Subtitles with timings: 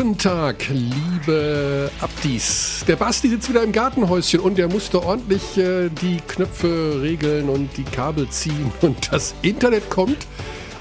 [0.00, 2.82] Guten Tag, liebe Abdis.
[2.88, 7.68] Der Basti sitzt wieder im Gartenhäuschen und der musste ordentlich äh, die Knöpfe regeln und
[7.76, 8.72] die Kabel ziehen.
[8.80, 10.16] Und das Internet kommt.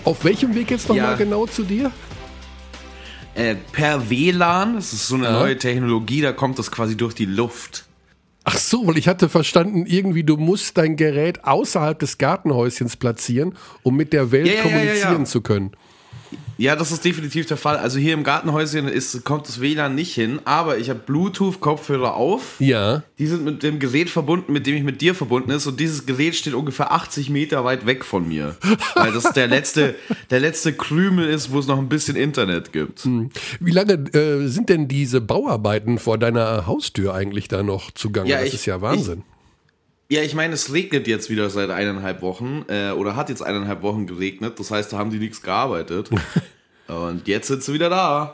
[0.05, 1.15] Auf welchem Weg jetzt nochmal Ja.
[1.15, 1.91] genau zu dir?
[3.35, 7.25] Äh, per WLAN, das ist so eine neue Technologie, da kommt das quasi durch die
[7.25, 7.87] Luft.
[8.45, 13.57] Ach so, weil ich hatte verstanden, irgendwie du musst dein Gerät außerhalb des Gartenhäuschens platzieren,
[13.83, 15.25] um mit der Welt Ja, ja, ja, ja, kommunizieren ja.
[15.25, 15.71] zu können.
[16.59, 17.77] Ja, das ist definitiv der Fall.
[17.77, 22.55] Also hier im Gartenhäuschen ist, kommt das WLAN nicht hin, aber ich habe Bluetooth-Kopfhörer auf.
[22.59, 23.01] Ja.
[23.17, 25.67] Die sind mit dem Gerät verbunden, mit dem ich mit dir verbunden ist.
[25.67, 28.57] Und dieses Gerät steht ungefähr 80 Meter weit weg von mir.
[28.95, 29.95] Weil das der letzte,
[30.31, 33.07] der letzte Krümel ist, wo es noch ein bisschen Internet gibt.
[33.61, 38.29] Wie lange äh, sind denn diese Bauarbeiten vor deiner Haustür eigentlich da noch zugange?
[38.29, 39.23] Ja, das ich- ist ja Wahnsinn.
[40.11, 43.83] Ja, ich meine, es regnet jetzt wieder seit eineinhalb Wochen äh, oder hat jetzt eineinhalb
[43.83, 44.59] Wochen geregnet.
[44.59, 46.09] Das heißt, da haben die nichts gearbeitet.
[46.87, 48.33] Und jetzt sind sie wieder da.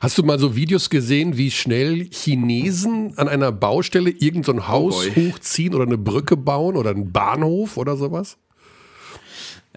[0.00, 4.68] Hast du mal so Videos gesehen, wie schnell Chinesen an einer Baustelle irgendein so ein
[4.68, 5.30] Haus boy.
[5.30, 8.36] hochziehen oder eine Brücke bauen oder einen Bahnhof oder sowas?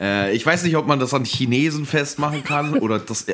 [0.02, 3.28] Äh, ich weiß nicht, ob man das an Chinesen festmachen kann oder das.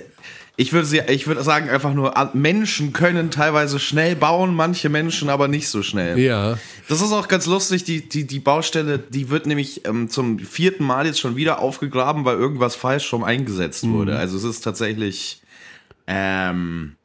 [0.57, 4.89] Ich würde, sie- ich würde sagen, einfach nur, an- Menschen können teilweise schnell bauen, manche
[4.89, 6.19] Menschen aber nicht so schnell.
[6.19, 6.57] Ja.
[6.87, 10.83] Das ist auch ganz lustig, die, die, die Baustelle, die wird nämlich ähm, zum vierten
[10.83, 14.17] Mal jetzt schon wieder aufgegraben, weil irgendwas falsch schon eingesetzt wurde.
[14.17, 15.41] Also es ist tatsächlich.
[16.07, 16.95] Ähm,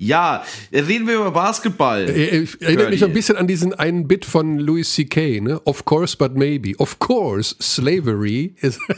[0.00, 2.08] ja, reden wir über Basketball.
[2.08, 5.60] Äh, Ich erinnere mich ein bisschen an diesen einen Bit von Louis C.K., ne?
[5.64, 6.72] Of course, but maybe.
[6.78, 8.78] Of course, slavery is.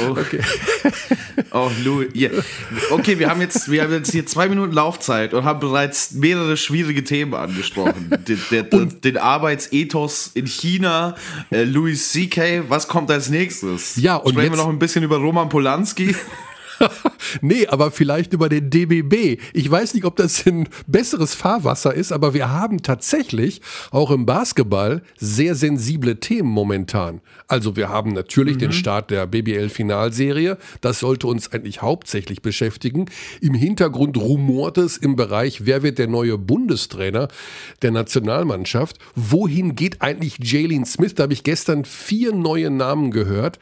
[0.00, 0.40] Oh, Okay.
[1.52, 2.08] oh Louis.
[2.14, 2.30] Ja.
[2.90, 6.56] Okay, wir haben, jetzt, wir haben jetzt hier zwei Minuten Laufzeit und haben bereits mehrere
[6.56, 8.10] schwierige Themen angesprochen.
[8.26, 11.14] Den, der, den Arbeitsethos in China,
[11.50, 13.96] äh, Louis C.K., was kommt als nächstes?
[13.96, 16.14] Ja, und Sprechen jetzt- wir noch ein bisschen über Roman Polanski?
[17.40, 19.40] Nee, aber vielleicht über den DBB.
[19.52, 23.60] Ich weiß nicht, ob das ein besseres Fahrwasser ist, aber wir haben tatsächlich
[23.90, 27.20] auch im Basketball sehr sensible Themen momentan.
[27.48, 30.58] Also wir haben natürlich den Start der BBL-Finalserie.
[30.80, 33.06] Das sollte uns eigentlich hauptsächlich beschäftigen.
[33.40, 37.28] Im Hintergrund rumort es im Bereich, wer wird der neue Bundestrainer
[37.82, 38.98] der Nationalmannschaft?
[39.14, 41.14] Wohin geht eigentlich Jalen Smith?
[41.14, 43.58] Da habe ich gestern vier neue Namen gehört.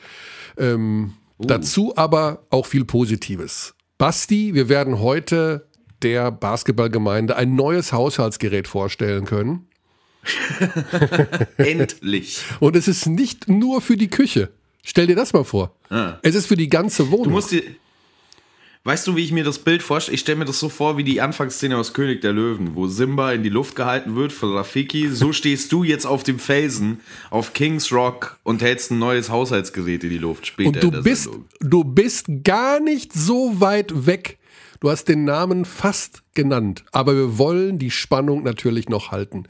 [1.38, 3.74] Dazu aber auch viel Positives.
[3.98, 5.68] Basti, wir werden heute
[6.02, 9.66] der Basketballgemeinde ein neues Haushaltsgerät vorstellen können.
[11.56, 12.42] Endlich.
[12.60, 14.50] Und es ist nicht nur für die Küche.
[14.82, 15.76] Stell dir das mal vor.
[16.22, 17.24] Es ist für die ganze Wohnung.
[17.24, 17.62] Du musst dir.
[18.84, 20.16] Weißt du, wie ich mir das Bild vorstelle?
[20.16, 23.32] Ich stelle mir das so vor wie die Anfangsszene aus König der Löwen, wo Simba
[23.32, 25.08] in die Luft gehalten wird von Rafiki.
[25.08, 27.00] So stehst du jetzt auf dem Felsen
[27.30, 31.24] auf Kings Rock und hältst ein neues Haushaltsgerät in die Luft später Und du bist,
[31.24, 31.44] Sendung.
[31.60, 34.38] du bist gar nicht so weit weg.
[34.80, 39.44] Du hast den Namen fast genannt, aber wir wollen die Spannung natürlich noch halten.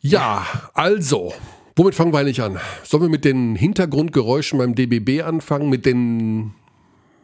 [0.00, 1.34] Ja, also,
[1.76, 2.58] womit fangen wir eigentlich an?
[2.84, 6.54] Sollen wir mit den Hintergrundgeräuschen beim DBB anfangen, mit den,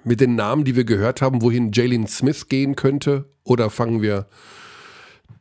[0.05, 3.27] mit den Namen, die wir gehört haben, wohin Jalen Smith gehen könnte?
[3.44, 4.27] Oder fangen wir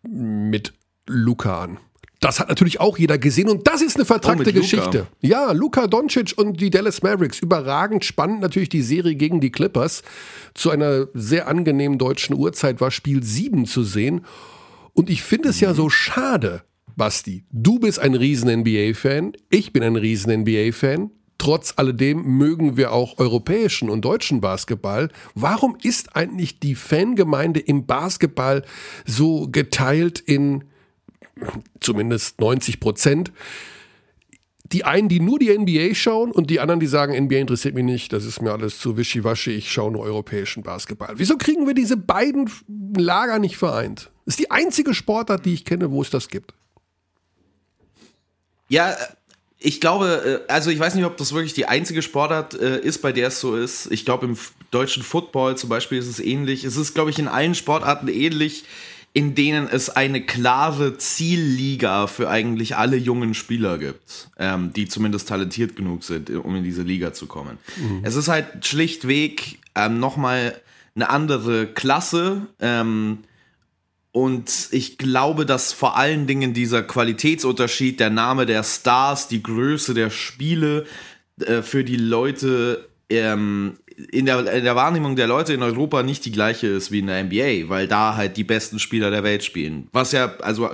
[0.03, 0.74] mit
[1.08, 1.80] Luca an?
[2.22, 4.53] Das hat natürlich auch jeder gesehen und das ist eine vertrackte Oh.
[4.53, 5.08] Geschichte.
[5.22, 7.40] Ja, Luka Doncic und die Dallas Mavericks.
[7.40, 10.03] Überragend spannend natürlich die Serie gegen die Clippers.
[10.53, 14.25] Zu einer sehr angenehmen deutschen Uhrzeit war Spiel 7 zu sehen.
[14.92, 16.64] Und ich finde es ja so schade,
[16.98, 17.46] Basti.
[17.52, 21.12] Du bist ein riesen NBA-Fan, ich bin ein riesen NBA-Fan.
[21.39, 25.09] Trotz alledem mögen wir auch europäischen und deutschen Basketball.
[25.33, 28.63] Warum ist eigentlich die Fangemeinde im Basketball
[29.05, 30.66] so geteilt in
[31.79, 33.31] zumindest 90 Prozent?
[34.66, 37.85] Die einen, die nur die NBA schauen und die anderen, die sagen, NBA interessiert mich
[37.85, 41.13] nicht, das ist mir alles zu wischiwaschi, ich schaue nur europäischen Basketball.
[41.16, 42.51] Wieso kriegen wir diese beiden
[42.97, 44.11] Lager nicht vereint?
[44.25, 46.53] Das ist die einzige Sportart, die ich kenne, wo es das gibt.
[48.67, 48.95] Ja,
[49.59, 53.01] ich glaube, äh, also ich weiß nicht, ob das wirklich die einzige Sportart äh, ist,
[53.01, 53.91] bei der es so ist.
[53.91, 54.38] Ich glaube, im
[54.71, 56.63] deutschen Football zum Beispiel ist es ähnlich.
[56.63, 58.63] Es ist, glaube ich, in allen Sportarten ähnlich,
[59.11, 65.27] in denen es eine klare Zielliga für eigentlich alle jungen Spieler gibt, ähm, die zumindest
[65.27, 67.57] talentiert genug sind, um in diese Liga zu kommen.
[68.03, 70.56] Es ist halt schlichtweg ähm, nochmal
[70.95, 72.44] eine andere Klasse.
[72.59, 73.19] Ähm,
[74.11, 79.94] und ich glaube, dass vor allen Dingen dieser Qualitätsunterschied, der Name der Stars, die Größe
[79.94, 80.85] der Spiele
[81.39, 83.77] äh, für die Leute ähm,
[84.11, 87.07] in, der, in der Wahrnehmung der Leute in Europa nicht die gleiche ist wie in
[87.07, 89.89] der NBA, weil da halt die besten Spieler der Welt spielen.
[89.91, 90.69] Was ja, also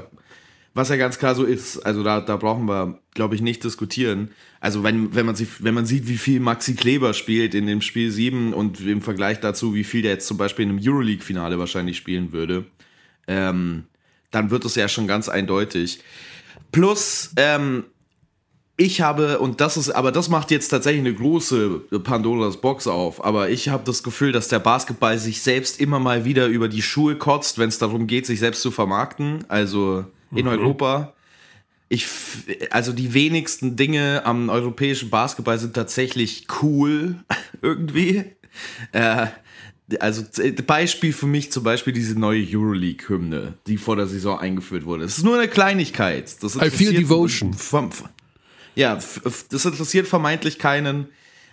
[0.75, 1.79] Was ja ganz klar so ist.
[1.79, 4.31] Also da, da brauchen wir, glaube ich, nicht diskutieren.
[4.59, 7.81] Also wenn, wenn, man sich, wenn man sieht, wie viel Maxi Kleber spielt in dem
[7.81, 11.57] Spiel 7 und im Vergleich dazu, wie viel der jetzt zum Beispiel in einem Euroleague-Finale
[11.59, 12.65] wahrscheinlich spielen würde,
[13.27, 13.85] ähm,
[14.31, 15.99] dann wird es ja schon ganz eindeutig.
[16.71, 17.85] Plus, ähm,
[18.77, 23.23] ich habe, und das ist, aber das macht jetzt tatsächlich eine große Pandoras Box auf,
[23.23, 26.81] aber ich habe das Gefühl, dass der Basketball sich selbst immer mal wieder über die
[26.81, 30.51] Schuhe kotzt, wenn es darum geht, sich selbst zu vermarkten, also in mhm.
[30.51, 31.13] Europa.
[31.87, 32.07] Ich,
[32.71, 37.15] also die wenigsten Dinge am europäischen Basketball sind tatsächlich cool,
[37.61, 38.25] irgendwie.
[38.91, 39.27] Äh,
[39.99, 40.23] also
[40.65, 45.03] Beispiel für mich zum Beispiel diese neue Euroleague-Hymne, die vor der Saison eingeführt wurde.
[45.03, 46.41] Es ist nur eine Kleinigkeit.
[46.41, 47.53] Das I feel devotion.
[47.53, 47.91] Vom,
[48.75, 51.07] ja, das interessiert vermeintlich keinen.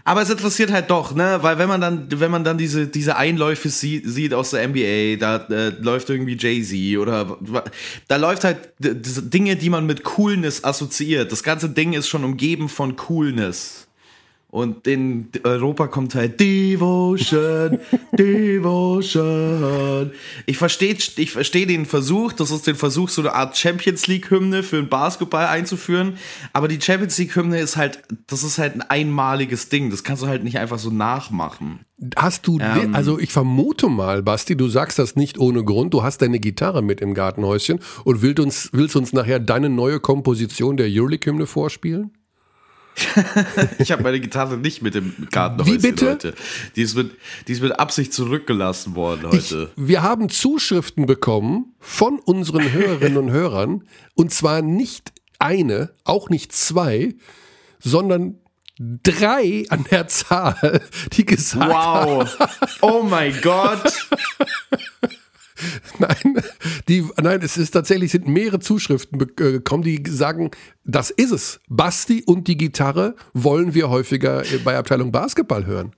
[0.05, 1.39] Aber es interessiert halt doch, ne?
[1.43, 5.17] Weil wenn man dann, wenn man dann diese, diese Einläufe sieht, sieht aus der NBA,
[5.17, 7.39] da äh, läuft irgendwie Jay-Z oder
[8.09, 11.31] da läuft halt Dinge, die man mit Coolness assoziiert.
[11.31, 13.82] Das ganze Ding ist schon umgeben von Coolness.
[14.53, 17.79] Und in Europa kommt halt Devotion,
[18.13, 20.11] Devotion.
[20.45, 24.63] Ich verstehe ich versteh den Versuch, das ist den Versuch, so eine Art Champions League-Hymne
[24.63, 26.19] für den Basketball einzuführen.
[26.53, 29.89] Aber die Champions League-Hymne ist halt, das ist halt ein einmaliges Ding.
[29.89, 31.79] Das kannst du halt nicht einfach so nachmachen.
[32.17, 35.95] Hast du, ähm, also ich vermute mal, Basti, du sagst das nicht ohne Grund.
[35.95, 39.99] Du hast deine Gitarre mit im Gartenhäuschen und willst uns, willst uns nachher deine neue
[39.99, 42.11] Komposition der Euroleague-Hymne vorspielen?
[43.79, 46.11] Ich habe meine Gitarre nicht mit dem Kartenhäuschen, Wie bitte?
[46.11, 46.35] Leute.
[46.77, 47.13] Die ist, mit,
[47.49, 49.71] die ist mit Absicht zurückgelassen worden heute.
[49.77, 53.85] Ich, wir haben Zuschriften bekommen von unseren Hörerinnen und Hörern.
[54.15, 57.15] Und zwar nicht eine, auch nicht zwei,
[57.81, 58.39] sondern
[58.79, 61.75] drei an der Zahl, die gesagt wow.
[61.75, 62.29] haben.
[62.39, 62.79] Wow.
[62.81, 63.93] Oh mein Gott.
[65.99, 66.43] Nein,
[66.89, 70.51] die, nein, es ist tatsächlich, sind mehrere Zuschriften äh, gekommen, die sagen,
[70.85, 71.61] das ist es.
[71.69, 75.95] Basti und die Gitarre wollen wir häufiger bei Abteilung Basketball hören.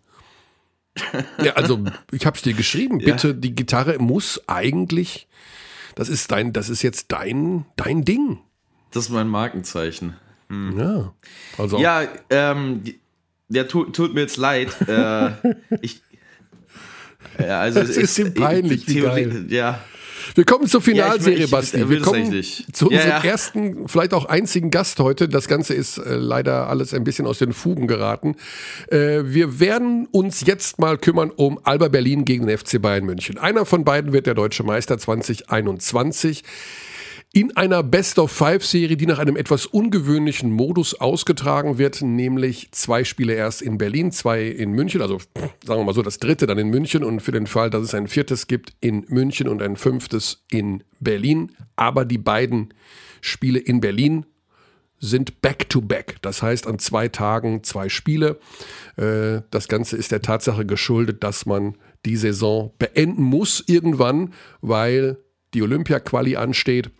[1.42, 1.82] Ja, also
[2.12, 2.98] ich habe es dir geschrieben.
[3.04, 3.32] Bitte, ja.
[3.34, 5.28] die Gitarre muss eigentlich,
[5.94, 8.38] das ist dein, das ist jetzt dein, dein Ding.
[8.92, 10.16] Das ist mein Markenzeichen.
[10.48, 10.78] Hm.
[10.78, 11.12] Ja,
[11.58, 11.78] also.
[11.78, 12.82] Ja, ähm,
[13.48, 14.76] ja, tut, tut mir jetzt leid.
[14.88, 15.32] äh,
[15.80, 16.02] ich,
[17.38, 19.46] ja, also es ist ihm peinlich, wie geil.
[19.48, 19.80] Ja.
[20.34, 21.88] Wir kommen zur Finalserie, ja, ich, Basti.
[21.88, 22.24] Wir kommen
[22.72, 23.24] zu unserem ja, ja.
[23.24, 25.28] ersten, vielleicht auch einzigen Gast heute.
[25.28, 28.36] Das Ganze ist äh, leider alles ein bisschen aus den Fugen geraten.
[28.88, 33.38] Äh, wir werden uns jetzt mal kümmern um Alba Berlin gegen den FC Bayern München.
[33.38, 36.42] Einer von beiden wird der deutsche Meister 2021
[37.34, 43.60] in einer Best-of-Five-Serie, die nach einem etwas ungewöhnlichen Modus ausgetragen wird, nämlich zwei Spiele erst
[43.60, 45.18] in Berlin, zwei in München, also
[45.64, 47.92] sagen wir mal so, das dritte dann in München und für den Fall, dass es
[47.92, 51.50] ein viertes gibt in München und ein fünftes in Berlin.
[51.74, 52.72] Aber die beiden
[53.20, 54.26] Spiele in Berlin
[55.00, 56.12] sind back-to-back.
[56.12, 56.16] -back.
[56.22, 58.38] Das heißt, an zwei Tagen zwei Spiele.
[58.96, 61.74] Äh, das Ganze ist der Tatsache geschuldet, dass man
[62.06, 65.18] die Saison beenden muss irgendwann, weil
[65.52, 66.92] die Olympia-Quali ansteht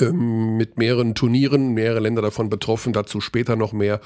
[0.00, 4.00] ähm, mit mehreren Turnieren, mehrere Länder davon betroffen, dazu später noch mehr.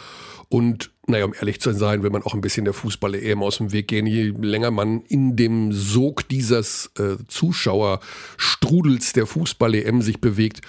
[0.49, 3.73] Und naja, um ehrlich zu sein, will man auch ein bisschen der Fußball-EM aus dem
[3.73, 4.07] Weg gehen.
[4.07, 10.61] Je länger man in dem Sog dieses äh, Zuschauerstrudels der Fußball-EM sich bewegt,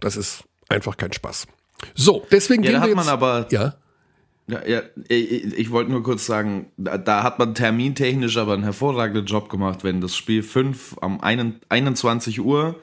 [0.00, 1.46] das ist einfach kein Spaß.
[1.94, 3.06] So, deswegen ja, gehen da wir hat jetzt.
[3.06, 3.74] Man aber ja.
[4.48, 8.64] Ja, ja, ich, ich wollte nur kurz sagen, da, da, hat man termintechnisch aber einen
[8.64, 12.74] hervorragenden Job gemacht, wenn das Spiel 5 am 21 Uhr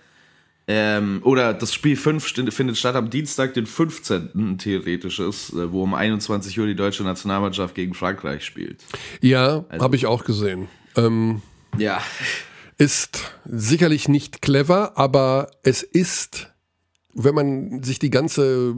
[0.71, 2.23] ähm, oder das Spiel 5
[2.53, 4.59] findet statt am Dienstag, den 15.
[4.59, 8.83] theoretisch ist, äh, wo um 21 Uhr die deutsche Nationalmannschaft gegen Frankreich spielt.
[9.19, 10.67] Ja, also, habe ich auch gesehen.
[10.95, 11.41] Ähm,
[11.79, 12.03] ja.
[12.77, 16.51] Ist sicherlich nicht clever, aber es ist,
[17.15, 18.75] wenn man sich die ganze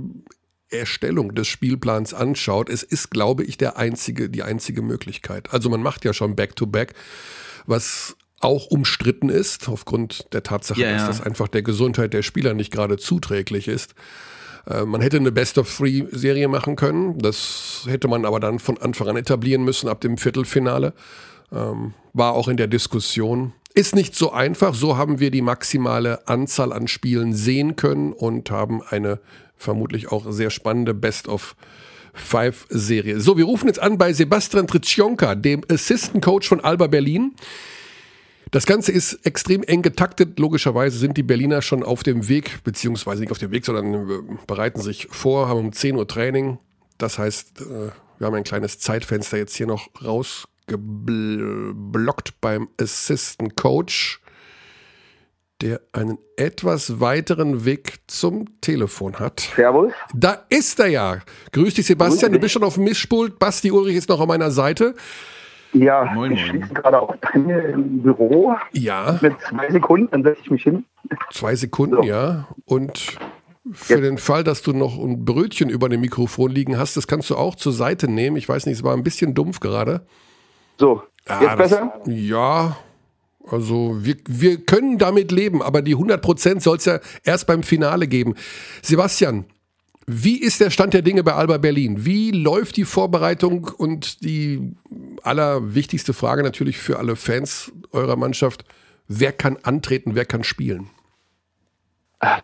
[0.69, 5.53] Erstellung des Spielplans anschaut, es ist, glaube ich, der einzige, die einzige Möglichkeit.
[5.53, 6.95] Also man macht ja schon Back-to-Back, -back,
[7.65, 12.53] was auch umstritten ist, aufgrund der Tatsache, ja, dass das einfach der Gesundheit der Spieler
[12.53, 13.95] nicht gerade zuträglich ist.
[14.67, 17.19] Äh, man hätte eine Best-of-Three-Serie machen können.
[17.19, 20.93] Das hätte man aber dann von Anfang an etablieren müssen ab dem Viertelfinale.
[21.51, 23.53] Ähm, war auch in der Diskussion.
[23.73, 24.73] Ist nicht so einfach.
[24.73, 29.19] So haben wir die maximale Anzahl an Spielen sehen können und haben eine
[29.55, 31.55] vermutlich auch sehr spannende Best-of
[32.13, 33.21] Five-Serie.
[33.21, 37.35] So, wir rufen jetzt an bei Sebastian Tritschonka, dem Assistant Coach von Alba Berlin.
[38.51, 40.37] Das Ganze ist extrem eng getaktet.
[40.37, 44.19] Logischerweise sind die Berliner schon auf dem Weg, beziehungsweise nicht auf dem Weg, sondern äh,
[44.45, 46.59] bereiten sich vor, haben um 10 Uhr Training.
[46.97, 54.19] Das heißt, äh, wir haben ein kleines Zeitfenster jetzt hier noch rausgeblockt beim Assistant Coach.
[55.61, 59.51] der einen etwas weiteren Weg zum Telefon hat.
[59.55, 59.93] Servus.
[60.11, 61.19] Da ist er ja.
[61.51, 62.33] Grüß dich, Sebastian.
[62.33, 63.37] Du bist schon auf dem Mischpult.
[63.37, 64.95] Basti Ulrich ist noch an meiner Seite.
[65.73, 68.55] Ja, moin, ich schließe gerade auch bei mir im Büro.
[68.73, 69.19] Ja.
[69.21, 70.85] Mit zwei Sekunden, dann setze ich mich hin.
[71.31, 72.03] Zwei Sekunden, so.
[72.03, 72.47] ja.
[72.65, 73.17] Und
[73.71, 74.03] für Jetzt.
[74.03, 77.35] den Fall, dass du noch ein Brötchen über dem Mikrofon liegen hast, das kannst du
[77.35, 78.35] auch zur Seite nehmen.
[78.37, 80.05] Ich weiß nicht, es war ein bisschen dumpf gerade.
[80.77, 82.01] So, jetzt ah, besser?
[82.05, 82.77] Ja,
[83.47, 88.07] also wir, wir können damit leben, aber die 100% soll es ja erst beim Finale
[88.07, 88.35] geben.
[88.81, 89.45] Sebastian,
[90.13, 92.05] wie ist der Stand der Dinge bei Alba Berlin?
[92.05, 94.75] Wie läuft die Vorbereitung und die
[95.23, 98.65] allerwichtigste Frage natürlich für alle Fans eurer Mannschaft,
[99.07, 100.89] wer kann antreten, wer kann spielen?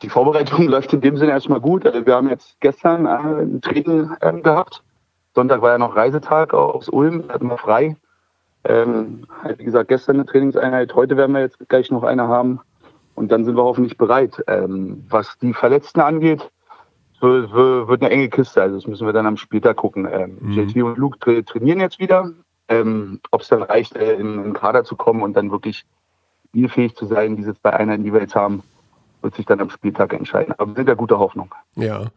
[0.01, 1.85] Die Vorbereitung läuft in dem Sinne erstmal gut.
[1.85, 4.81] Also wir haben jetzt gestern äh, ein Training ähm, gehabt.
[5.35, 7.95] Sonntag war ja noch Reisetag aus Ulm, hatten wir frei.
[8.63, 12.59] Ähm, wie gesagt, gestern eine Trainingseinheit, heute werden wir jetzt gleich noch eine haben
[13.15, 14.43] und dann sind wir hoffentlich bereit.
[14.47, 16.49] Ähm, was die Verletzten angeht,
[17.21, 20.07] wird, wird eine enge Kiste, also das müssen wir dann am Spieltag gucken.
[20.11, 20.51] Ähm, mhm.
[20.51, 22.31] JT und Luke tra trainieren jetzt wieder.
[22.69, 25.85] Ähm, Ob es dann reicht, äh, in den Kader zu kommen und dann wirklich
[26.49, 28.63] spielfähig zu sein, diese zwei Einheiten, die wir jetzt haben,
[29.21, 30.53] wird sich dann am Spieltag entscheiden.
[30.57, 31.53] Aber wir sind ja guter Hoffnung.
[31.75, 32.07] Ja.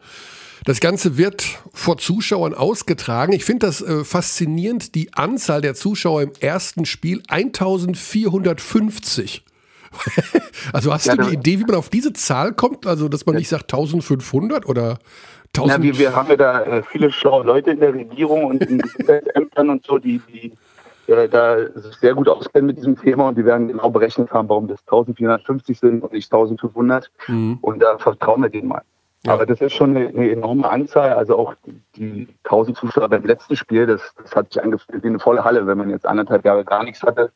[0.65, 3.33] Das Ganze wird vor Zuschauern ausgetragen.
[3.33, 9.45] Ich finde das äh, faszinierend, die Anzahl der Zuschauer im ersten Spiel 1450.
[10.73, 12.87] also hast ja, du eine Idee, wie man auf diese Zahl kommt?
[12.87, 14.99] Also, dass man nicht sagt 1500 oder
[15.57, 15.79] 1000?
[15.79, 18.81] Na, wir, wir haben ja da äh, viele schlaue Leute in der Regierung und in
[19.35, 20.53] Ämtern und so, die, die
[21.11, 24.49] äh, da sich sehr gut auskennen mit diesem Thema und die werden genau berechnet haben,
[24.49, 27.11] warum das 1450 sind und nicht 1500.
[27.27, 27.59] Mhm.
[27.61, 28.83] Und da vertrauen wir denen mal.
[29.25, 29.35] Ja.
[29.35, 31.13] Aber das ist schon eine, eine, enorme Anzahl.
[31.13, 31.55] Also auch
[31.97, 35.67] die 1000 Zuschauer beim letzten Spiel, das, das hat sich angefühlt wie eine volle Halle,
[35.67, 37.33] wenn man jetzt anderthalb Jahre gar nichts hatte.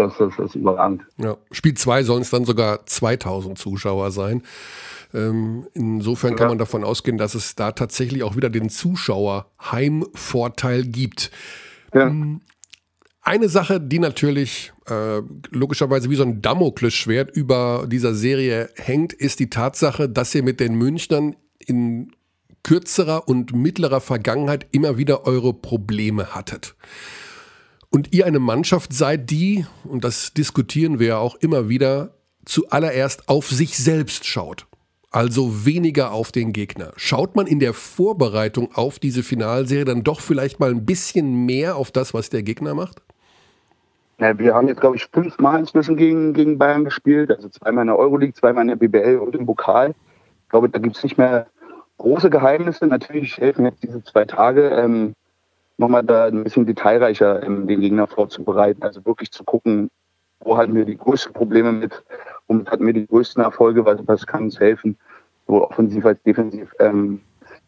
[0.00, 1.02] Das, das, ist überragend.
[1.18, 1.36] Ja.
[1.50, 4.42] Spiel 2 sollen es dann sogar 2000 Zuschauer sein.
[5.12, 6.50] Ähm, insofern kann ja.
[6.50, 11.30] man davon ausgehen, dass es da tatsächlich auch wieder den Zuschauer-Heimvorteil gibt.
[11.92, 12.06] Ja.
[12.06, 12.40] Ähm,
[13.22, 19.40] eine Sache, die natürlich äh, logischerweise wie so ein Damoklesschwert über dieser Serie hängt, ist
[19.40, 22.12] die Tatsache, dass ihr mit den Münchnern in
[22.62, 26.74] kürzerer und mittlerer Vergangenheit immer wieder eure Probleme hattet.
[27.90, 33.28] Und ihr eine Mannschaft seid, die, und das diskutieren wir ja auch immer wieder, zuallererst
[33.28, 34.66] auf sich selbst schaut.
[35.10, 36.92] Also weniger auf den Gegner.
[36.94, 41.74] Schaut man in der Vorbereitung auf diese Finalserie dann doch vielleicht mal ein bisschen mehr
[41.74, 43.02] auf das, was der Gegner macht?
[44.18, 47.30] Ja, wir haben jetzt, glaube ich, fünfmal inzwischen gegen, gegen Bayern gespielt.
[47.32, 49.94] Also zweimal in der Euroleague, zweimal in der BBL und im Pokal.
[50.44, 51.48] Ich glaube, da gibt es nicht mehr
[51.98, 52.86] große Geheimnisse.
[52.86, 55.14] Natürlich helfen jetzt diese zwei Tage, ähm,
[55.80, 58.82] nochmal da ein bisschen detailreicher ähm, den Gegner vorzubereiten.
[58.82, 59.90] Also wirklich zu gucken,
[60.40, 62.04] wo hatten wir die größten Probleme mit,
[62.46, 64.96] womit hatten wir die größten Erfolge, was, was kann uns helfen,
[65.46, 67.20] so offensiv als defensiv ähm,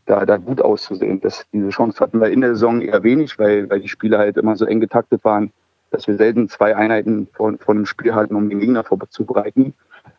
[0.06, 1.20] da, da gut auszusehen.
[1.20, 4.36] Das, diese Chance hatten wir in der Saison eher wenig, weil, weil die Spiele halt
[4.36, 5.52] immer so eng getaktet waren
[5.92, 9.74] dass wir selten zwei Einheiten von, von einem Spiel halten, um den Gegner vorzubereiten.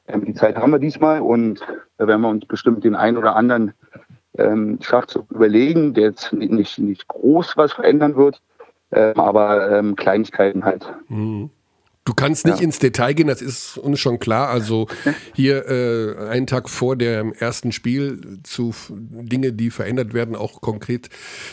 [0.07, 1.61] Ähm, die Zeit haben wir diesmal und
[1.97, 3.73] da werden wir uns bestimmt den einen oder anderen
[4.37, 8.41] ähm, Schachzug überlegen, der jetzt nicht, nicht groß was verändern wird,
[8.91, 10.85] ähm, aber ähm, Kleinigkeiten halt.
[11.07, 11.49] Mhm.
[12.05, 12.63] Du kannst nicht ja.
[12.63, 14.49] ins Detail gehen, das ist uns schon klar.
[14.49, 14.87] Also
[15.33, 21.09] hier äh, einen Tag vor dem ersten Spiel zu Dinge, die verändert werden, auch konkret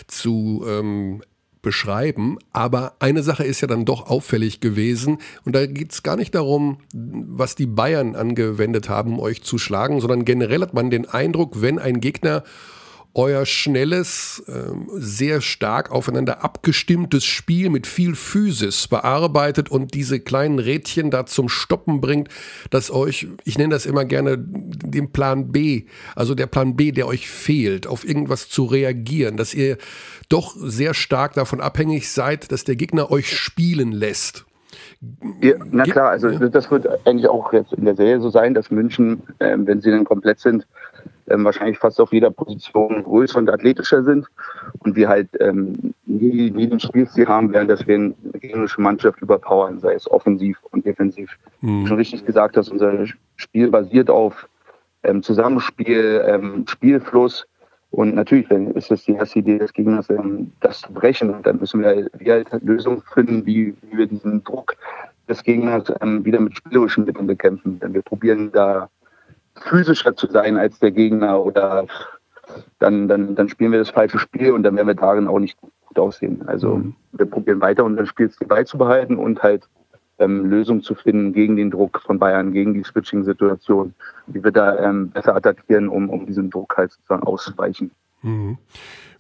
[0.09, 1.23] zu ähm,
[1.63, 2.39] beschreiben.
[2.53, 5.19] Aber eine Sache ist ja dann doch auffällig gewesen.
[5.45, 9.59] Und da geht es gar nicht darum, was die Bayern angewendet haben, um euch zu
[9.59, 12.45] schlagen, sondern generell hat man den Eindruck, wenn ein Gegner
[13.15, 20.59] euer schnelles, ähm, sehr stark aufeinander abgestimmtes Spiel mit viel Physis bearbeitet und diese kleinen
[20.59, 22.29] Rädchen da zum Stoppen bringt,
[22.71, 27.07] dass euch, ich nenne das immer gerne den Plan B, also der Plan B, der
[27.07, 29.77] euch fehlt, auf irgendwas zu reagieren, dass ihr
[30.29, 34.45] doch sehr stark davon abhängig seid, dass der Gegner euch spielen lässt.
[35.41, 38.71] Ja, na klar, also das wird eigentlich auch jetzt in der Serie so sein, dass
[38.71, 40.67] München, äh, wenn sie dann komplett sind,
[41.31, 44.27] ähm, wahrscheinlich fast auf jeder Position größer und athletischer sind
[44.81, 49.21] und wir halt ähm, nie, nie den Spielstil haben werden, dass wir eine gegnerische Mannschaft
[49.21, 51.37] überpowern, sei es offensiv und defensiv.
[51.61, 51.69] Mhm.
[51.69, 53.07] Wie du schon richtig gesagt hast, unser
[53.37, 54.49] Spiel basiert auf
[55.03, 57.47] ähm, Zusammenspiel, ähm, Spielfluss
[57.91, 61.59] und natürlich ist es die erste Idee des Gegners, ähm, das zu brechen und dann
[61.59, 64.77] müssen wir, wir halt Lösungen finden, wie, wie wir diesen Druck
[65.29, 67.81] des Gegners ähm, wieder mit spielerischen Mitteln bekämpfen.
[67.81, 68.89] Denn wir probieren da
[69.61, 71.87] physischer zu sein als der Gegner oder
[72.79, 75.59] dann, dann, dann spielen wir das falsche Spiel und dann werden wir darin auch nicht
[75.61, 76.43] gut aussehen.
[76.47, 76.95] Also mhm.
[77.13, 79.69] wir probieren weiter unseren Spielstil beizubehalten und halt
[80.19, 83.95] ähm, Lösungen zu finden gegen den Druck von Bayern, gegen die Switching-Situation,
[84.27, 87.91] wie wir da ähm, besser attackieren, um, um diesem Druck halt sozusagen auszuweichen.
[88.23, 88.59] Mhm.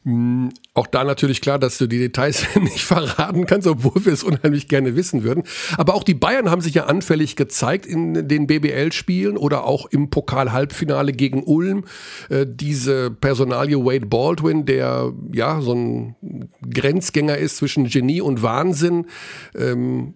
[0.04, 4.22] Hm, auch da natürlich klar, dass du die Details nicht verraten kannst, obwohl wir es
[4.22, 5.42] unheimlich gerne wissen würden.
[5.76, 10.08] Aber auch die Bayern haben sich ja anfällig gezeigt in den BBL-Spielen oder auch im
[10.08, 11.84] Pokal-Halbfinale gegen Ulm.
[12.30, 16.16] Äh, diese Personalie Wade Baldwin, der ja so ein
[16.62, 19.06] Grenzgänger ist zwischen Genie und Wahnsinn,
[19.54, 20.14] ähm,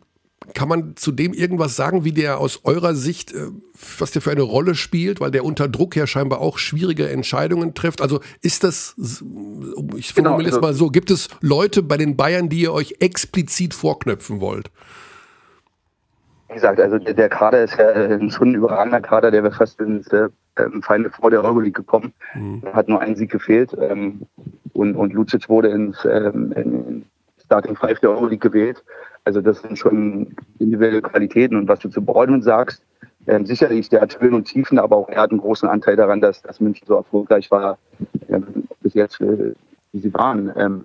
[0.53, 3.47] kann man zu dem irgendwas sagen, wie der aus eurer Sicht, äh,
[3.99, 7.75] was der für eine Rolle spielt, weil der unter Druck ja scheinbar auch schwierige Entscheidungen
[7.75, 8.03] trifft?
[8.03, 8.95] Also ist das,
[9.97, 12.97] ich formuliere genau, es mal so, gibt es Leute bei den Bayern, die ihr euch
[13.01, 14.71] explizit vorknöpfen wollt?
[16.49, 19.55] Wie gesagt, also der, der Kader ist ja äh, schon ein überragender Kader, der wäre
[19.55, 20.29] fast ins äh,
[20.83, 22.13] Feinde vor der Euroleague gekommen.
[22.35, 22.63] Mhm.
[22.73, 23.77] Hat nur ein Sieg gefehlt.
[23.81, 24.23] Ähm,
[24.73, 27.05] und, und Lucic wurde ins ähm, in
[27.45, 28.83] Starting Five der Euroleague gewählt.
[29.25, 31.57] Also das sind schon individuelle Qualitäten.
[31.57, 32.85] Und was du zu Bräunen sagst,
[33.27, 36.21] ähm, sicherlich, der hat Höhen und Tiefen, aber auch er hat einen großen Anteil daran,
[36.21, 37.79] dass, dass München so erfolgreich war,
[38.29, 39.55] ähm, bis jetzt, äh,
[39.93, 40.53] wie sie waren.
[40.57, 40.85] Ähm,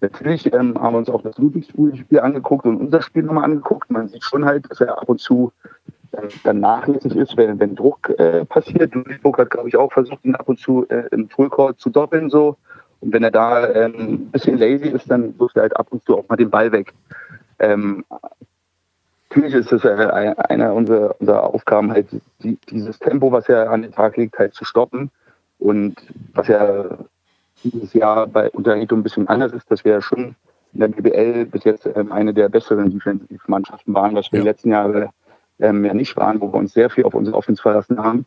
[0.00, 3.90] natürlich ähm, haben wir uns auch das Ludwigsspiel angeguckt und unser Spiel nochmal angeguckt.
[3.90, 5.52] Man sieht schon halt, dass er ab und zu
[6.16, 8.94] ähm, dann nachlässig ist, wenn, wenn Druck äh, passiert.
[8.94, 12.30] Ludwigsburg hat, glaube ich, auch versucht, ihn ab und zu äh, im Fullcourt zu doppeln
[12.30, 12.56] so.
[13.00, 16.02] Und wenn er da ähm, ein bisschen lazy ist, dann wirft er halt ab und
[16.06, 16.94] zu auch mal den Ball weg.
[17.58, 18.04] Ähm,
[19.34, 22.08] natürlich ist es äh, eine unserer, unserer Aufgaben, halt
[22.42, 25.10] die, dieses Tempo, was er an den Tag legt, halt zu stoppen.
[25.58, 25.96] Und
[26.34, 26.98] was ja
[27.62, 30.36] dieses Jahr bei Unternehmen ein bisschen anders ist, dass wir ja schon
[30.72, 34.42] in der BBL bis jetzt ähm, eine der besseren Defensive-Mannschaften waren, was wir ja.
[34.42, 35.10] die letzten Jahre
[35.60, 38.26] ähm, ja nicht waren, wo wir uns sehr viel auf unsere Offense verlassen haben.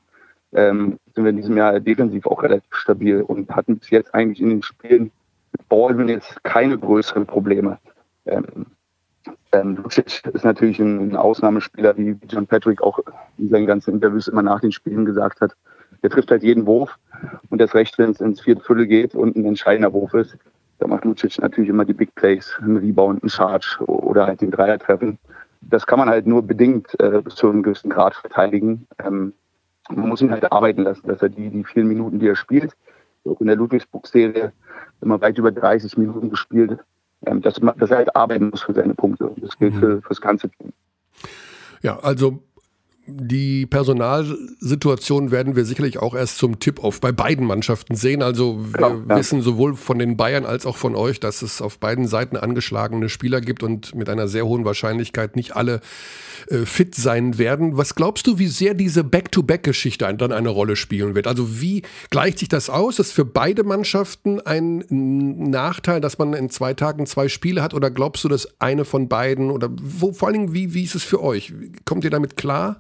[0.54, 4.42] Ähm, sind wir in diesem Jahr defensiv auch relativ stabil und hatten bis jetzt eigentlich
[4.42, 5.12] in den Spielen
[5.52, 7.80] mit Baldwin jetzt keine größeren Probleme.
[8.26, 8.66] Ähm,
[9.52, 13.00] ähm, Lucic ist natürlich ein, Ausnahmespieler, wie John Patrick auch
[13.38, 15.56] in seinen ganzen Interviews immer nach den Spielen gesagt hat.
[16.04, 16.98] Der trifft halt jeden Wurf
[17.50, 20.38] und das recht, wenn es ins vierte Viertel geht und ein entscheidender Wurf ist.
[20.80, 24.52] Da macht Lucic natürlich immer die Big Plays, einen Rebound, einen Charge oder halt den
[24.52, 25.18] Dreier treffen.
[25.62, 28.86] Das kann man halt nur bedingt äh, bis zu einem gewissen Grad verteidigen.
[29.04, 29.34] Ähm,
[29.90, 32.76] man muss ihn halt arbeiten lassen, dass er die, die vielen Minuten, die er spielt,
[33.26, 34.52] auch in der Ludwigsburg-Serie
[35.02, 36.78] immer weit über 30 Minuten gespielt,
[37.26, 39.32] ähm, dass, dass, er halt arbeiten muss für seine Punkte.
[39.38, 39.80] Das gilt mhm.
[39.80, 40.74] für, für das ganze Team.
[41.82, 42.44] Ja, also
[43.10, 48.22] die Personalsituation werden wir sicherlich auch erst zum Tip-Off bei beiden Mannschaften sehen.
[48.22, 49.18] Also wir genau, ja.
[49.18, 53.08] wissen sowohl von den Bayern als auch von euch, dass es auf beiden Seiten angeschlagene
[53.08, 55.80] Spieler gibt und mit einer sehr hohen Wahrscheinlichkeit nicht alle
[56.50, 57.78] äh, fit sein werden.
[57.78, 61.28] Was glaubst du, wie sehr diese Back-to-Back-Geschichte dann eine Rolle spielen wird?
[61.28, 63.00] Also wie gleicht sich das aus?
[63.00, 67.74] Ist für beide Mannschaften ein Nachteil, dass man in zwei Tagen zwei Spiele hat?
[67.74, 70.96] Oder glaubst du, dass eine von beiden oder wo, vor allen Dingen, wie, wie ist
[70.96, 71.54] es für euch?
[71.86, 72.78] Kommt ihr damit klar?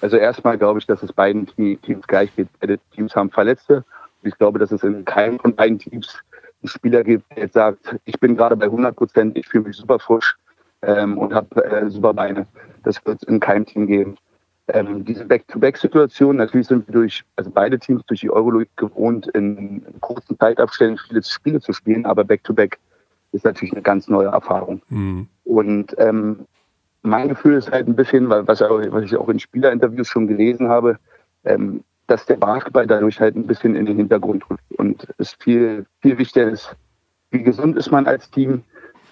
[0.00, 2.48] Also erstmal glaube ich, dass es beiden Teams gleich geht.
[2.60, 3.84] Beide Teams haben Verletzte.
[4.22, 6.18] Und ich glaube, dass es in keinem von beiden Teams
[6.62, 9.76] einen Spieler gibt, der jetzt sagt, ich bin gerade bei 100 Prozent, ich fühle mich
[9.76, 10.36] super frisch
[10.82, 12.46] ähm, und habe äh, super Beine.
[12.82, 14.16] Das wird es in keinem Team geben.
[14.68, 19.86] Ähm, diese Back-to-Back-Situation, natürlich sind wir durch, also beide Teams durch die Euroleague gewohnt, in
[20.00, 22.78] kurzen Zeitabständen viele Spiele zu spielen, aber Back-to-Back -back
[23.32, 24.82] ist natürlich eine ganz neue Erfahrung.
[24.88, 25.28] Mhm.
[25.44, 26.46] Und ähm,
[27.06, 30.68] mein Gefühl ist halt ein bisschen, weil was, was ich auch in Spielerinterviews schon gelesen
[30.68, 30.98] habe,
[31.44, 35.86] ähm, dass der Basketball dadurch halt ein bisschen in den Hintergrund rückt und es viel,
[36.00, 36.76] viel wichtiger ist,
[37.30, 38.62] wie gesund ist man als Team,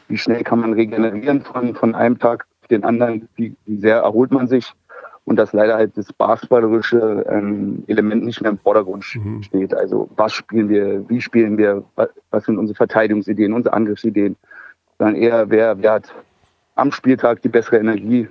[0.08, 3.98] wie schnell kann man regenerieren von, von einem Tag auf den anderen, wie, wie sehr
[3.98, 4.72] erholt man sich
[5.24, 9.42] und dass leider halt das basketballerische ähm, Element nicht mehr im Vordergrund mhm.
[9.42, 9.74] steht.
[9.74, 11.82] Also was spielen wir, wie spielen wir,
[12.30, 14.36] was sind unsere Verteidigungsideen, unsere Angriffsideen,
[14.98, 16.14] sondern eher wer, wer hat
[16.74, 18.28] am Spieltag die bessere Energie,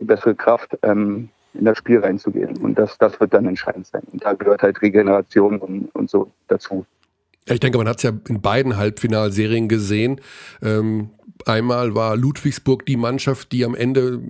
[0.00, 2.56] die bessere Kraft, ähm, in das Spiel reinzugehen.
[2.58, 4.02] Und das, das wird dann entscheidend sein.
[4.12, 6.84] Und da gehört halt Regeneration und, und so dazu.
[7.46, 10.20] Ich denke, man hat es ja in beiden Halbfinalserien gesehen.
[10.62, 11.10] Ähm,
[11.46, 14.20] einmal war Ludwigsburg die Mannschaft, die am Ende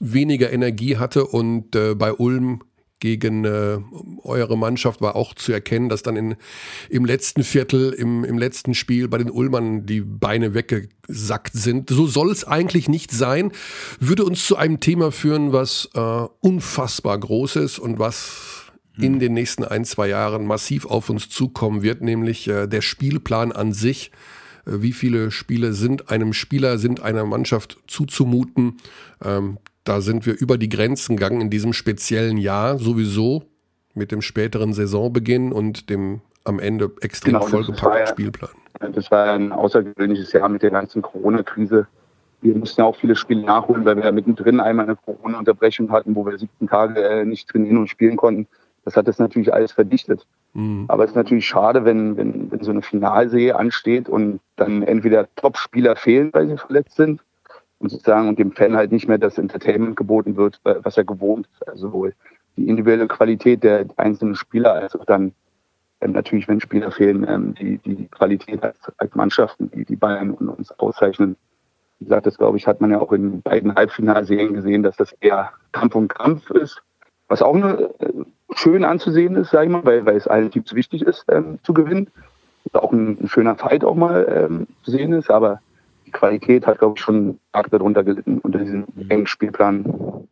[0.00, 2.60] weniger Energie hatte und äh, bei Ulm
[3.00, 3.78] gegen äh,
[4.22, 6.36] eure Mannschaft war auch zu erkennen, dass dann in,
[6.88, 11.90] im letzten Viertel, im, im letzten Spiel bei den Ulmern die Beine weggesackt sind.
[11.90, 13.52] So soll es eigentlich nicht sein.
[14.00, 16.00] Würde uns zu einem Thema führen, was äh,
[16.40, 19.18] unfassbar groß ist und was in hm.
[19.18, 23.72] den nächsten ein, zwei Jahren massiv auf uns zukommen wird, nämlich äh, der Spielplan an
[23.72, 24.12] sich.
[24.66, 28.78] Äh, wie viele Spiele sind einem Spieler, sind einer Mannschaft zuzumuten?
[29.22, 33.44] Ähm, da sind wir über die Grenzen gegangen in diesem speziellen Jahr sowieso
[33.94, 38.50] mit dem späteren Saisonbeginn und dem am Ende extrem genau, vollgepackten ja, Spielplan.
[38.92, 41.86] Das war ein außergewöhnliches Jahr mit der ganzen Corona-Krise.
[42.42, 46.14] wir mussten ja auch viele Spiele nachholen, weil wir ja mittendrin einmal eine Corona-Unterbrechung hatten,
[46.14, 48.46] wo wir 17 Tage äh, nicht trainieren und spielen konnten.
[48.84, 50.26] Das hat das natürlich alles verdichtet.
[50.52, 50.84] Mhm.
[50.88, 55.28] Aber es ist natürlich schade, wenn, wenn, wenn so eine Finalserie ansteht und dann entweder
[55.36, 57.22] Top-Spieler fehlen, weil sie verletzt sind,
[57.84, 61.46] und sozusagen und dem Fan halt nicht mehr das Entertainment geboten wird, was er gewohnt
[61.52, 61.68] ist.
[61.68, 62.14] Also sowohl
[62.56, 65.32] die individuelle Qualität der einzelnen Spieler als auch dann
[66.00, 70.30] ähm, natürlich, wenn Spieler fehlen, ähm, die, die Qualität als, als Mannschaften, die die Bayern
[70.30, 71.36] und uns auszeichnen.
[71.98, 75.12] Wie gesagt, das glaube ich, hat man ja auch in beiden Halbfinalserien gesehen, dass das
[75.20, 76.82] eher Kampf um Kampf ist,
[77.28, 78.12] was auch eine, äh,
[78.54, 81.74] schön anzusehen ist, sage ich mal, weil, weil es allen Teams wichtig ist, ähm, zu
[81.74, 82.08] gewinnen.
[82.64, 85.60] Und auch ein, ein, schöner Fight auch mal ähm, zu sehen ist, aber
[86.14, 90.26] Qualität hat, glaube ich, schon arg darunter gelitten unter diesem engen Spielplan.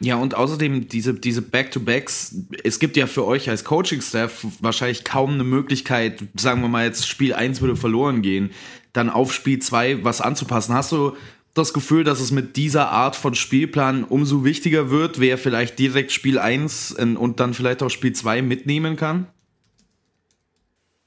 [0.00, 5.34] Ja, und außerdem diese, diese Back-to-Backs, es gibt ja für euch als Coaching-Staff wahrscheinlich kaum
[5.34, 8.50] eine Möglichkeit, sagen wir mal jetzt, Spiel 1 würde verloren gehen,
[8.92, 10.74] dann auf Spiel 2 was anzupassen.
[10.74, 11.16] Hast du
[11.54, 16.12] das Gefühl, dass es mit dieser Art von Spielplan umso wichtiger wird, wer vielleicht direkt
[16.12, 19.26] Spiel 1 und dann vielleicht auch Spiel 2 mitnehmen kann?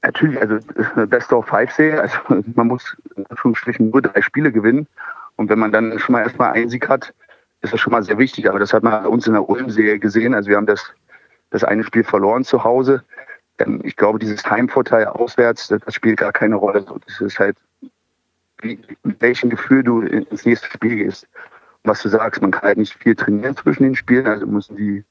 [0.02, 0.58] Natürlich, also
[1.06, 2.18] Best of Five Serie, also
[2.54, 4.86] man muss in Anführungsstrichen nur drei Spiele gewinnen.
[5.36, 7.14] Und wenn man dann schon mal erstmal einen Sieg hat,
[7.62, 8.48] ist das schon mal sehr wichtig.
[8.48, 10.34] Aber das hat man bei uns in der Ulm-Serie gesehen.
[10.34, 10.92] Also wir haben das,
[11.50, 13.04] das eine Spiel verloren zu Hause.
[13.58, 16.84] Ähm, ich glaube, dieses Heimvorteil auswärts, das spielt gar keine Rolle.
[17.06, 17.56] Das ist halt,
[18.60, 21.28] wie, mit welchem Gefühl du ins nächste Spiel gehst.
[21.84, 24.26] was du sagst, man kann halt nicht viel trainieren zwischen den Spielen.
[24.26, 25.04] Also müssen die,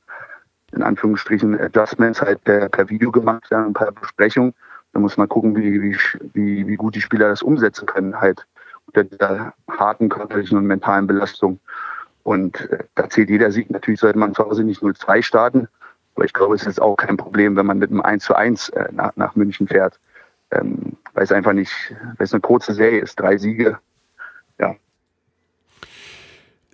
[0.74, 4.54] in Anführungsstrichen, Adjustments halt per, per Video gemacht werden, ein paar Besprechungen.
[4.94, 5.82] Da muss man gucken, wie,
[6.34, 8.46] wie, wie, gut die Spieler das umsetzen können, halt
[8.88, 11.60] unter dieser harten körperlichen und mentalen Belastung.
[12.24, 13.70] Und äh, da zählt jeder Sieg.
[13.70, 15.68] Natürlich sollte man zu Hause nicht 0-2 starten.
[16.16, 18.70] Aber ich glaube, es ist auch kein Problem, wenn man mit einem 1 zu 1
[18.70, 20.00] äh, nach, nach München fährt.
[20.52, 21.74] Ähm, weil es einfach nicht,
[22.18, 23.80] weil es eine kurze Serie ist, drei Siege.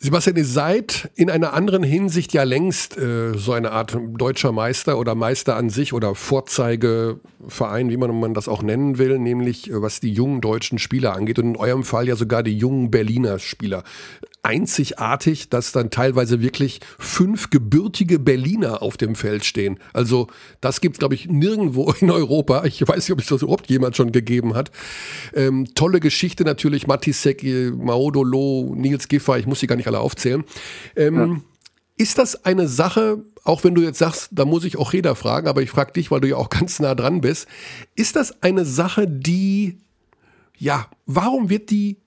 [0.07, 4.97] Sebastian, ihr seid in einer anderen Hinsicht ja längst äh, so eine Art deutscher Meister
[4.99, 9.81] oder Meister an sich oder Vorzeigeverein, wie man, man das auch nennen will, nämlich äh,
[9.81, 13.37] was die jungen deutschen Spieler angeht und in eurem Fall ja sogar die jungen Berliner
[13.37, 13.83] Spieler
[14.43, 19.79] einzigartig, dass dann teilweise wirklich fünf gebürtige Berliner auf dem Feld stehen.
[19.93, 20.27] Also
[20.61, 22.63] das gibt's glaube ich, nirgendwo in Europa.
[22.65, 24.71] Ich weiß nicht, ob es das überhaupt jemand schon gegeben hat.
[25.33, 27.43] Ähm, tolle Geschichte natürlich, Matisek,
[27.75, 30.43] Maodolo, Nils Giffer, ich muss sie gar nicht alle aufzählen.
[30.95, 31.41] Ähm, ja.
[31.99, 35.47] Ist das eine Sache, auch wenn du jetzt sagst, da muss ich auch Reda fragen,
[35.47, 37.47] aber ich frage dich, weil du ja auch ganz nah dran bist,
[37.95, 39.79] ist das eine Sache, die,
[40.57, 41.97] ja, warum wird die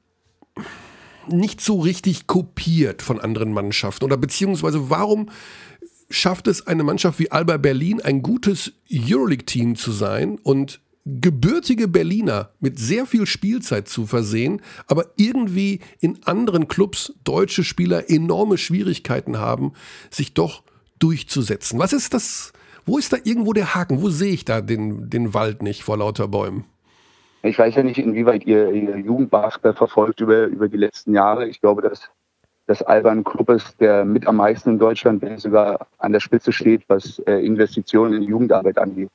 [1.28, 4.04] nicht so richtig kopiert von anderen Mannschaften?
[4.04, 5.30] Oder beziehungsweise warum
[6.10, 12.50] schafft es eine Mannschaft wie Alba Berlin, ein gutes Euroleague-Team zu sein und gebürtige Berliner
[12.60, 19.38] mit sehr viel Spielzeit zu versehen, aber irgendwie in anderen Clubs deutsche Spieler enorme Schwierigkeiten
[19.38, 19.72] haben,
[20.10, 20.62] sich doch
[20.98, 21.78] durchzusetzen.
[21.78, 22.52] Was ist das?
[22.84, 24.02] Wo ist da irgendwo der Haken?
[24.02, 26.64] Wo sehe ich da den, den Wald nicht vor lauter Bäumen?
[27.42, 31.48] Ich weiß ja nicht, inwieweit ihr, ihr Jugendbasketball verfolgt über, über die letzten Jahre.
[31.48, 32.10] Ich glaube, dass
[32.66, 36.20] das Alba ein Club ist, der mit am meisten in Deutschland, wenn sogar an der
[36.20, 39.08] Spitze steht, was äh, Investitionen in Jugendarbeit angeht.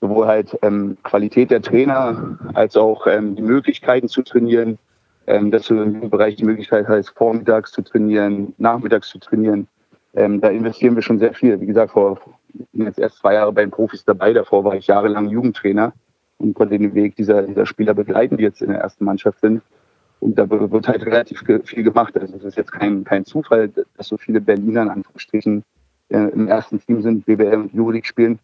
[0.00, 4.78] Sowohl halt ähm, Qualität der Trainer als auch ähm, die Möglichkeiten zu trainieren,
[5.26, 9.68] ähm, dass du im Bereich die Möglichkeit hast, vormittags zu trainieren, nachmittags zu trainieren.
[10.14, 11.60] Ähm, da investieren wir schon sehr viel.
[11.60, 14.32] Wie gesagt, vor, ich bin jetzt erst zwei Jahre bei den Profis dabei.
[14.32, 15.92] Davor war ich jahrelang Jugendtrainer
[16.38, 19.62] und konnte den Weg dieser, dieser Spieler begleiten, die jetzt in der ersten Mannschaft sind.
[20.20, 22.16] Und da wird halt relativ viel gemacht.
[22.18, 25.64] Also es ist jetzt kein, kein Zufall, dass so viele Berliner in Anführungsstrichen
[26.08, 28.38] äh, im ersten Team sind, BBL und Euroleague spielen.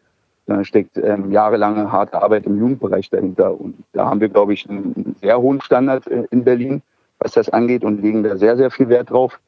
[0.46, 3.58] Da steckt ähm, jahrelange harte Arbeit im Jugendbereich dahinter.
[3.58, 6.82] Und da haben wir, glaube ich, einen sehr hohen Standard äh, in Berlin,
[7.18, 9.40] was das angeht und legen da sehr, sehr viel Wert drauf.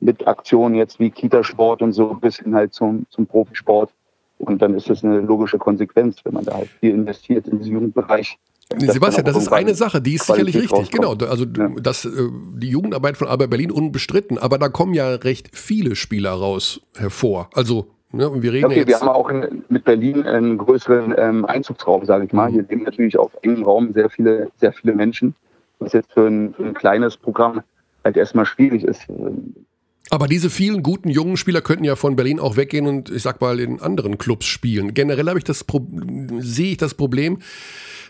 [0.00, 3.90] Mit Aktionen jetzt wie Kitasport und so bis hin halt zum, zum Profisport.
[4.38, 7.72] Und dann ist das eine logische Konsequenz, wenn man da halt viel investiert in diesen
[7.72, 8.38] Jugendbereich.
[8.76, 10.90] Sebastian, das ist eine Sache, die ist sicherlich richtig.
[10.90, 11.70] Genau, also ja.
[11.80, 12.10] das, äh,
[12.54, 17.48] die Jugendarbeit von Alba Berlin unbestritten, aber da kommen ja recht viele Spieler raus hervor.
[17.54, 22.04] Also ne, wir reden okay, wir haben auch in, mit Berlin einen größeren ähm, Einzugsraum,
[22.04, 22.50] sage ich mal.
[22.50, 25.34] Hier leben natürlich auf engem Raum sehr viele, sehr viele Menschen,
[25.78, 27.62] was jetzt für ein, für ein kleines Programm
[28.04, 29.06] halt erstmal schwierig ist.
[30.10, 33.40] Aber diese vielen guten jungen Spieler könnten ja von Berlin auch weggehen und ich sag
[33.40, 34.94] mal in anderen Clubs spielen.
[34.94, 35.64] Generell habe ich das
[36.38, 37.40] sehe ich das Problem,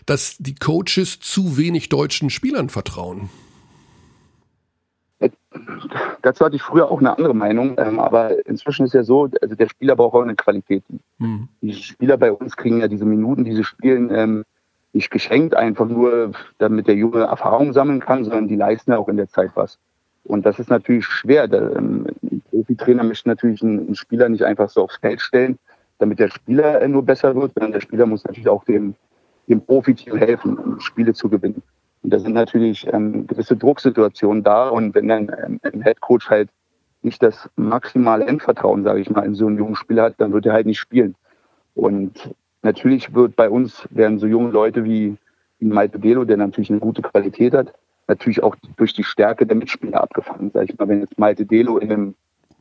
[0.05, 3.29] dass die Coaches zu wenig deutschen Spielern vertrauen.
[6.21, 9.55] Dazu hatte ich früher auch eine andere Meinung, ähm, aber inzwischen ist ja so, also
[9.55, 10.83] der Spieler braucht auch eine Qualität.
[11.17, 11.49] Mhm.
[11.61, 14.45] Die Spieler bei uns kriegen ja diese Minuten, diese spielen, ähm,
[14.93, 19.07] nicht geschenkt, einfach nur, damit der Junge Erfahrung sammeln kann, sondern die leisten ja auch
[19.07, 19.79] in der Zeit was.
[20.23, 21.47] Und das ist natürlich schwer.
[21.47, 25.57] Der, ähm, ein Profitrainer möchte natürlich einen, einen, Spieler nicht einfach so aufs Feld stellen,
[25.97, 28.95] damit der Spieler äh, nur besser wird, sondern der Spieler muss natürlich auch dem,
[29.47, 31.61] dem Profiteam helfen, um Spiele zu gewinnen.
[32.03, 34.69] Und da sind natürlich ähm, gewisse Drucksituationen da.
[34.69, 36.49] Und wenn dann ähm, ein Headcoach halt
[37.01, 40.45] nicht das maximale Endvertrauen, sage ich mal, in so einen jungen Spieler hat, dann wird
[40.45, 41.15] er halt nicht spielen.
[41.75, 45.17] Und natürlich wird bei uns, werden so junge Leute wie,
[45.59, 47.73] wie Malte Gelo, der natürlich eine gute Qualität hat,
[48.09, 50.51] natürlich auch durch die Stärke der Mitspieler abgefangen.
[50.53, 52.15] Sag ich mal, wenn jetzt Malte Delo in einem,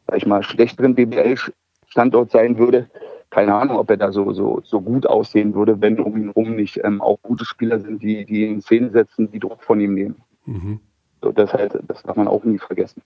[0.07, 2.89] sag ich mal, schlechteren BBL-Standort sein würde,
[3.31, 6.55] keine Ahnung, ob er da so, so, so gut aussehen würde, wenn um ihn herum
[6.57, 9.95] nicht ähm, auch gute Spieler sind, die, die in Szene setzen, die Druck von ihm
[9.95, 10.17] nehmen.
[10.47, 10.81] Mhm.
[11.21, 13.03] So, das, halt, das darf man auch nie vergessen.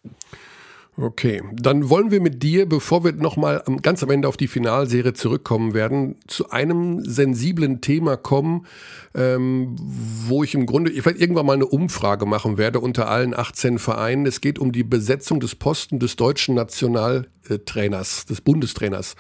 [0.95, 5.15] Okay, dann wollen wir mit dir, bevor wir nochmal ganz am Ende auf die Finalserie
[5.15, 8.67] zurückkommen werden, zu einem sensiblen Thema kommen,
[9.15, 13.33] ähm, wo ich im Grunde, ich werde irgendwann mal eine Umfrage machen werde unter allen
[13.35, 14.27] 18 Vereinen.
[14.27, 19.17] Es geht um die Besetzung des Posten des deutschen Nationaltrainers, des Bundestrainers.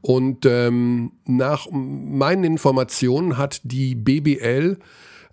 [0.00, 4.76] Und ähm, nach meinen Informationen hat die BBL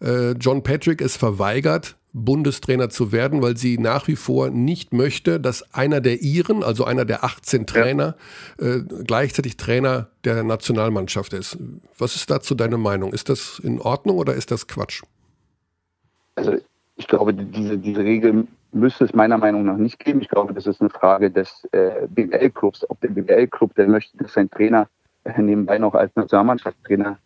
[0.02, 5.39] äh, John Patrick es verweigert, Bundestrainer zu werden, weil sie nach wie vor nicht möchte,
[5.39, 8.15] dass einer der ihren, also einer der 18 Trainer,
[8.60, 8.67] ja.
[8.67, 11.58] äh, gleichzeitig Trainer der Nationalmannschaft ist.
[11.98, 13.13] Was ist dazu deine Meinung?
[13.13, 15.04] Ist das in Ordnung oder ist das Quatsch?
[16.36, 16.58] Also
[16.95, 20.22] ich glaube, diese, diese Regel müsste es meiner Meinung nach nicht geben.
[20.22, 22.89] Ich glaube, das ist eine Frage des äh, BWL-Clubs.
[22.89, 24.88] Ob der BWL-Club, der möchte, dass sein Trainer
[25.24, 27.17] äh, nebenbei noch als Nationalmannschaftstrainer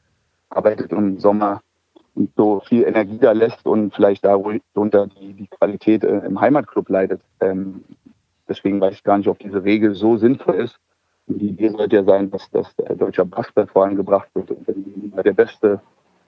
[0.49, 1.61] arbeitet und im Sommer
[2.15, 6.89] und so viel Energie da lässt und vielleicht darunter die, die Qualität äh, im Heimatclub
[6.89, 7.21] leidet.
[7.39, 7.83] Ähm,
[8.47, 10.79] deswegen weiß ich gar nicht, ob diese Regel so sinnvoll ist.
[11.27, 15.33] Die Idee sollte ja sein, dass, dass der deutsche Basketball vorangebracht wird und wenn der
[15.33, 15.81] beste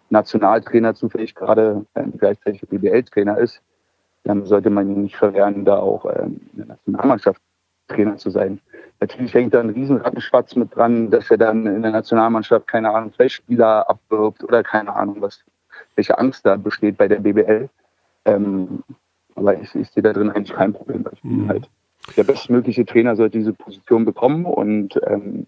[0.10, 3.62] Nationaltrainer zufällig gerade äh, gleichzeitig BBL-Trainer ist,
[4.24, 7.42] dann sollte man ihn nicht verwehren, da auch ähm, in der Nationalmannschaft
[7.88, 8.60] Trainer zu sein.
[9.00, 13.12] Natürlich hängt da ein Riesenrattenschwarz mit dran, dass er dann in der Nationalmannschaft, keine Ahnung,
[13.16, 15.44] vielleicht Spieler abwirbt oder keine Ahnung, was
[15.96, 17.70] welche Angst da besteht bei der BBL.
[18.26, 18.84] Ähm,
[19.36, 21.06] aber ich, ich sehe da drin eigentlich kein Problem.
[21.12, 21.50] Ich bin mhm.
[21.50, 21.70] halt
[22.18, 25.48] der bestmögliche Trainer sollte diese Position bekommen und ähm,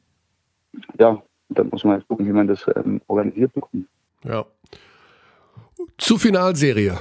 [1.00, 3.88] ja, dann muss man halt gucken, wie man das ähm, organisiert bekommt.
[4.24, 4.46] Ja.
[5.98, 6.98] Zur Finalserie.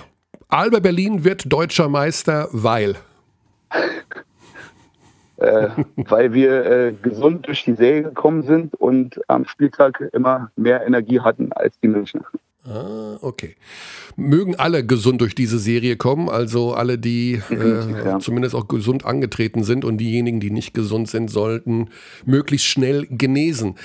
[0.48, 2.96] Alba Berlin wird deutscher Meister, weil.
[5.38, 10.86] äh, weil wir äh, gesund durch die Serie gekommen sind und am Spieltag immer mehr
[10.86, 12.24] Energie hatten als die Münchner.
[12.66, 13.54] Ah, okay.
[14.16, 18.18] Mögen alle gesund durch diese Serie kommen, also alle, die äh, ja.
[18.18, 21.90] zumindest auch gesund angetreten sind und diejenigen, die nicht gesund sind, sollten
[22.24, 23.76] möglichst schnell genesen.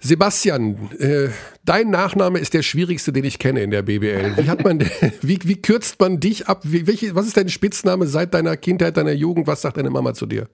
[0.00, 1.28] Sebastian, äh,
[1.64, 4.36] dein Nachname ist der schwierigste, den ich kenne in der BBL.
[4.36, 4.80] Wie hat man,
[5.22, 6.60] wie, wie kürzt man dich ab?
[6.64, 9.46] Wie, welche, was ist dein Spitzname seit deiner Kindheit, deiner Jugend?
[9.46, 10.48] Was sagt deine Mama zu dir?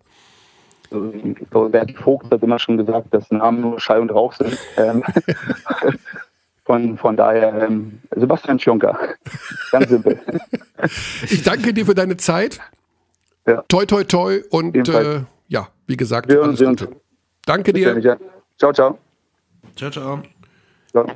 [0.90, 4.56] Bert Vogt hat immer schon gesagt, dass Namen nur Schall und Rauch sind.
[6.74, 8.98] Von, von daher, ähm, Sebastian Schunker.
[9.70, 10.20] Ganz simpel.
[11.30, 12.58] ich danke dir für deine Zeit.
[13.46, 13.62] Ja.
[13.68, 14.42] Toi, toi, toi.
[14.50, 16.88] Und äh, ja, wie gesagt, Wir alles Gute.
[17.46, 18.18] Danke dir.
[18.58, 18.98] Ciao, ciao.
[19.76, 20.22] Ciao, ciao.
[20.90, 21.06] ciao.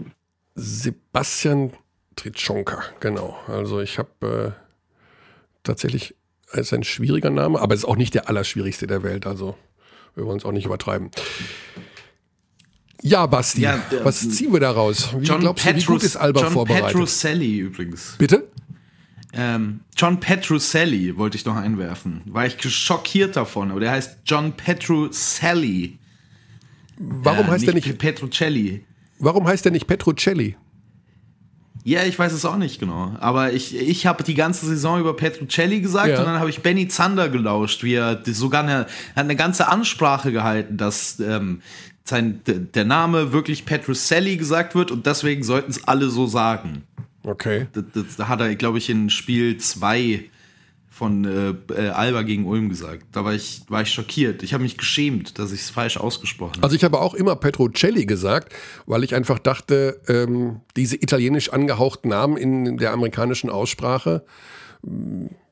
[0.55, 1.73] Sebastian
[2.15, 3.37] Tritschonka, genau.
[3.49, 4.63] Also ich habe äh,
[5.65, 6.15] tatsächlich,
[6.53, 9.27] es ist ein schwieriger Name, aber es ist auch nicht der allerschwierigste der Welt.
[9.27, 9.57] Also
[10.15, 11.11] wir wollen es auch nicht übertreiben.
[13.03, 15.11] Ja, Basti, ja, der, was ziehen wir daraus?
[15.19, 16.89] Wie John glaubst Petrus, du, wie gut ist Alba John vorbereitet?
[16.89, 18.17] Petruselli übrigens.
[18.19, 18.49] Bitte?
[19.33, 22.23] Ähm, John Petruselli wollte ich noch einwerfen.
[22.27, 25.99] War ich schockiert davon, aber der heißt John Petruselli.
[26.99, 28.85] Warum äh, heißt der nicht Petrucelli?
[29.19, 30.57] Warum heißt der nicht Petrucelli?
[31.85, 33.17] Ja, ich weiß es auch nicht genau.
[33.21, 36.19] Aber ich, ich habe die ganze Saison über Petrucelli gesagt ja.
[36.19, 40.33] und dann habe ich Benny Zander gelauscht, wie er sogar eine, hat eine ganze Ansprache
[40.33, 41.63] gehalten, dass ähm,
[42.09, 46.85] sein, der Name wirklich Petruselli gesagt wird und deswegen sollten es alle so sagen.
[47.23, 47.67] Okay.
[47.73, 47.83] Da,
[48.17, 50.25] da hat er, glaube ich, in Spiel 2
[50.99, 53.05] von äh, äh, Alba gegen Ulm gesagt.
[53.13, 54.43] Da war ich, war ich schockiert.
[54.43, 56.65] Ich habe mich geschämt, dass ich es falsch ausgesprochen habe.
[56.65, 58.53] Also ich habe auch immer Petrocelli gesagt,
[58.87, 64.25] weil ich einfach dachte, ähm, diese italienisch angehauchten Namen in der amerikanischen Aussprache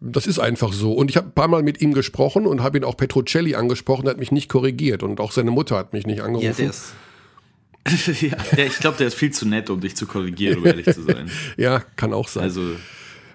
[0.00, 0.92] das ist einfach so.
[0.92, 4.06] Und ich habe ein paar Mal mit ihm gesprochen und habe ihn auch Petrocelli angesprochen,
[4.06, 6.46] er hat mich nicht korrigiert und auch seine Mutter hat mich nicht angerufen.
[6.46, 6.92] Ja, der ist
[8.20, 10.86] ja, der, ich glaube, der ist viel zu nett, um dich zu korrigieren, um ehrlich
[10.86, 11.30] zu sein.
[11.56, 12.42] ja, kann auch sein.
[12.42, 12.62] Also,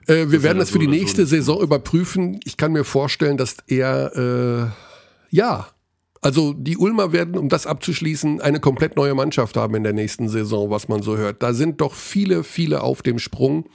[0.08, 2.40] äh, wir werden das für so die nächste so Saison überprüfen.
[2.44, 4.74] Ich kann mir vorstellen, dass er,
[5.32, 5.68] äh, ja,
[6.22, 10.28] Also die Ulmer werden, um das abzuschließen, eine komplett neue Mannschaft haben in der nächsten
[10.28, 11.42] Saison, was man so hört.
[11.42, 13.66] Da sind doch viele, viele auf dem Sprung.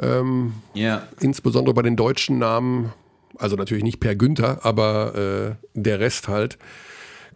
[0.00, 1.08] Ähm, ja.
[1.20, 2.92] Insbesondere bei den deutschen Namen,
[3.36, 6.58] also natürlich nicht Per Günther, aber äh, der Rest halt,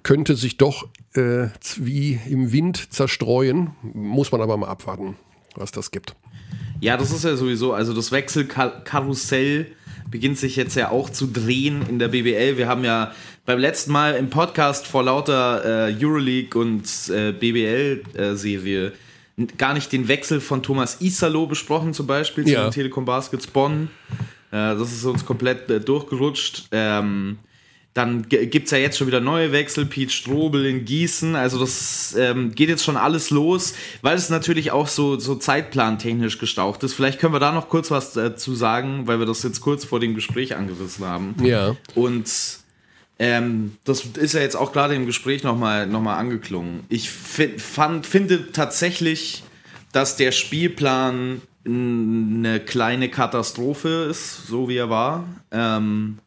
[0.03, 1.47] könnte sich doch äh,
[1.77, 3.71] wie im Wind zerstreuen.
[3.83, 5.17] Muss man aber mal abwarten,
[5.55, 6.15] was das gibt.
[6.81, 9.69] Ja, das ist ja sowieso, also das Wechselkarussell
[10.11, 12.57] beginnt sich jetzt ja auch zu drehen in der BBL.
[12.57, 13.13] Wir haben ja
[13.47, 18.93] beim letzten Mal im Podcast vor lauter äh, Euroleague und äh, BBL-Serie äh,
[19.59, 22.61] gar nicht den Wechsel von Thomas Isalo besprochen, zum Beispiel ja.
[22.61, 23.91] zu den Telekom Baskets Bonn.
[24.51, 26.69] Äh, das ist uns komplett äh, durchgerutscht.
[26.73, 27.39] Ähm,
[27.95, 31.37] dann gibt es ja jetzt schon wieder neue Wechsel, Pete Strobel in Gießen.
[31.37, 36.39] Also das ähm, geht jetzt schon alles los, weil es natürlich auch so, so zeitplantechnisch
[36.39, 36.95] gestaucht ist.
[36.95, 40.01] Vielleicht können wir da noch kurz was dazu sagen, weil wir das jetzt kurz vor
[40.01, 41.35] dem Gespräch angerissen haben.
[41.45, 41.77] Ja.
[41.95, 42.62] Und
[43.23, 46.83] ähm, das ist ja jetzt auch gerade im Gespräch nochmal noch mal angeklungen.
[46.89, 49.45] Ich fand, finde tatsächlich,
[49.93, 55.29] dass der Spielplan eine kleine Katastrophe ist, so wie er war.
[55.53, 56.19] Ähm,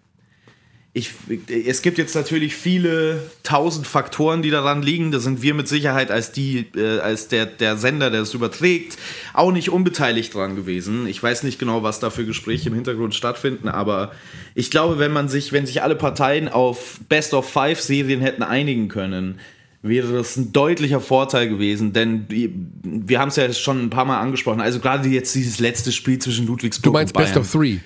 [0.97, 1.12] ich,
[1.49, 5.12] es gibt jetzt natürlich viele tausend Faktoren, die daran liegen.
[5.12, 8.97] Da sind wir mit Sicherheit als die, äh, als der, der Sender, der es überträgt,
[9.34, 11.05] auch nicht unbeteiligt dran gewesen.
[11.05, 14.13] Ich weiß nicht genau, was da für Gespräche im Hintergrund stattfinden, aber
[14.55, 18.41] ich glaube, wenn man sich, wenn sich alle Parteien auf Best of Five Serien hätten
[18.41, 19.41] einigen können,
[19.81, 24.21] wäre das ein deutlicher Vorteil gewesen, denn wir haben es ja schon ein paar Mal
[24.21, 24.62] angesprochen.
[24.62, 27.08] Also gerade jetzt dieses letzte Spiel zwischen Ludwigsburg und Bayern.
[27.08, 27.79] Du meinst Best of Three?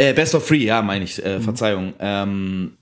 [0.00, 1.42] Äh, Best of Three, ja, meine ich, äh, mhm.
[1.42, 1.92] Verzeihung.
[1.98, 2.78] Ähm,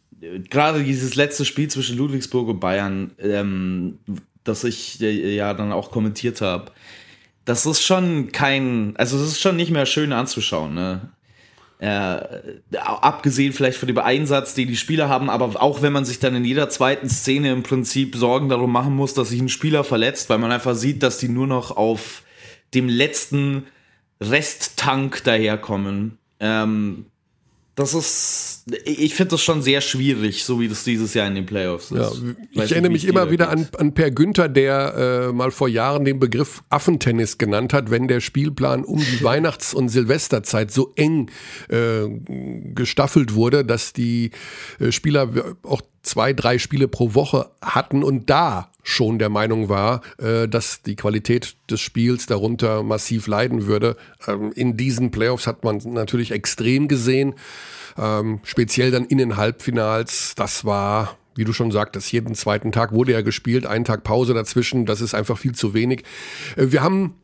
[0.48, 3.98] Gerade dieses letzte Spiel zwischen Ludwigsburg und Bayern, ähm,
[4.44, 6.70] das ich äh, ja dann auch kommentiert habe,
[7.44, 11.08] das ist schon kein, also das ist schon nicht mehr schön anzuschauen, ne?
[11.80, 12.20] Äh,
[12.76, 16.36] abgesehen vielleicht von dem Einsatz, den die Spieler haben, aber auch wenn man sich dann
[16.36, 20.30] in jeder zweiten Szene im Prinzip Sorgen darum machen muss, dass sich ein Spieler verletzt,
[20.30, 22.22] weil man einfach sieht, dass die nur noch auf
[22.74, 23.64] dem letzten
[24.20, 26.17] Resttank daherkommen.
[26.40, 27.06] Ähm,
[27.78, 31.46] das ist, ich finde das schon sehr schwierig, so wie das dieses Jahr in den
[31.46, 32.00] Playoffs ist.
[32.00, 32.10] Ja,
[32.50, 36.04] ich, ich erinnere mich immer wieder an, an, Per Günther, der äh, mal vor Jahren
[36.04, 41.30] den Begriff Affentennis genannt hat, wenn der Spielplan um die Weihnachts- und Silvesterzeit so eng
[41.68, 42.08] äh,
[42.74, 44.32] gestaffelt wurde, dass die
[44.80, 50.00] äh, Spieler auch zwei, drei Spiele pro Woche hatten und da schon der Meinung war,
[50.18, 53.96] äh, dass die Qualität des Spiels darunter massiv leiden würde.
[54.26, 57.34] Ähm, in diesen Playoffs hat man natürlich extrem gesehen,
[57.98, 60.34] ähm, speziell dann in den Halbfinals.
[60.34, 64.34] Das war wie du schon sagtest, jeden zweiten Tag wurde ja gespielt, einen Tag Pause
[64.34, 66.02] dazwischen, das ist einfach viel zu wenig.
[66.56, 67.14] Äh, wir haben,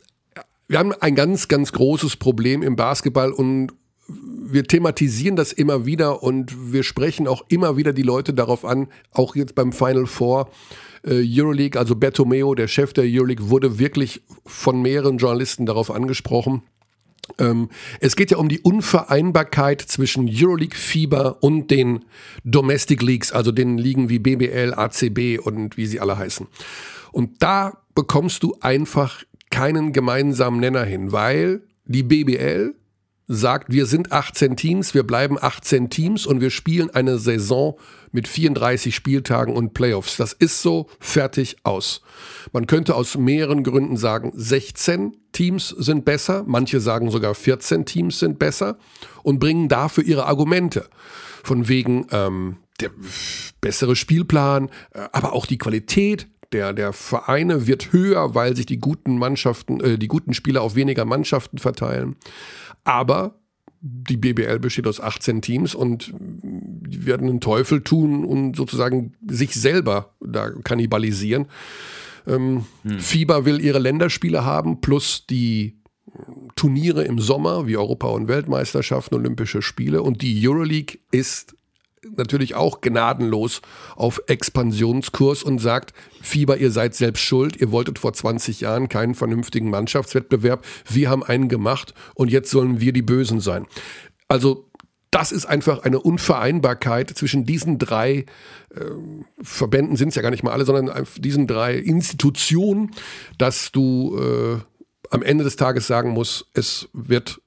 [0.69, 3.73] wir haben ein ganz, ganz großes Problem im Basketball und
[4.07, 8.89] wir thematisieren das immer wieder und wir sprechen auch immer wieder die Leute darauf an,
[9.13, 10.51] auch jetzt beim Final Four
[11.05, 16.63] äh, Euroleague, also Bertomeo, der Chef der Euroleague, wurde wirklich von mehreren Journalisten darauf angesprochen.
[17.39, 22.05] Ähm, es geht ja um die Unvereinbarkeit zwischen Euroleague Fieber und den
[22.45, 26.47] Domestic Leagues, also den Ligen wie BBL, ACB und wie sie alle heißen.
[27.13, 32.75] Und da bekommst du einfach keinen gemeinsamen Nenner hin, weil die BBL
[33.27, 37.79] sagt, wir sind 18 Teams, wir bleiben 18 Teams und wir spielen eine Saison
[38.13, 40.17] mit 34 Spieltagen und Playoffs.
[40.17, 42.03] Das ist so fertig aus.
[42.53, 48.19] Man könnte aus mehreren Gründen sagen, 16 Teams sind besser, manche sagen sogar 14 Teams
[48.19, 48.79] sind besser
[49.23, 50.89] und bringen dafür ihre Argumente.
[51.43, 52.91] Von wegen ähm, der
[53.61, 58.79] bessere Spielplan, äh, aber auch die Qualität der, der Vereine wird höher, weil sich die
[58.79, 62.17] guten Mannschaften, äh, die guten Spieler auf weniger Mannschaften verteilen.
[62.85, 63.41] Aber
[63.81, 69.55] die BBL besteht aus 18 Teams und die werden einen Teufel tun und sozusagen sich
[69.55, 71.47] selber da kannibalisieren.
[72.27, 72.99] Ähm, hm.
[72.99, 75.83] FIBA will ihre Länderspiele haben, plus die
[76.57, 80.03] Turniere im Sommer wie Europa- und Weltmeisterschaften, Olympische Spiele.
[80.03, 81.57] Und die Euroleague ist
[82.17, 83.63] natürlich auch gnadenlos
[83.97, 89.15] auf Expansionskurs und sagt, Fieber, ihr seid selbst schuld, ihr wolltet vor 20 Jahren keinen
[89.15, 93.67] vernünftigen Mannschaftswettbewerb, wir haben einen gemacht und jetzt sollen wir die Bösen sein.
[94.29, 94.69] Also
[95.15, 98.27] das ist einfach eine Unvereinbarkeit zwischen diesen drei
[98.75, 98.81] äh,
[99.41, 102.91] Verbänden, sind es ja gar nicht mal alle, sondern diesen drei Institutionen,
[103.39, 104.59] dass du äh,
[105.11, 107.41] am Ende des Tages sagen musst, es wird,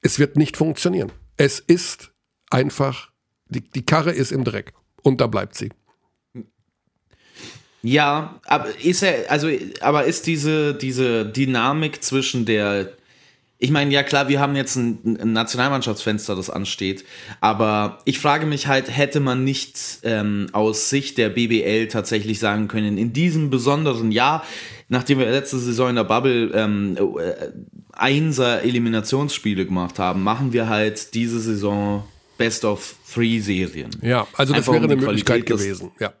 [0.00, 1.12] es wird nicht funktionieren.
[1.36, 2.12] Es ist
[2.50, 3.11] einfach
[3.52, 4.72] die, die Karre ist im Dreck
[5.02, 5.70] und da bleibt sie.
[7.82, 9.48] Ja, aber ist er, also,
[9.80, 12.92] aber ist diese, diese Dynamik zwischen der
[13.62, 17.04] ich meine, ja klar, wir haben jetzt ein, ein, Nationalmannschaftsfenster, das ansteht,
[17.40, 22.66] aber ich frage mich halt, hätte man nicht ähm, aus Sicht der BBL tatsächlich sagen
[22.66, 24.44] können, in diesem besonderen Jahr,
[24.88, 27.50] nachdem wir letzte Saison in der Bubble ähm, äh,
[27.92, 32.02] Einser Eliminationsspiele gemacht haben, machen wir halt diese Saison
[32.38, 33.90] Best of Three Serien.
[34.00, 35.92] Ja, also das Einfach wäre um eine Möglichkeit gewesen.
[35.98, 36.12] Ja.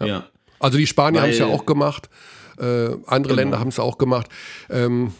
[0.00, 0.06] ja.
[0.06, 0.26] ja.
[0.58, 2.08] Also die Spanier haben es ja auch gemacht,
[2.58, 2.64] äh,
[3.06, 3.34] andere genau.
[3.34, 4.28] Länder haben es auch gemacht.
[4.70, 5.12] Ähm,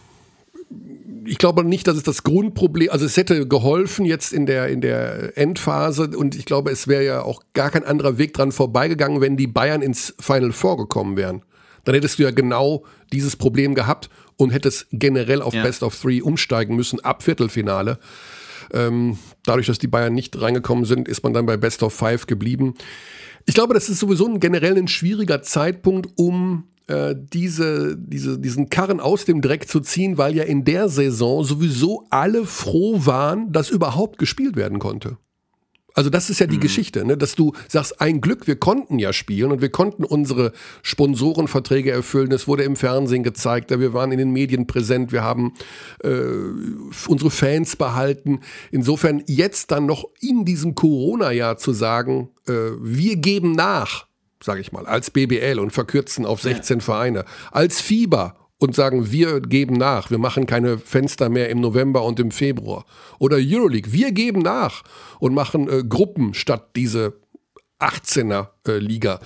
[1.25, 4.81] ich glaube nicht, dass es das Grundproblem, also es hätte geholfen jetzt in der, in
[4.81, 9.21] der Endphase und ich glaube, es wäre ja auch gar kein anderer Weg dran vorbeigegangen,
[9.21, 11.43] wenn die Bayern ins Final vorgekommen wären.
[11.85, 15.63] Dann hättest du ja genau dieses Problem gehabt und hättest generell auf ja.
[15.63, 17.99] Best of Three umsteigen müssen ab Viertelfinale.
[18.73, 22.27] Ähm, dadurch, dass die Bayern nicht reingekommen sind, ist man dann bei Best of Five
[22.27, 22.75] geblieben.
[23.47, 28.71] Ich glaube, das ist sowieso ein generell ein schwieriger Zeitpunkt, um äh, diese, diese, diesen
[28.71, 33.53] Karren aus dem Dreck zu ziehen, weil ja in der Saison sowieso alle froh waren,
[33.53, 35.19] dass überhaupt gespielt werden konnte.
[35.99, 36.61] Also das ist ja die mhm.
[36.61, 37.17] Geschichte, ne?
[37.17, 42.31] dass du sagst, ein Glück, wir konnten ja spielen und wir konnten unsere Sponsorenverträge erfüllen.
[42.31, 45.55] Es wurde im Fernsehen gezeigt, wir waren in den Medien präsent, wir haben
[46.05, 46.21] äh,
[47.09, 48.43] unsere Fans behalten.
[48.71, 54.07] Insofern jetzt dann noch in diesem Corona-Jahr zu sagen, äh, wir geben nach,
[54.41, 56.85] sage ich mal, als BBL und verkürzen auf 16 ja.
[56.85, 62.05] Vereine, als Fieber und sagen, wir geben nach, wir machen keine Fenster mehr im November
[62.05, 62.85] und im Februar.
[63.19, 64.83] Oder Euroleague, wir geben nach
[65.21, 67.15] und machen äh, Gruppen statt diese
[67.81, 69.21] 18er äh, Liga.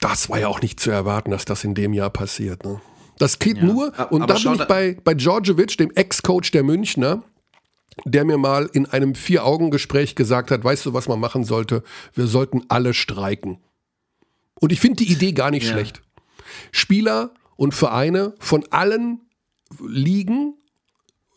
[0.00, 2.64] Das war ja auch nicht zu erwarten, dass das in dem Jahr passiert.
[2.64, 2.80] Ne?
[3.18, 7.22] Das geht ja, nur, und da bin ich bei, bei Djordjevic, dem Ex-Coach der Münchner,
[8.04, 11.82] der mir mal in einem Vier-Augen-Gespräch gesagt hat, weißt du, was man machen sollte?
[12.14, 13.58] Wir sollten alle streiken.
[14.60, 15.72] Und ich finde die Idee gar nicht ja.
[15.72, 16.02] schlecht.
[16.70, 19.20] Spieler und Vereine von allen
[19.80, 20.54] Ligen,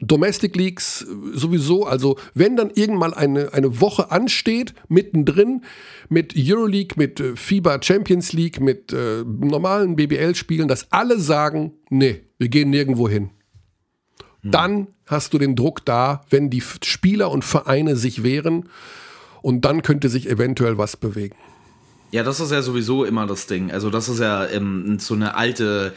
[0.01, 5.63] Domestic Leagues sowieso, also wenn dann irgendwann eine, eine Woche ansteht, mittendrin
[6.09, 12.23] mit Euroleague, mit äh, FIBA Champions League, mit äh, normalen BBL-Spielen, dass alle sagen, nee,
[12.37, 13.29] wir gehen nirgendwo hin.
[14.41, 14.51] Hm.
[14.51, 18.69] Dann hast du den Druck da, wenn die Spieler und Vereine sich wehren
[19.41, 21.37] und dann könnte sich eventuell was bewegen.
[22.15, 23.73] Ja, das ist ja sowieso immer das Ding.
[23.73, 25.93] Also das ist ja ähm, so eine alte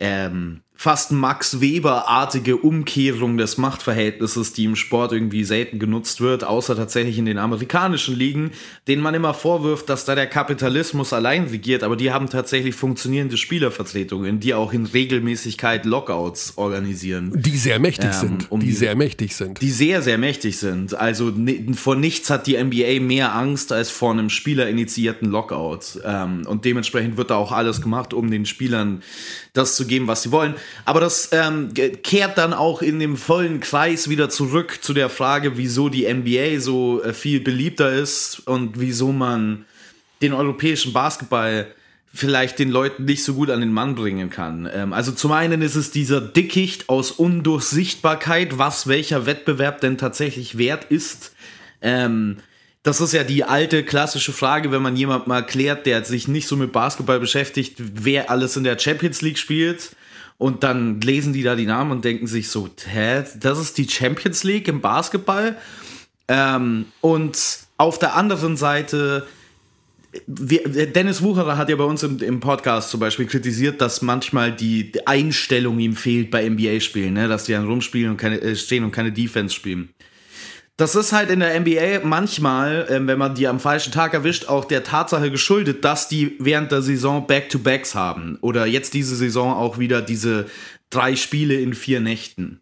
[0.00, 6.74] ähm, fast Max Weber-artige Umkehrung des Machtverhältnisses, die im Sport irgendwie selten genutzt wird, außer
[6.74, 8.52] tatsächlich in den amerikanischen Ligen,
[8.88, 13.36] denen man immer vorwirft, dass da der Kapitalismus allein regiert, aber die haben tatsächlich funktionierende
[13.36, 17.30] Spielervertretungen, die auch in Regelmäßigkeit Lockouts organisieren.
[17.36, 18.50] Die sehr mächtig ähm, sind.
[18.50, 19.60] Um die, die sehr mächtig sind.
[19.60, 20.94] Die sehr, sehr mächtig sind.
[20.94, 21.30] Also
[21.74, 26.00] vor nichts hat die NBA mehr Angst als vor einem spielerinitiierten Lockout.
[26.06, 29.02] Ähm, und dementsprechend wird da auch alles gemacht, um den Spielern
[29.52, 30.54] das zu geben, was sie wollen.
[30.84, 35.56] Aber das ähm, kehrt dann auch in dem vollen Kreis wieder zurück zu der Frage,
[35.56, 39.64] wieso die NBA so äh, viel beliebter ist und wieso man
[40.22, 41.66] den europäischen Basketball
[42.12, 44.68] vielleicht den Leuten nicht so gut an den Mann bringen kann.
[44.72, 50.58] Ähm, also zum einen ist es dieser Dickicht aus Undurchsichtbarkeit, was welcher Wettbewerb denn tatsächlich
[50.58, 51.34] wert ist.
[51.82, 52.38] Ähm,
[52.82, 56.48] das ist ja die alte klassische Frage, wenn man jemand mal klärt, der sich nicht
[56.48, 59.94] so mit Basketball beschäftigt, wer alles in der Champions League spielt.
[60.38, 63.86] Und dann lesen die da die Namen und denken sich so, hä, das ist die
[63.86, 65.56] Champions League im Basketball?
[66.28, 69.26] Ähm, und auf der anderen Seite,
[70.26, 74.52] wir, Dennis Wucherer hat ja bei uns im, im, Podcast zum Beispiel kritisiert, dass manchmal
[74.52, 77.28] die Einstellung ihm fehlt bei NBA-Spielen, ne?
[77.28, 79.90] dass die dann rumspielen und keine, äh, stehen und keine Defense spielen.
[80.80, 84.48] Das ist halt in der NBA manchmal, ähm, wenn man die am falschen Tag erwischt,
[84.48, 88.38] auch der Tatsache geschuldet, dass die während der Saison Back-to-Backs haben.
[88.40, 90.46] Oder jetzt diese Saison auch wieder diese
[90.88, 92.60] drei Spiele in vier Nächten.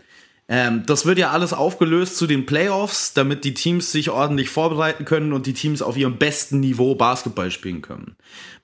[0.48, 5.04] Ähm, das wird ja alles aufgelöst zu den Playoffs, damit die Teams sich ordentlich vorbereiten
[5.04, 8.16] können und die Teams auf ihrem besten Niveau Basketball spielen können.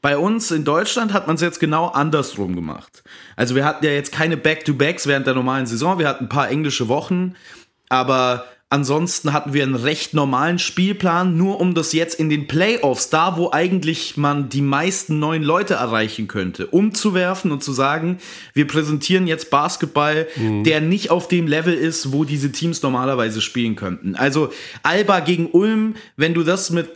[0.02, 3.04] Bei uns in Deutschland hat man es jetzt genau andersrum gemacht.
[3.36, 6.50] Also wir hatten ja jetzt keine Back-to-Backs während der normalen Saison, wir hatten ein paar
[6.50, 7.36] englische Wochen,
[7.88, 13.08] aber Ansonsten hatten wir einen recht normalen Spielplan, nur um das jetzt in den Playoffs,
[13.08, 18.18] da wo eigentlich man die meisten neuen Leute erreichen könnte, umzuwerfen und zu sagen,
[18.52, 20.64] wir präsentieren jetzt Basketball, mhm.
[20.64, 24.16] der nicht auf dem Level ist, wo diese Teams normalerweise spielen könnten.
[24.16, 24.50] Also
[24.82, 26.88] Alba gegen Ulm, wenn du das mit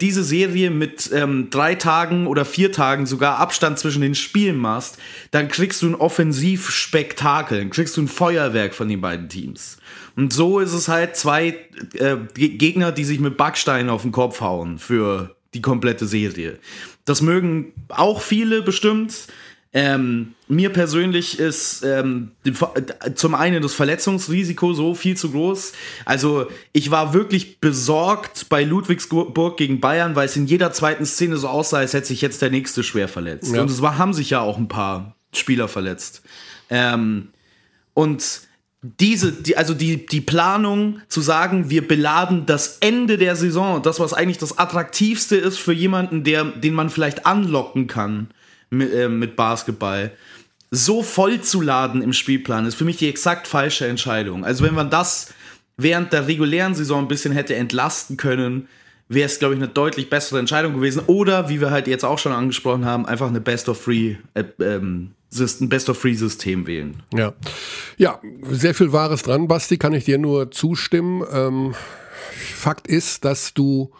[0.00, 4.96] diese Serie mit ähm, drei Tagen oder vier Tagen sogar Abstand zwischen den Spielen machst,
[5.32, 9.76] dann kriegst du ein Offensivspektakel, kriegst du ein Feuerwerk von den beiden Teams.
[10.16, 11.56] Und so ist es halt zwei
[11.94, 16.58] äh, Gegner, die sich mit Backsteinen auf den Kopf hauen für die komplette Serie.
[17.04, 19.28] Das mögen auch viele bestimmt.
[19.72, 22.30] Ähm, mir persönlich ist ähm,
[23.14, 25.72] zum einen das Verletzungsrisiko so viel zu groß.
[26.06, 31.36] Also ich war wirklich besorgt bei Ludwigsburg gegen Bayern, weil es in jeder zweiten Szene
[31.36, 33.54] so aussah, als hätte sich jetzt der nächste schwer verletzt.
[33.54, 33.60] Ja.
[33.60, 36.22] Und es war, haben sich ja auch ein paar Spieler verletzt.
[36.70, 37.28] Ähm,
[37.92, 38.45] und
[39.00, 44.00] diese, die, also die, die Planung zu sagen, wir beladen das Ende der Saison, das,
[44.00, 48.28] was eigentlich das Attraktivste ist für jemanden, der, den man vielleicht anlocken kann
[48.70, 50.12] mit, äh, mit Basketball,
[50.70, 54.44] so voll zu laden im Spielplan, ist für mich die exakt falsche Entscheidung.
[54.44, 55.32] Also wenn man das
[55.76, 58.68] während der regulären Saison ein bisschen hätte entlasten können,
[59.08, 61.02] wäre es, glaube ich, eine deutlich bessere Entscheidung gewesen.
[61.06, 64.44] Oder, wie wir halt jetzt auch schon angesprochen haben, einfach eine Best of Free, äh,
[64.60, 67.02] ähm, ein Best of Free System wählen.
[67.12, 67.34] Ja.
[67.98, 71.24] Ja, sehr viel Wahres dran, Basti, kann ich dir nur zustimmen.
[71.32, 71.74] Ähm,
[72.54, 73.92] Fakt ist, dass du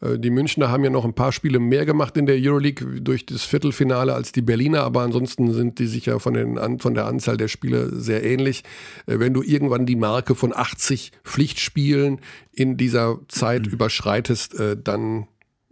[0.00, 3.44] die Münchner haben ja noch ein paar Spiele mehr gemacht in der Euroleague durch das
[3.44, 7.36] Viertelfinale als die Berliner, aber ansonsten sind die sich ja von, den, von der Anzahl
[7.36, 8.64] der Spiele sehr ähnlich.
[9.06, 12.20] Äh, wenn du irgendwann die Marke von 80 Pflichtspielen
[12.52, 13.72] in dieser Zeit mhm.
[13.72, 15.26] überschreitest, äh, dann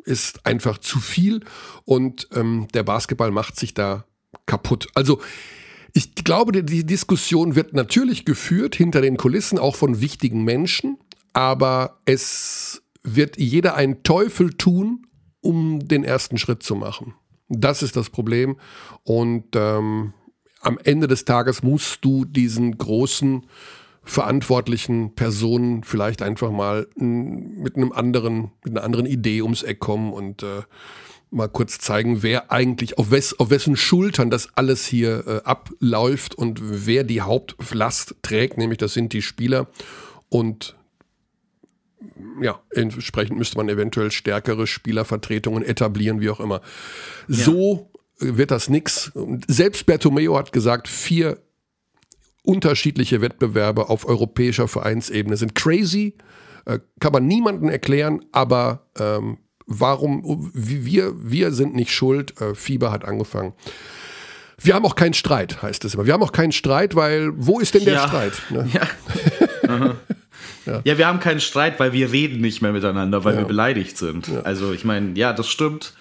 [0.05, 1.41] ist einfach zu viel
[1.85, 4.05] und ähm, der Basketball macht sich da
[4.47, 4.89] kaputt.
[4.95, 5.21] Also
[5.93, 10.99] ich glaube, die Diskussion wird natürlich geführt hinter den Kulissen, auch von wichtigen Menschen,
[11.35, 15.07] aber es wird jeder einen Teufel tun,
[15.41, 17.15] um den ersten Schritt zu machen.
[17.49, 18.57] Das ist das Problem.
[19.03, 20.15] Und ähm,
[20.61, 23.47] am Ende des Tages musst du diesen großen
[24.05, 30.13] verantwortlichen Personen vielleicht einfach mal mit einem anderen, mit einer anderen Idee ums Eck kommen
[30.13, 30.63] und äh,
[31.31, 36.35] mal kurz zeigen, wer eigentlich, auf, wes, auf wessen Schultern das alles hier äh, abläuft
[36.35, 39.69] und wer die Hauptlast trägt, nämlich das sind die Spieler.
[40.29, 40.77] Und
[42.41, 46.61] ja, entsprechend müsste man eventuell stärkere Spielervertretungen etablieren, wie auch immer.
[47.29, 47.45] Ja.
[47.45, 49.13] So wird das nix.
[49.49, 51.39] Selbst Bertomeo hat gesagt, vier
[52.43, 56.15] unterschiedliche Wettbewerbe auf europäischer Vereinsebene sind crazy,
[56.65, 62.91] äh, kann man niemandem erklären, aber ähm, warum, wir, wir sind nicht schuld, äh, Fieber
[62.91, 63.53] hat angefangen.
[64.59, 66.07] Wir haben auch keinen Streit, heißt es immer.
[66.07, 68.09] Wir haben auch keinen Streit, weil wo ist denn der ja.
[68.09, 68.33] Streit?
[68.51, 68.69] Ne?
[69.69, 69.97] Ja.
[70.67, 70.81] Ja.
[70.85, 73.41] ja, wir haben keinen Streit, weil wir reden nicht mehr miteinander, weil ja.
[73.41, 74.29] wir beleidigt sind.
[74.29, 74.41] Ja.
[74.43, 75.95] Also ich meine, ja, das stimmt.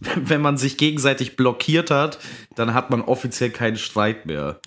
[0.16, 2.18] Wenn man sich gegenseitig blockiert hat,
[2.54, 4.60] dann hat man offiziell keinen Streit mehr.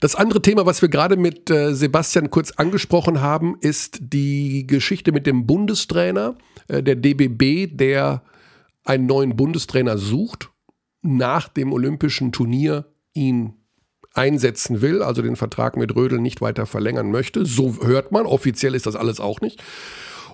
[0.00, 5.12] Das andere Thema, was wir gerade mit äh, Sebastian kurz angesprochen haben, ist die Geschichte
[5.12, 6.36] mit dem Bundestrainer,
[6.68, 8.22] äh, der DBB, der
[8.84, 10.50] einen neuen Bundestrainer sucht,
[11.02, 13.54] nach dem olympischen Turnier ihn
[14.16, 17.44] einsetzen will, also den Vertrag mit Rödel nicht weiter verlängern möchte.
[17.44, 19.62] So hört man, offiziell ist das alles auch nicht.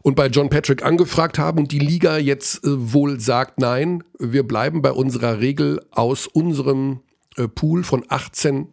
[0.03, 4.43] Und bei John Patrick angefragt haben und die Liga jetzt äh, wohl sagt, nein, wir
[4.43, 7.01] bleiben bei unserer Regel aus unserem
[7.37, 8.69] äh, Pool von 18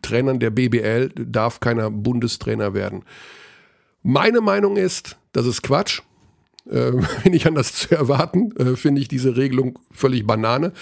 [0.00, 3.04] Trainern der BBL darf keiner Bundestrainer werden.
[4.02, 6.02] Meine Meinung ist, das ist Quatsch
[6.70, 6.92] äh,
[7.28, 10.72] nicht anders zu erwarten, äh, finde ich diese Regelung völlig Banane.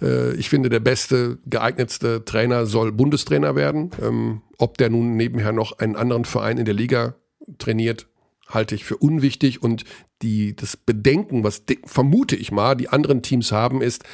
[0.00, 3.90] Äh, ich finde, der beste, geeignetste Trainer soll Bundestrainer werden.
[4.00, 7.14] Ähm, ob der nun nebenher noch einen anderen Verein in der Liga
[7.58, 8.06] trainiert,
[8.48, 9.84] halte ich für unwichtig und
[10.22, 14.04] die, das Bedenken, was vermute ich mal, die anderen Teams haben, ist,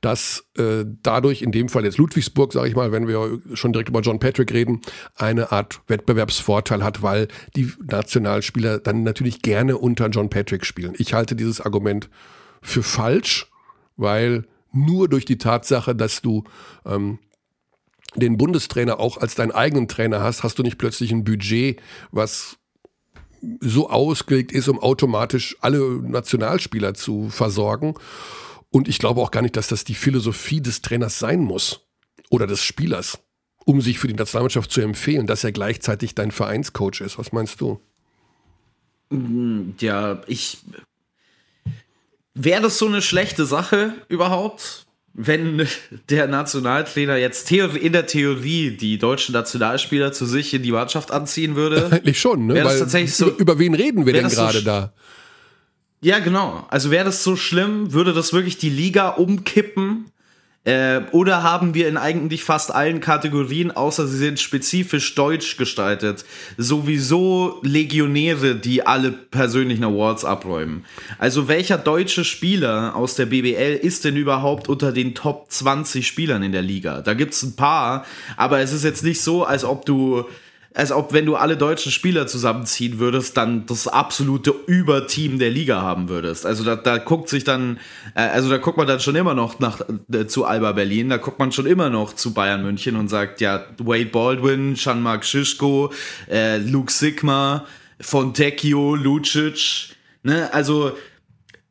[0.00, 3.88] dass äh, dadurch, in dem Fall jetzt Ludwigsburg, sage ich mal, wenn wir schon direkt
[3.88, 4.82] über John Patrick reden,
[5.16, 10.94] eine Art Wettbewerbsvorteil hat, weil die Nationalspieler dann natürlich gerne unter John Patrick spielen.
[10.98, 12.10] Ich halte dieses Argument
[12.60, 13.50] für falsch,
[13.96, 16.44] weil nur durch die Tatsache, dass du
[16.84, 17.20] ähm,
[18.16, 21.80] den Bundestrainer auch als deinen eigenen Trainer hast, hast du nicht plötzlich ein Budget,
[22.10, 22.58] was
[23.60, 27.94] so ausgelegt ist, um automatisch alle Nationalspieler zu versorgen.
[28.70, 31.80] Und ich glaube auch gar nicht, dass das die Philosophie des Trainers sein muss
[32.30, 33.18] oder des Spielers,
[33.64, 37.18] um sich für die Nationalmannschaft zu empfehlen, dass er gleichzeitig dein Vereinscoach ist.
[37.18, 37.80] Was meinst du?
[39.78, 40.58] Ja, ich.
[42.34, 44.83] Wäre das so eine schlechte Sache überhaupt?
[45.14, 45.66] Wenn
[46.10, 51.54] der Nationaltrainer jetzt in der Theorie die deutschen Nationalspieler zu sich in die Mannschaft anziehen
[51.54, 51.86] würde.
[51.90, 52.64] Eigentlich schon, ne?
[52.64, 54.92] Weil tatsächlich so, über, über wen reden wir denn gerade so da?
[56.00, 56.66] Ja, genau.
[56.68, 60.06] Also wäre das so schlimm, würde das wirklich die Liga umkippen
[60.64, 66.24] äh, oder haben wir in eigentlich fast allen Kategorien, außer sie sind spezifisch deutsch gestaltet,
[66.56, 70.86] sowieso Legionäre, die alle persönlichen Awards abräumen?
[71.18, 76.42] Also welcher deutsche Spieler aus der BBL ist denn überhaupt unter den Top 20 Spielern
[76.42, 77.02] in der Liga?
[77.02, 78.06] Da gibt's ein paar,
[78.38, 80.24] aber es ist jetzt nicht so, als ob du
[80.74, 85.80] als ob wenn du alle deutschen Spieler zusammenziehen würdest, dann das absolute Überteam der Liga
[85.80, 86.44] haben würdest.
[86.44, 87.78] Also da, da guckt sich dann,
[88.16, 89.80] äh, also da guckt man dann schon immer noch nach
[90.12, 93.40] äh, zu Alba Berlin, da guckt man schon immer noch zu Bayern München und sagt,
[93.40, 95.92] ja, Wade Baldwin, Jean-Marc Schischko,
[96.28, 97.66] äh, Luke Sigma,
[98.00, 99.94] Fontecchio, Lucic,
[100.24, 100.92] ne, also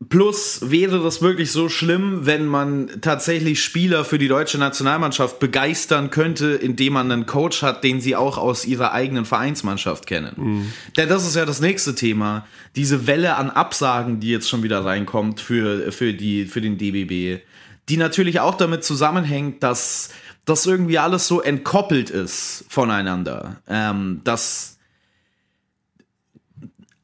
[0.09, 6.09] Plus wäre das wirklich so schlimm, wenn man tatsächlich Spieler für die deutsche Nationalmannschaft begeistern
[6.09, 10.33] könnte, indem man einen Coach hat, den sie auch aus ihrer eigenen Vereinsmannschaft kennen.
[10.35, 10.73] Mhm.
[10.97, 12.47] Denn das ist ja das nächste Thema.
[12.75, 17.43] Diese Welle an Absagen, die jetzt schon wieder reinkommt für, für, die, für den DBB,
[17.89, 20.09] die natürlich auch damit zusammenhängt, dass
[20.45, 23.61] das irgendwie alles so entkoppelt ist voneinander.
[23.67, 24.72] Ähm, dass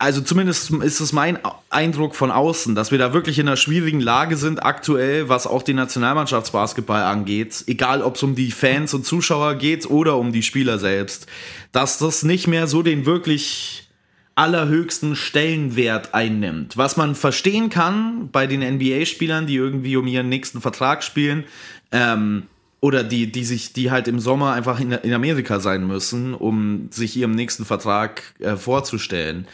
[0.02, 1.39] also zumindest ist es mein
[1.70, 5.62] Eindruck von außen, dass wir da wirklich in einer schwierigen Lage sind aktuell, was auch
[5.62, 10.41] den Nationalmannschaftsbasketball angeht, egal ob es um die Fans und Zuschauer geht oder um die
[10.41, 11.28] Spieler selbst,
[11.74, 13.89] dass das nicht mehr so den wirklich
[14.36, 16.78] allerhöchsten Stellenwert einnimmt.
[16.78, 21.43] Was man verstehen kann bei den NBA-Spielern, die irgendwie um ihren nächsten Vertrag spielen,
[21.91, 22.43] ähm,
[22.82, 26.88] oder die, die sich, die halt im Sommer einfach in, in Amerika sein müssen, um
[26.91, 29.47] sich ihrem nächsten Vertrag äh, vorzustellen.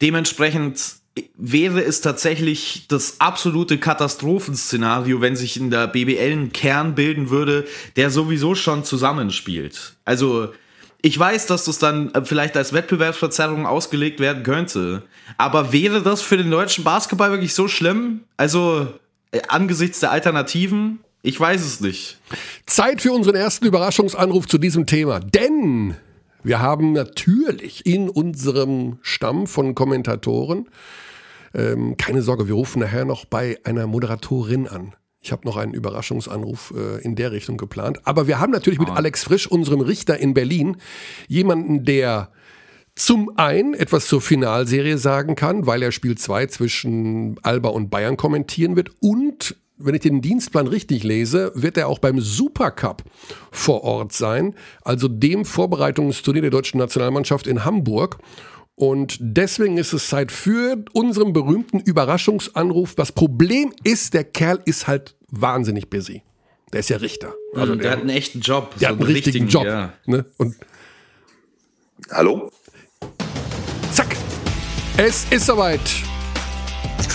[0.00, 0.98] Dementsprechend
[1.36, 7.66] wäre es tatsächlich das absolute Katastrophenszenario, wenn sich in der BBL ein Kern bilden würde,
[7.96, 9.94] der sowieso schon zusammenspielt.
[10.04, 10.52] Also
[11.00, 15.02] ich weiß, dass das dann äh, vielleicht als Wettbewerbsverzerrung ausgelegt werden könnte.
[15.36, 18.24] Aber wäre das für den deutschen Basketball wirklich so schlimm?
[18.36, 18.88] Also
[19.30, 20.98] äh, angesichts der Alternativen?
[21.22, 22.18] Ich weiß es nicht.
[22.66, 25.20] Zeit für unseren ersten Überraschungsanruf zu diesem Thema.
[25.20, 25.96] Denn
[26.42, 30.68] wir haben natürlich in unserem Stamm von Kommentatoren,
[31.54, 34.94] ähm, keine Sorge, wir rufen nachher noch bei einer Moderatorin an.
[35.20, 38.00] Ich habe noch einen Überraschungsanruf äh, in der Richtung geplant.
[38.04, 38.94] Aber wir haben natürlich mit ah.
[38.94, 40.76] Alex Frisch, unserem Richter in Berlin,
[41.26, 42.30] jemanden, der
[42.94, 48.16] zum einen etwas zur Finalserie sagen kann, weil er Spiel 2 zwischen Alba und Bayern
[48.16, 53.02] kommentieren wird und wenn ich den Dienstplan richtig lese, wird er auch beim Supercup
[53.50, 58.18] vor Ort sein, also dem Vorbereitungsturnier der deutschen Nationalmannschaft in Hamburg.
[58.74, 62.94] Und deswegen ist es Zeit für unseren berühmten Überraschungsanruf.
[62.94, 66.22] Das Problem ist, der Kerl ist halt wahnsinnig busy.
[66.72, 67.34] Der ist ja Richter.
[67.54, 68.74] Also der, der hat einen echten Job.
[68.78, 69.64] Der so hat einen richtigen, Job.
[69.64, 69.94] Ja.
[70.06, 70.24] Ne?
[70.36, 70.54] Und
[72.10, 72.50] Hallo?
[73.92, 74.16] Zack.
[74.96, 76.07] Es ist soweit.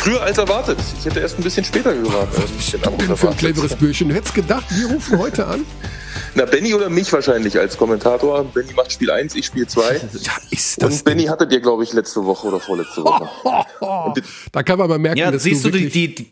[0.03, 0.77] Früher als erwartet.
[0.99, 2.43] Ich hätte erst ein bisschen später gewartet.
[2.43, 4.09] Was bist du denn für ein cleveres Bürschchen?
[4.09, 5.65] Du hättest gedacht, wir rufen heute an?
[6.35, 8.43] Na, Benny oder mich wahrscheinlich als Kommentator.
[8.43, 9.81] Benny macht Spiel 1, ich Spiel 2.
[10.21, 14.21] Ja, ist das Und Benny hattet ihr, glaube ich, letzte Woche oder vorletzte Woche.
[14.51, 16.31] da kann man mal merken, ja, dass siehst du, die, die, die,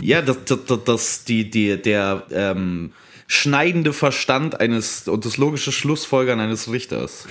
[0.00, 2.94] Ja, das, das, das, die, die, der ähm,
[3.28, 7.28] schneidende Verstand eines und das logische Schlussfolgern eines Richters.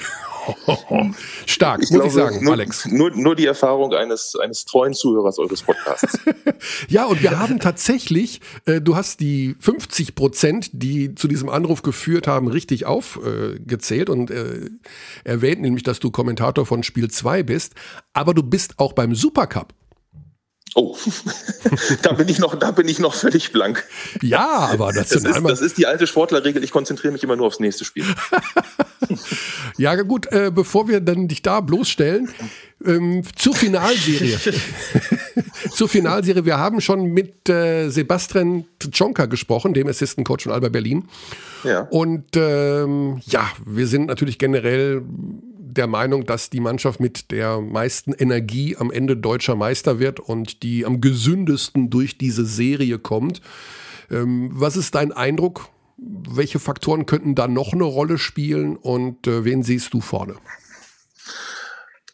[1.46, 2.86] Stark, ich muss glaube, ich sagen, nur, Alex.
[2.86, 6.20] Nur, nur die Erfahrung eines, eines treuen Zuhörers eures Podcasts.
[6.88, 11.82] ja, und wir haben tatsächlich, äh, du hast die 50 Prozent, die zu diesem Anruf
[11.82, 14.70] geführt haben, richtig aufgezählt äh, und äh,
[15.24, 17.74] erwähnt nämlich, dass du Kommentator von Spiel 2 bist,
[18.14, 19.74] aber du bist auch beim Supercup.
[20.74, 20.96] Oh,
[22.02, 23.86] da bin ich noch, da bin ich noch völlig blank.
[24.22, 26.64] Ja, aber das, das, ist, das ist die alte Sportlerregel.
[26.64, 28.06] Ich konzentriere mich immer nur aufs nächste Spiel.
[29.78, 32.30] ja, gut, äh, bevor wir dann dich da bloßstellen,
[32.86, 34.40] ähm, zur Finalserie.
[35.72, 36.46] zur Finalserie.
[36.46, 41.10] Wir haben schon mit äh, Sebastian Tschonka gesprochen, dem Assistant Coach von Alba Berlin.
[41.66, 41.82] Ja.
[41.90, 45.04] Und ähm, ja, wir sind natürlich generell
[45.78, 50.64] der Meinung, dass die Mannschaft mit der meisten Energie am Ende deutscher Meister wird und
[50.64, 53.42] die am gesündesten durch diese Serie kommt.
[54.10, 55.70] Ähm, was ist dein Eindruck?
[55.98, 60.36] Welche Faktoren könnten da noch eine Rolle spielen und äh, wen siehst du vorne?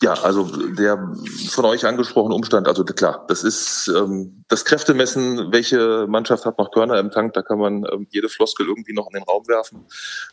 [0.02, 1.12] Ja, also der
[1.50, 6.70] von euch angesprochene Umstand, also klar, das ist ähm, das Kräftemessen, welche Mannschaft hat noch
[6.70, 9.86] Körner im Tank, da kann man ähm, jede Floskel irgendwie noch in den Raum werfen.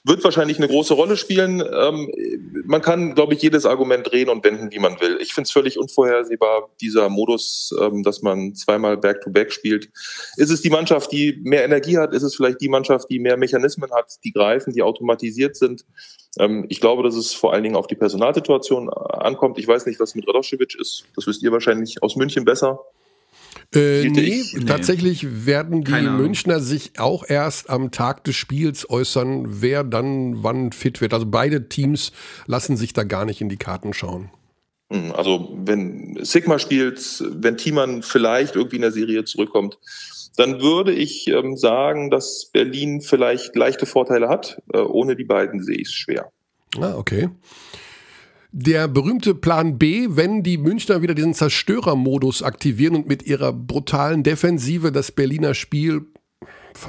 [0.05, 1.61] Wird wahrscheinlich eine große Rolle spielen.
[1.61, 2.11] Ähm,
[2.67, 5.17] man kann, glaube ich, jedes Argument drehen und wenden, wie man will.
[5.21, 9.89] Ich finde es völlig unvorhersehbar, dieser Modus, ähm, dass man zweimal Back-to-Back -back spielt.
[10.37, 12.13] Ist es die Mannschaft, die mehr Energie hat?
[12.13, 15.87] Ist es vielleicht die Mannschaft, die mehr Mechanismen hat, die greifen, die automatisiert sind?
[16.39, 19.59] Ähm, ich glaube, dass es vor allen Dingen auf die Personalsituation ankommt.
[19.59, 21.05] Ich weiß nicht, was mit Radoschewitsch ist.
[21.15, 22.81] Das wisst ihr wahrscheinlich aus München besser.
[23.75, 29.63] Äh, nee, nee, tatsächlich werden die Münchner sich auch erst am Tag des Spiels äußern,
[29.63, 31.13] wer dann wann fit wird.
[31.13, 32.13] Also beide Teams
[32.47, 34.31] lassen sich da gar nicht in die Karten schauen.
[34.93, 39.79] Hm, also wenn Sigma spielt, wenn Thiemann vielleicht irgendwie in der Serie zurückkommt,
[40.37, 44.63] dann würde ich ähm, sagen, dass Berlin vielleicht leichte Vorteile hat.
[44.73, 46.31] Äh, ohne die beiden sehe ich es schwer.
[46.81, 47.29] Ah, okay.
[48.51, 54.23] Der berühmte Plan B, wenn die Münchner wieder diesen Zerstörermodus aktivieren und mit ihrer brutalen
[54.23, 56.03] Defensive das Berliner Spiel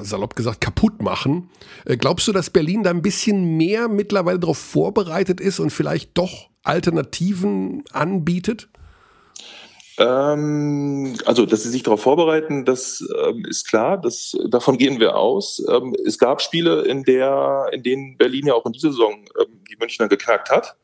[0.02, 1.50] salopp gesagt, kaputt machen.
[1.86, 6.18] Äh, glaubst du, dass Berlin da ein bisschen mehr mittlerweile darauf vorbereitet ist und vielleicht
[6.18, 8.70] doch Alternativen anbietet?
[9.98, 14.00] Ähm, also, dass sie sich darauf vorbereiten, das ähm, ist klar.
[14.00, 15.64] Das, davon gehen wir aus.
[15.70, 19.64] Ähm, es gab Spiele, in, der, in denen Berlin ja auch in dieser Saison ähm,
[19.70, 20.76] die Münchner geknackt hat.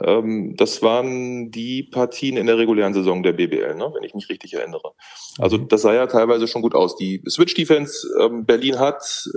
[0.00, 4.28] Ähm, das waren die Partien in der regulären Saison der BBL, ne, wenn ich mich
[4.28, 4.92] richtig erinnere.
[5.38, 5.68] Also mhm.
[5.68, 6.96] das sah ja teilweise schon gut aus.
[6.96, 9.28] Die Switch-Defense ähm, Berlin hat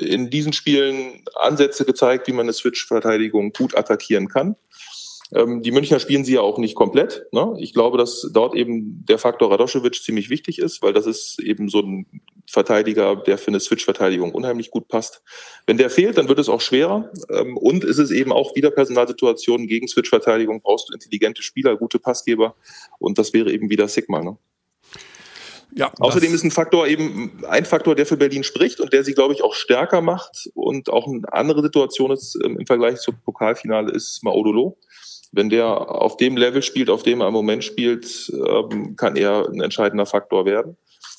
[0.00, 4.56] in diesen Spielen Ansätze gezeigt, wie man eine Switch-Verteidigung gut attackieren kann.
[5.34, 7.26] Ähm, die Münchner spielen sie ja auch nicht komplett.
[7.32, 7.54] Ne?
[7.58, 11.68] Ich glaube, dass dort eben der Faktor Radoschewitsch ziemlich wichtig ist, weil das ist eben
[11.68, 12.06] so ein
[12.46, 15.22] Verteidiger, der für eine Switch-Verteidigung unheimlich gut passt.
[15.66, 17.10] Wenn der fehlt, dann wird es auch schwerer.
[17.30, 21.98] Ähm, und ist es eben auch wieder Personalsituationen gegen Switch-Verteidigung, brauchst du intelligente Spieler, gute
[21.98, 22.54] Passgeber.
[22.98, 24.22] Und das wäre eben wieder Sigma.
[24.22, 24.38] Ne?
[25.74, 29.12] Ja, Außerdem ist ein Faktor eben ein Faktor, der für Berlin spricht und der sie,
[29.12, 33.20] glaube ich, auch stärker macht und auch eine andere Situation ist ähm, im Vergleich zum
[33.22, 34.78] Pokalfinale ist Maodolo.
[35.32, 39.48] Wenn der auf dem Level spielt, auf dem er im Moment spielt, ähm, kann er
[39.48, 40.76] ein entscheidender Faktor werden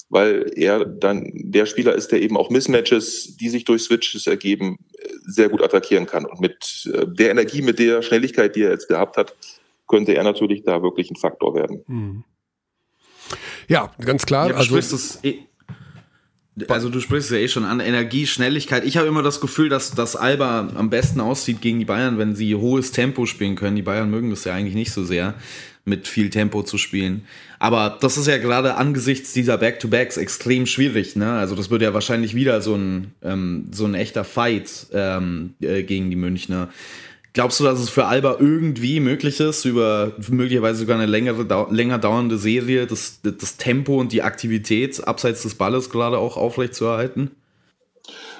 [0.10, 4.80] weil er dann der Spieler ist, der eben auch Mismatches, die sich durch Switches ergeben,
[5.24, 6.26] sehr gut attackieren kann.
[6.26, 9.36] Und mit äh, der Energie, mit der Schnelligkeit, die er jetzt gehabt hat,
[9.88, 11.84] könnte er natürlich da wirklich ein Faktor werden.
[11.88, 12.24] Mhm.
[13.68, 14.50] Ja, ganz klar.
[14.50, 15.40] Ja, also, das eh,
[16.68, 18.84] also du sprichst ja eh schon an Energie, Schnelligkeit.
[18.86, 22.36] Ich habe immer das Gefühl, dass, dass Alba am besten aussieht gegen die Bayern, wenn
[22.36, 23.76] sie hohes Tempo spielen können.
[23.76, 25.36] Die Bayern mögen das ja eigentlich nicht so sehr
[25.86, 27.24] mit viel Tempo zu spielen.
[27.58, 31.16] Aber das ist ja gerade angesichts dieser Back-to-Backs extrem schwierig.
[31.16, 31.34] Ne?
[31.34, 35.84] Also das wird ja wahrscheinlich wieder so ein, ähm, so ein echter Fight ähm, äh,
[35.84, 36.70] gegen die Münchner.
[37.40, 41.98] Glaubst du, dass es für Alba irgendwie möglich ist, über möglicherweise sogar eine längere, länger
[41.98, 47.32] dauernde Serie das, das Tempo und die Aktivität abseits des Balles gerade auch aufrechtzuerhalten?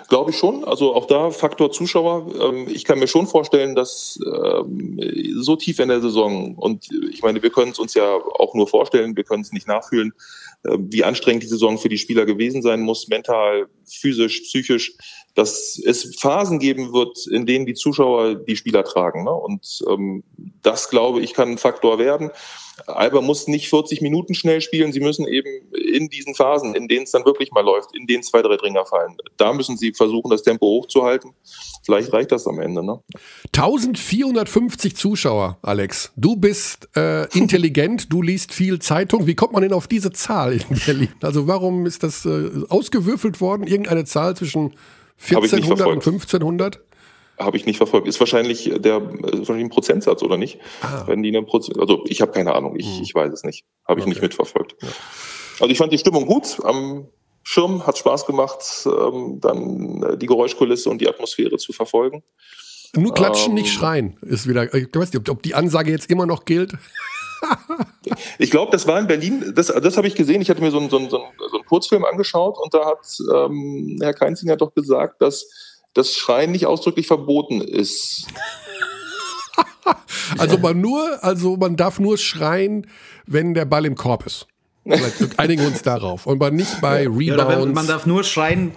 [0.10, 0.66] Glaube ich schon.
[0.66, 2.30] Also auch da Faktor Zuschauer.
[2.42, 5.00] Ähm, ich kann mir schon vorstellen, dass ähm,
[5.38, 8.68] so tief in der Saison, und ich meine, wir können es uns ja auch nur
[8.68, 10.12] vorstellen, wir können es nicht nachfühlen,
[10.64, 14.94] äh, wie anstrengend die Saison für die Spieler gewesen sein muss, mental, physisch, psychisch,
[15.40, 19.24] dass es Phasen geben wird, in denen die Zuschauer die Spieler tragen.
[19.24, 19.32] Ne?
[19.32, 20.22] Und ähm,
[20.64, 22.32] das, glaube ich, kann ein Faktor werden.
[22.88, 27.04] Alba muss nicht 40 Minuten schnell spielen, sie müssen eben in diesen Phasen, in denen
[27.04, 30.30] es dann wirklich mal läuft, in denen zwei, drei Dringer fallen, da müssen sie versuchen,
[30.30, 31.32] das Tempo hochzuhalten.
[31.84, 32.84] Vielleicht reicht das am Ende.
[32.86, 33.02] Ne?
[33.56, 36.12] 1450 Zuschauer, Alex.
[36.16, 39.26] Du bist äh, intelligent, du liest viel Zeitung.
[39.28, 41.14] Wie kommt man denn auf diese Zahl in Berlin?
[41.22, 43.68] Also warum ist das äh, ausgewürfelt worden?
[43.68, 44.74] Irgendeine Zahl zwischen
[45.22, 46.82] 1400 und 1500?
[47.40, 48.08] habe ich nicht verfolgt.
[48.08, 50.60] Ist wahrscheinlich der ist wahrscheinlich ein Prozentsatz oder nicht?
[50.82, 51.04] Ah.
[51.08, 53.04] Wenn die eine Prozent, also ich habe keine Ahnung, ich, hm.
[53.04, 53.66] ich weiß es nicht.
[53.88, 54.10] Habe ich okay.
[54.10, 54.76] nicht mitverfolgt.
[54.82, 54.90] Ja.
[55.62, 56.58] Also ich fand die Stimmung gut.
[56.64, 57.08] Am
[57.44, 62.24] Schirm hat Spaß gemacht, ähm, dann äh, die Geräuschkulisse und die Atmosphäre zu verfolgen.
[62.96, 64.18] Nur klatschen, ähm, nicht schreien.
[64.22, 64.74] Ist wieder.
[64.74, 66.74] Ich weiß nicht, ob die Ansage jetzt immer noch gilt.
[68.38, 70.42] Ich glaube, das war in Berlin, das, das habe ich gesehen.
[70.42, 73.98] Ich hatte mir so einen, so, einen, so einen Kurzfilm angeschaut und da hat ähm,
[74.02, 75.46] Herr Keinzinger doch gesagt, dass
[75.94, 78.28] das Schreien nicht ausdrücklich verboten ist.
[80.38, 82.88] also man nur, also man darf nur schreien,
[83.26, 84.48] wenn der Ball im Korb ist.
[84.86, 86.26] Vielleicht einigen wir uns darauf.
[86.26, 87.66] Und man nicht bei Rebounds.
[87.66, 88.72] Ja, man darf nur schreien,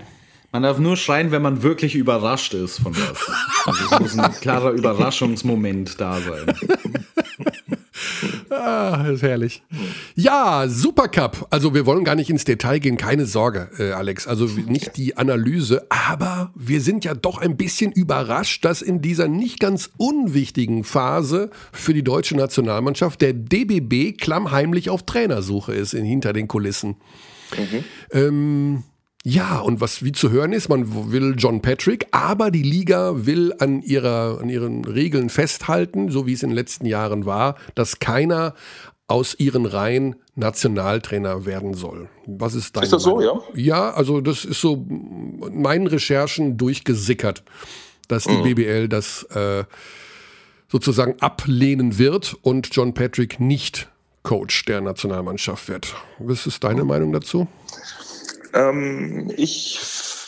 [0.50, 3.18] man darf nur schreien, wenn man wirklich überrascht ist von was.
[3.64, 6.54] Also es muss ein klarer Überraschungsmoment da sein.
[8.50, 9.62] Ah, ist herrlich.
[10.14, 11.46] Ja, Supercup.
[11.50, 14.26] Also wir wollen gar nicht ins Detail gehen, keine Sorge, äh, Alex.
[14.26, 19.28] Also nicht die Analyse, aber wir sind ja doch ein bisschen überrascht, dass in dieser
[19.28, 26.04] nicht ganz unwichtigen Phase für die deutsche Nationalmannschaft der DBB klammheimlich auf Trainersuche ist in,
[26.04, 26.96] hinter den Kulissen.
[27.56, 27.84] Mhm.
[28.12, 28.82] Ähm,
[29.24, 33.54] ja, und was wie zu hören ist, man will John Patrick, aber die Liga will
[33.60, 38.00] an ihrer, an ihren Regeln festhalten, so wie es in den letzten Jahren war, dass
[38.00, 38.54] keiner
[39.06, 42.08] aus ihren Reihen Nationaltrainer werden soll.
[42.26, 43.42] Was ist dein Ist das Meinung?
[43.52, 43.62] so, ja?
[43.62, 47.44] Ja, also das ist so meinen Recherchen durchgesickert,
[48.08, 48.42] dass die mhm.
[48.42, 49.64] BBL das äh,
[50.68, 53.88] sozusagen ablehnen wird und John Patrick nicht
[54.22, 55.94] Coach der Nationalmannschaft wird.
[56.18, 56.88] Was ist deine mhm.
[56.88, 57.46] Meinung dazu?
[58.54, 59.80] Ähm, ich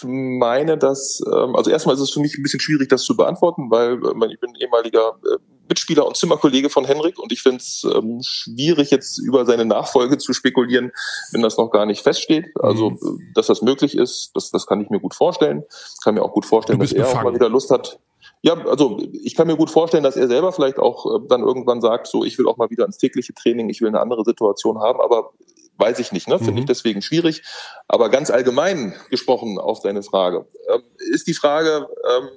[0.04, 3.70] meine, dass, ähm, also erstmal ist es für mich ein bisschen schwierig, das zu beantworten,
[3.70, 7.86] weil äh, ich bin ehemaliger äh, Mitspieler und Zimmerkollege von Henrik und ich finde es
[7.94, 10.92] ähm, schwierig, jetzt über seine Nachfolge zu spekulieren,
[11.32, 12.46] wenn das noch gar nicht feststeht.
[12.60, 12.96] Also, mhm.
[12.96, 15.64] Äh, dass das möglich ist, das, das kann ich mir gut vorstellen.
[16.02, 17.18] Kann mir auch gut vorstellen, dass er befangen.
[17.18, 17.98] auch mal wieder Lust hat,
[18.42, 21.80] Ja, also ich kann mir gut vorstellen, dass er selber vielleicht auch äh, dann irgendwann
[21.80, 24.80] sagt, so ich will auch mal wieder ins tägliche Training, ich will eine andere Situation
[24.80, 25.30] haben, aber
[25.76, 26.38] weiß ich nicht, ne?
[26.38, 26.58] finde mhm.
[26.58, 27.42] ich deswegen schwierig.
[27.88, 32.28] Aber ganz allgemein gesprochen auf deine Frage, ähm, ist die Frage, ähm,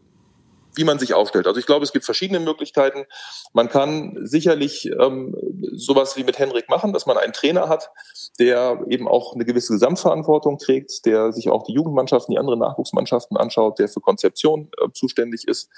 [0.77, 1.47] wie man sich aufstellt.
[1.47, 3.05] Also ich glaube, es gibt verschiedene Möglichkeiten.
[3.53, 5.35] Man kann sicherlich ähm,
[5.73, 7.89] sowas wie mit Henrik machen, dass man einen Trainer hat,
[8.39, 13.37] der eben auch eine gewisse Gesamtverantwortung trägt, der sich auch die Jugendmannschaften, die anderen Nachwuchsmannschaften
[13.37, 15.69] anschaut, der für Konzeption äh, zuständig ist.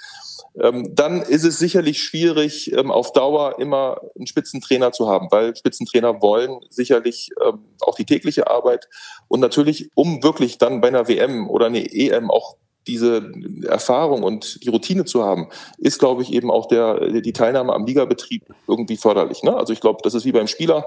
[0.60, 5.56] Ähm, dann ist es sicherlich schwierig, ähm, auf Dauer immer einen Spitzentrainer zu haben, weil
[5.56, 8.88] Spitzentrainer wollen sicherlich ähm, auch die tägliche Arbeit
[9.28, 13.30] und natürlich, um wirklich dann bei einer WM oder einer EM auch diese
[13.66, 17.84] Erfahrung und die Routine zu haben, ist, glaube ich, eben auch der, die Teilnahme am
[17.84, 19.42] Ligabetrieb irgendwie förderlich.
[19.42, 19.54] Ne?
[19.54, 20.86] Also ich glaube, das ist wie beim Spieler,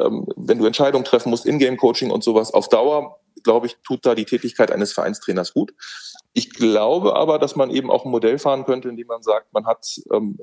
[0.00, 4.14] ähm, wenn du Entscheidungen treffen musst, Ingame-Coaching und sowas, auf Dauer, glaube ich, tut da
[4.14, 5.74] die Tätigkeit eines Vereinstrainers gut.
[6.32, 9.66] Ich glaube aber, dass man eben auch ein Modell fahren könnte, indem man sagt, man
[9.66, 10.38] hat ähm,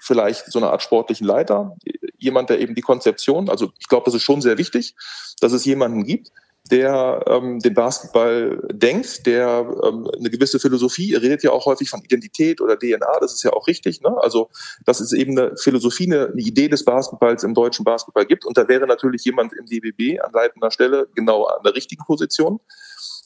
[0.00, 1.76] vielleicht so eine Art sportlichen Leiter,
[2.18, 4.96] jemand, der eben die Konzeption, also ich glaube, das ist schon sehr wichtig,
[5.40, 6.32] dass es jemanden gibt,
[6.70, 11.90] der ähm, den Basketball denkt, der ähm, eine gewisse Philosophie, ihr redet ja auch häufig
[11.90, 14.16] von Identität oder DNA, das ist ja auch richtig, ne?
[14.22, 14.48] Also,
[14.86, 18.46] dass es eben eine Philosophie, eine, eine Idee des Basketballs im deutschen Basketball gibt.
[18.46, 22.60] Und da wäre natürlich jemand im DBB an leitender Stelle genau an der richtigen Position.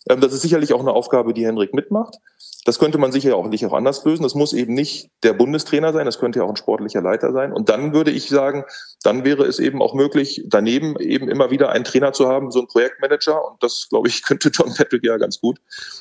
[0.09, 2.17] Ähm, das ist sicherlich auch eine Aufgabe, die Henrik mitmacht.
[2.65, 4.25] Das könnte man sicher auch nicht auch anders lösen.
[4.25, 7.53] Das muss eben nicht der Bundestrainer sein, das könnte ja auch ein sportlicher Leiter sein.
[7.53, 8.65] Und dann würde ich sagen,
[9.03, 12.59] dann wäre es eben auch möglich, daneben eben immer wieder einen Trainer zu haben, so
[12.59, 13.53] einen Projektmanager.
[13.53, 15.61] Und das, glaube ich, könnte John Patrick ja ganz gut.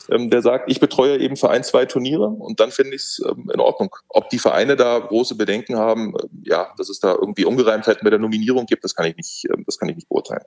[0.09, 3.21] Ähm, der sagt, ich betreue eben für ein, zwei Turniere und dann finde ich es
[3.25, 3.95] ähm, in Ordnung.
[4.09, 8.19] Ob die Vereine da große Bedenken haben, ja, dass es da irgendwie Ungereimtheiten mit der
[8.19, 10.43] Nominierung gibt, das kann ich nicht, das kann ich nicht beurteilen.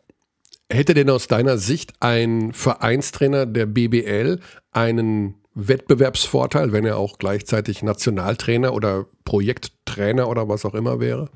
[0.71, 4.39] Hätte denn aus deiner Sicht ein Vereinstrainer der BBL
[4.73, 11.29] einen Wettbewerbsvorteil, wenn er auch gleichzeitig Nationaltrainer oder Projekttrainer oder was auch immer wäre?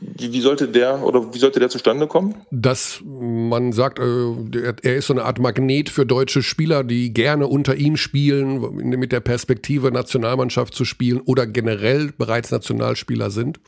[0.00, 2.36] Wie, sollte der oder wie sollte der zustande kommen?
[2.52, 7.48] Dass man sagt, äh, er ist so eine Art Magnet für deutsche Spieler, die gerne
[7.48, 13.58] unter ihm spielen, mit der Perspektive Nationalmannschaft zu spielen oder generell bereits Nationalspieler sind?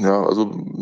[0.00, 0.50] Ja, also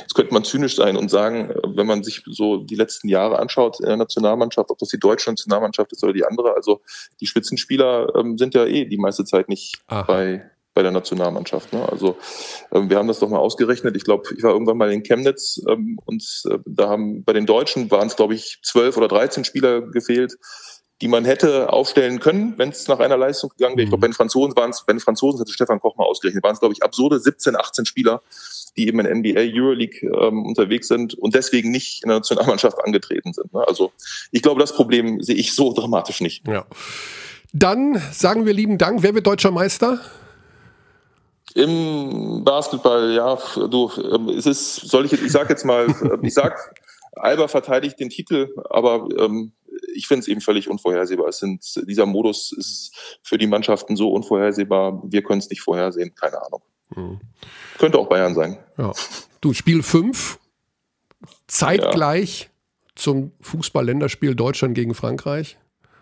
[0.00, 3.80] jetzt könnte man zynisch sein und sagen, wenn man sich so die letzten Jahre anschaut
[3.80, 6.82] in der Nationalmannschaft, ob das die deutsche Nationalmannschaft ist oder die andere, also
[7.20, 11.72] die Spitzenspieler ähm, sind ja eh die meiste Zeit nicht bei bei der Nationalmannschaft.
[11.72, 11.88] Ne?
[11.90, 12.18] Also
[12.70, 13.96] ähm, wir haben das doch mal ausgerechnet.
[13.96, 17.46] Ich glaube, ich war irgendwann mal in Chemnitz ähm, und äh, da haben bei den
[17.46, 20.36] Deutschen waren es, glaube ich, zwölf oder dreizehn Spieler gefehlt
[21.02, 23.84] die man hätte aufstellen können, wenn es nach einer Leistung gegangen wäre.
[23.84, 26.42] Ich glaube, bei den Franzosen waren es, bei den Franzosen hatte Stefan Koch mal ausgerechnet,
[26.42, 28.22] waren es, glaube ich, absurde 17, 18 Spieler,
[28.76, 33.34] die eben in NBA, Euroleague ähm, unterwegs sind und deswegen nicht in der Nationalmannschaft angetreten
[33.34, 33.52] sind.
[33.52, 33.62] Ne?
[33.66, 33.92] Also
[34.30, 36.46] ich glaube, das Problem sehe ich so dramatisch nicht.
[36.48, 36.64] Ja.
[37.52, 39.02] Dann sagen wir lieben Dank.
[39.02, 40.00] Wer wird deutscher Meister?
[41.54, 43.38] Im Basketball, ja,
[43.68, 45.86] du, ähm, es ist, soll ich, ich sag jetzt mal,
[46.22, 46.74] ich sag,
[47.12, 49.52] Alba verteidigt den Titel, aber ähm,
[49.96, 51.28] ich finde es eben völlig unvorhersehbar.
[51.28, 56.14] Es sind, dieser Modus ist für die Mannschaften so unvorhersehbar, wir können es nicht vorhersehen,
[56.14, 56.62] keine Ahnung.
[56.94, 57.20] Mhm.
[57.78, 58.58] Könnte auch Bayern sein.
[58.78, 58.92] Ja.
[59.40, 60.38] Du, Spiel 5,
[61.46, 62.48] zeitgleich ja.
[62.94, 65.58] zum Fußball-Länderspiel Deutschland gegen Frankreich.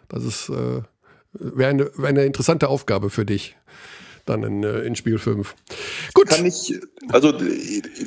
[0.08, 0.82] Das ist äh,
[1.32, 3.56] wäre eine, wär eine interessante Aufgabe für dich
[4.26, 5.54] dann in, äh, in Spiel 5.
[6.14, 6.28] Gut.
[6.28, 7.32] Kann ich, also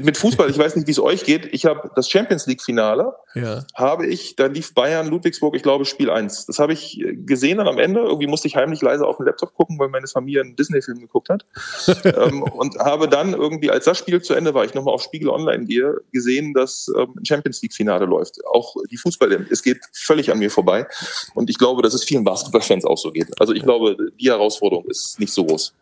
[0.01, 1.53] mit Fußball, ich weiß nicht, wie es euch geht.
[1.53, 3.63] Ich habe das Champions League-Finale, ja.
[3.75, 6.47] habe ich, da lief Bayern, Ludwigsburg, ich glaube, Spiel 1.
[6.47, 8.01] Das habe ich gesehen dann am Ende.
[8.01, 11.29] Irgendwie musste ich heimlich leise auf dem Laptop gucken, weil meine Familie einen Disney-Film geguckt
[11.29, 11.45] hat.
[12.05, 15.29] ähm, und habe dann irgendwie, als das Spiel zu Ende war, ich nochmal auf Spiegel
[15.29, 18.43] Online gehe, gesehen, dass ähm, ein Champions League-Finale läuft.
[18.47, 20.87] Auch die Fußball, es geht völlig an mir vorbei.
[21.35, 23.39] Und ich glaube, dass es vielen Basketballfans auch so geht.
[23.39, 25.73] Also ich glaube, die Herausforderung ist nicht so groß.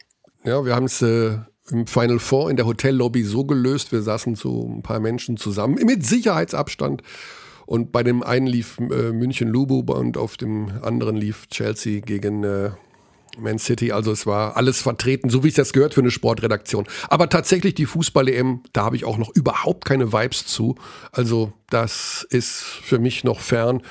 [0.46, 1.40] Ja, wir haben es äh,
[1.72, 3.92] im Final Four in der Hotellobby so gelöst.
[3.92, 7.02] Wir saßen so ein paar Menschen zusammen mit Sicherheitsabstand.
[7.66, 12.44] Und bei dem einen lief äh, München Lubu und auf dem anderen lief Chelsea gegen
[12.44, 12.70] äh,
[13.40, 13.92] Man City.
[13.92, 16.86] Also es war alles vertreten, so wie es das gehört für eine Sportredaktion.
[17.10, 20.76] Aber tatsächlich die Fußball-EM, da habe ich auch noch überhaupt keine Vibes zu.
[21.12, 23.82] Also das ist für mich noch fern.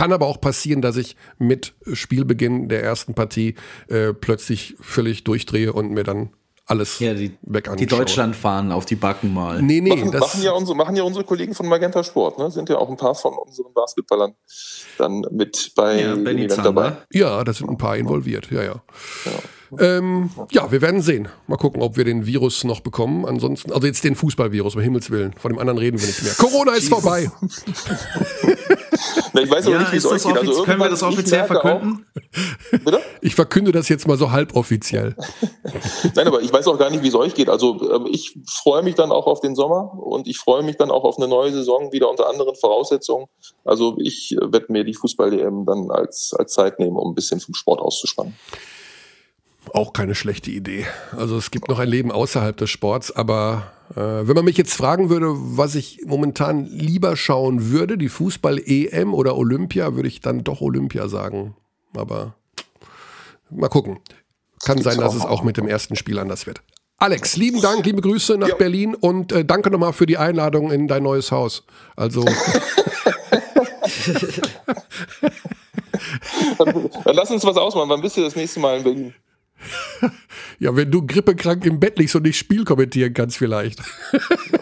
[0.00, 3.54] Kann aber auch passieren, dass ich mit Spielbeginn der ersten Partie
[3.88, 6.30] äh, plötzlich völlig durchdrehe und mir dann
[6.64, 7.76] alles ja, die, weg anschaue.
[7.76, 9.60] Die Deutschland fahren auf die Backen mal.
[9.60, 12.50] Nee, nee, machen, das machen, ja unsere, machen ja unsere Kollegen von Magenta Sport, ne?
[12.50, 14.34] Sind ja auch ein paar von unseren Basketballern
[14.96, 16.96] dann mit bei ja, dabei.
[17.12, 18.82] Ja, da sind ein paar involviert, ja, ja.
[19.26, 19.32] ja.
[19.78, 21.28] Ähm, ja, wir werden sehen.
[21.46, 23.24] Mal gucken, ob wir den Virus noch bekommen.
[23.24, 25.32] Ansonsten, also jetzt den Fußballvirus, um Himmels Willen.
[25.34, 26.32] Von dem anderen reden wir nicht mehr.
[26.34, 27.30] Corona ist vorbei.
[29.32, 30.36] Na, ich weiß aber nicht, wie es euch geht.
[30.36, 32.06] Also können wir das offiziell verkünden?
[32.70, 33.00] Bitte?
[33.20, 35.14] Ich verkünde das jetzt mal so halboffiziell.
[36.14, 37.48] Nein, aber ich weiß auch gar nicht, wie es euch geht.
[37.48, 40.90] Also ähm, ich freue mich dann auch auf den Sommer und ich freue mich dann
[40.90, 43.26] auch auf eine neue Saison wieder unter anderen Voraussetzungen.
[43.64, 47.40] Also ich äh, werde mir die Fußball-EM dann als, als Zeit nehmen, um ein bisschen
[47.40, 48.34] vom Sport auszuspannen.
[49.72, 50.86] Auch keine schlechte Idee.
[51.16, 54.74] Also es gibt noch ein Leben außerhalb des Sports, aber äh, wenn man mich jetzt
[54.74, 60.42] fragen würde, was ich momentan lieber schauen würde, die Fußball-EM oder Olympia, würde ich dann
[60.42, 61.54] doch Olympia sagen.
[61.94, 62.34] Aber
[63.48, 64.00] mal gucken.
[64.64, 66.62] Kann sein, dass es auch mit dem ersten Spiel anders wird.
[66.98, 68.54] Alex, lieben Dank, liebe Grüße nach ja.
[68.56, 71.64] Berlin und äh, danke nochmal für die Einladung in dein neues Haus.
[71.96, 72.26] Also.
[76.58, 77.88] dann, dann lass uns was ausmachen.
[77.88, 79.14] Wann bist du das nächste Mal in Berlin?
[80.58, 83.80] Ja, wenn du grippekrank im Bett liegst und nicht Spiel kommentieren kannst, vielleicht.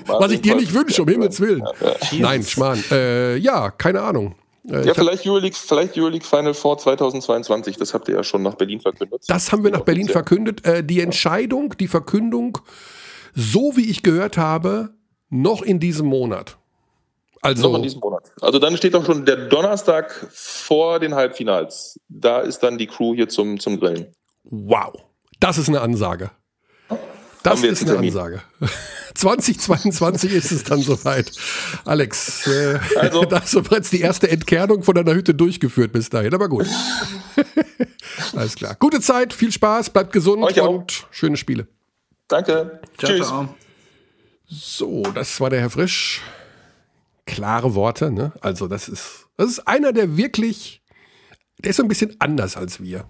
[0.07, 1.65] Was ich dir nicht wünsche, um Himmels Willen.
[1.81, 1.97] Ja, ja.
[2.21, 2.83] Nein, Schmarrn.
[2.93, 4.37] Äh, ja, keine Ahnung.
[4.71, 7.77] Äh, ja, vielleicht Euroleague, vielleicht Euroleague Final Four 2022.
[7.77, 9.23] Das habt ihr ja schon nach Berlin verkündet.
[9.27, 10.65] Das haben wir nach Berlin verkündet.
[10.65, 12.59] Äh, die Entscheidung, die Verkündung,
[13.35, 14.91] so wie ich gehört habe,
[15.31, 16.59] noch in diesem Monat.
[17.41, 18.33] Also, noch in diesem Monat.
[18.41, 21.99] Also dann steht doch schon der Donnerstag vor den Halbfinals.
[22.09, 24.13] Da ist dann die Crew hier zum, zum Grillen.
[24.51, 25.05] Wow,
[25.41, 26.31] das ist eine Ansage.
[27.43, 28.43] Das ist eine Ansage.
[29.15, 31.33] 2022 ist es dann soweit.
[31.85, 33.25] Alex, äh, also.
[33.25, 36.67] da hast du bereits die erste Entkernung von deiner Hütte durchgeführt bis dahin, aber gut.
[38.35, 38.77] Alles klar.
[38.79, 41.13] Gute Zeit, viel Spaß, bleibt gesund Euch und auch.
[41.13, 41.67] schöne Spiele.
[42.29, 42.81] Danke.
[42.97, 43.27] Ciao, Tschüss.
[43.27, 43.55] Ciao.
[44.49, 46.23] So, das war der Herr Frisch.
[47.27, 48.33] Klare Worte, ne?
[48.41, 50.81] Also, das ist, das ist einer, der wirklich,
[51.59, 53.09] der ist so ein bisschen anders als wir.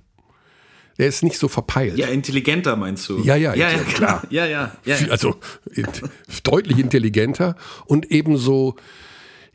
[0.98, 1.96] Der ist nicht so verpeilt.
[1.96, 3.20] Ja, intelligenter meinst du?
[3.20, 4.22] Ja, ja, ja, ja klar.
[4.30, 4.96] Ja, ja, ja.
[5.10, 5.36] Also
[6.42, 8.74] deutlich intelligenter und ebenso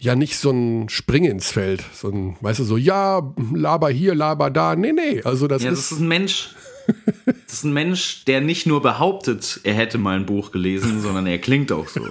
[0.04, 4.16] ja nicht so ein Spring ins Feld, so ein, weißt du, so, ja, laber hier,
[4.16, 4.76] laber da.
[4.76, 5.80] Nee, nee, also das ja, ist.
[5.80, 6.50] das ist ein Mensch.
[7.26, 11.28] Das ist ein Mensch, der nicht nur behauptet, er hätte mal ein Buch gelesen, sondern
[11.28, 12.02] er klingt auch so.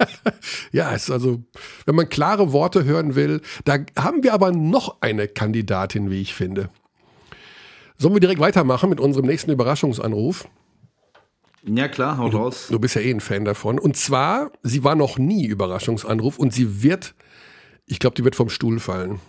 [0.72, 1.42] ja, ist also,
[1.86, 6.34] wenn man klare Worte hören will, da haben wir aber noch eine Kandidatin, wie ich
[6.34, 6.68] finde.
[7.98, 10.48] Sollen wir direkt weitermachen mit unserem nächsten Überraschungsanruf?
[11.62, 12.68] Ja, klar, haut raus.
[12.70, 13.78] Du bist ja eh ein Fan davon.
[13.78, 17.14] Und zwar, sie war noch nie Überraschungsanruf und sie wird,
[17.86, 19.20] ich glaube, die wird vom Stuhl fallen.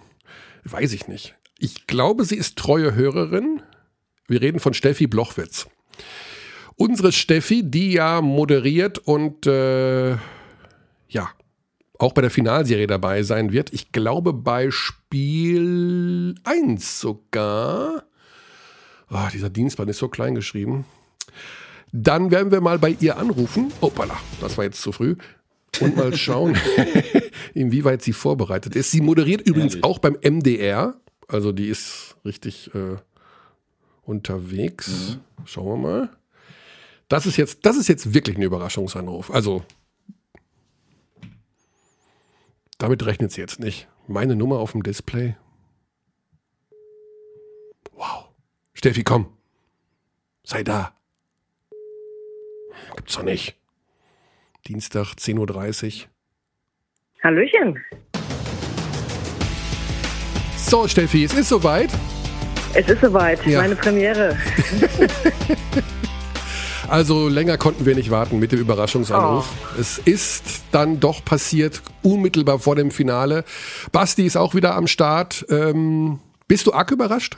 [0.63, 1.35] Weiß ich nicht.
[1.57, 3.61] Ich glaube, sie ist treue Hörerin.
[4.27, 5.67] Wir reden von Steffi Blochwitz.
[6.75, 10.11] Unsere Steffi, die ja moderiert und äh,
[11.07, 11.29] ja,
[11.97, 13.73] auch bei der Finalserie dabei sein wird.
[13.73, 18.03] Ich glaube bei Spiel 1 sogar.
[19.09, 20.85] Oh, dieser Dienstplan ist so klein geschrieben.
[21.91, 23.71] Dann werden wir mal bei ihr anrufen.
[23.81, 25.15] Opala, das war jetzt zu früh.
[25.79, 26.57] Und mal schauen,
[27.53, 28.91] inwieweit sie vorbereitet ist.
[28.91, 29.83] Sie moderiert übrigens Ehrlich?
[29.85, 30.99] auch beim MDR.
[31.27, 32.97] Also die ist richtig äh,
[34.03, 35.17] unterwegs.
[35.17, 35.45] Mhm.
[35.45, 36.09] Schauen wir mal.
[37.07, 39.31] Das ist jetzt, das ist jetzt wirklich ein Überraschungsanruf.
[39.31, 39.63] Also
[42.77, 43.87] damit rechnet sie jetzt nicht.
[44.07, 45.35] Meine Nummer auf dem Display.
[48.77, 49.25] Steffi, komm.
[50.43, 50.93] Sei da.
[52.95, 53.55] Gibt's doch nicht.
[54.67, 56.07] Dienstag, 10.30 Uhr.
[57.23, 57.83] Hallöchen.
[60.57, 61.89] So, Steffi, es ist soweit.
[62.75, 63.61] Es ist soweit, ja.
[63.61, 64.37] meine Premiere.
[66.87, 69.51] also länger konnten wir nicht warten mit dem Überraschungsanruf.
[69.75, 69.79] Oh.
[69.81, 73.43] Es ist dann doch passiert, unmittelbar vor dem Finale.
[73.91, 75.47] Basti ist auch wieder am Start.
[75.49, 77.37] Ähm, bist du arg überrascht?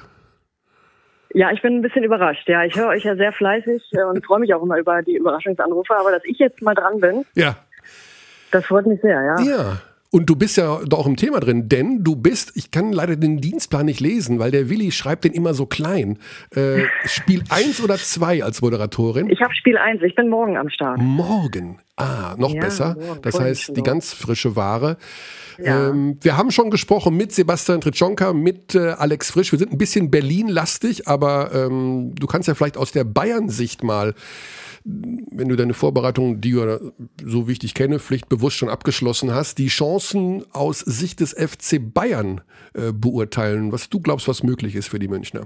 [1.34, 2.48] Ja, ich bin ein bisschen überrascht.
[2.48, 5.16] Ja, ich höre euch ja sehr fleißig äh, und freue mich auch immer über die
[5.16, 7.56] Überraschungsanrufe, aber dass ich jetzt mal dran bin, ja.
[8.52, 9.40] das freut mich sehr, ja.
[9.42, 9.82] Ja.
[10.12, 13.41] Und du bist ja doch im Thema drin, denn du bist, ich kann leider den
[13.41, 16.18] Dienstplan nicht lesen, weil der Willi schreibt den immer so klein.
[16.55, 19.30] Äh, Spiel 1 oder 2 als Moderatorin?
[19.30, 20.99] Ich habe Spiel 1, ich bin morgen am Start.
[20.99, 21.80] Morgen?
[21.95, 22.95] Ah, noch ja, besser.
[22.99, 23.22] Morgen.
[23.22, 24.97] Das heißt, die ganz frische Ware.
[25.60, 25.89] Ja.
[25.89, 29.51] Ähm, wir haben schon gesprochen mit Sebastian Tritschonka, mit äh, Alex Frisch.
[29.51, 34.16] Wir sind ein bisschen Berlin-lastig, aber ähm, du kannst ja vielleicht aus der Bayern-Sicht mal,
[34.86, 36.78] wenn du deine Vorbereitung, die ja
[37.24, 41.80] so wie ich dich kenne, pflichtbewusst schon abgeschlossen hast, die Chancen aus Sicht des FC
[41.94, 42.42] Bayern
[42.74, 45.44] äh, beurteilen, was du glaubst, was möglich ist für die Münchner.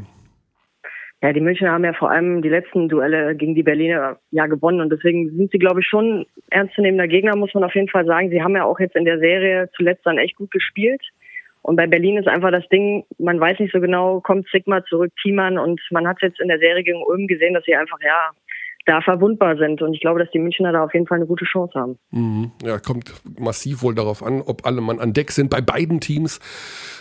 [1.23, 4.81] Ja, die Münchner haben ja vor allem die letzten Duelle gegen die Berliner ja gewonnen
[4.81, 8.29] und deswegen sind sie, glaube ich, schon ernstzunehmender Gegner, muss man auf jeden Fall sagen.
[8.29, 11.01] Sie haben ja auch jetzt in der Serie zuletzt dann echt gut gespielt
[11.61, 15.13] Und bei Berlin ist einfach das Ding, man weiß nicht so genau, kommt Sigma zurück,
[15.21, 18.31] Thiemann und man hat jetzt in der Serie gegen Ulm gesehen, dass sie einfach, ja,
[18.85, 19.81] da verwundbar sind.
[19.81, 21.97] Und ich glaube, dass die Münchner da auf jeden Fall eine gute Chance haben.
[22.11, 22.51] Mhm.
[22.63, 26.39] Ja, kommt massiv wohl darauf an, ob alle Mann an Deck sind bei beiden Teams.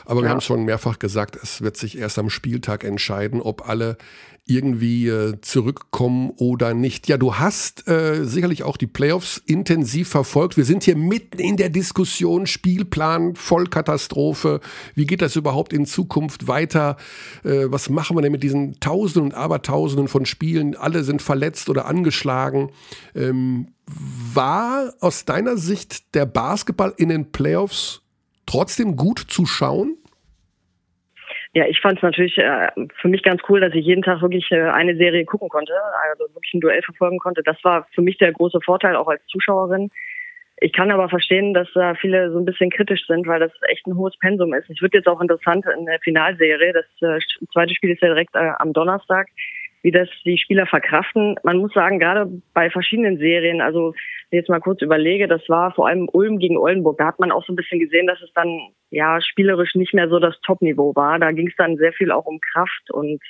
[0.04, 0.30] Aber wir ja.
[0.30, 3.96] haben es schon mehrfach gesagt, es wird sich erst am Spieltag entscheiden, ob alle
[4.44, 7.06] irgendwie äh, zurückkommen oder nicht.
[7.06, 10.56] Ja, du hast äh, sicherlich auch die Playoffs intensiv verfolgt.
[10.56, 14.60] Wir sind hier mitten in der Diskussion, Spielplan, Vollkatastrophe.
[14.96, 16.96] Wie geht das überhaupt in Zukunft weiter?
[17.44, 20.74] Äh, was machen wir denn mit diesen Tausenden und Abertausenden von Spielen?
[20.74, 22.70] Alle sind verletzt oder angeschlagen.
[23.14, 23.68] Ähm,
[24.34, 28.01] war aus deiner Sicht der Basketball in den Playoffs
[28.46, 29.96] trotzdem gut zu schauen?
[31.54, 32.68] Ja, ich fand es natürlich äh,
[33.00, 35.74] für mich ganz cool, dass ich jeden Tag wirklich äh, eine Serie gucken konnte,
[36.10, 37.42] also wirklich ein Duell verfolgen konnte.
[37.42, 39.90] Das war für mich der große Vorteil, auch als Zuschauerin.
[40.60, 43.86] Ich kann aber verstehen, dass da viele so ein bisschen kritisch sind, weil das echt
[43.86, 44.70] ein hohes Pensum ist.
[44.70, 46.72] Es wird jetzt auch interessant in der Finalserie.
[46.72, 47.20] Das äh,
[47.52, 49.28] zweite Spiel ist ja direkt äh, am Donnerstag
[49.82, 51.36] wie das die Spieler verkraften.
[51.42, 53.94] Man muss sagen, gerade bei verschiedenen Serien, also
[54.36, 57.44] jetzt mal kurz überlege, das war vor allem Ulm gegen Oldenburg, da hat man auch
[57.44, 58.48] so ein bisschen gesehen, dass es dann
[58.90, 61.18] ja spielerisch nicht mehr so das Top-Niveau war.
[61.18, 63.22] Da ging es dann sehr viel auch um Kraft und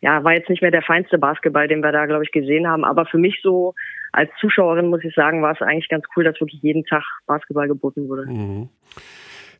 [0.00, 2.84] ja, war jetzt nicht mehr der feinste Basketball, den wir da, glaube ich, gesehen haben.
[2.84, 3.74] Aber für mich so
[4.12, 7.68] als Zuschauerin muss ich sagen, war es eigentlich ganz cool, dass wirklich jeden Tag Basketball
[7.68, 8.26] geboten wurde.
[8.26, 8.68] Mhm.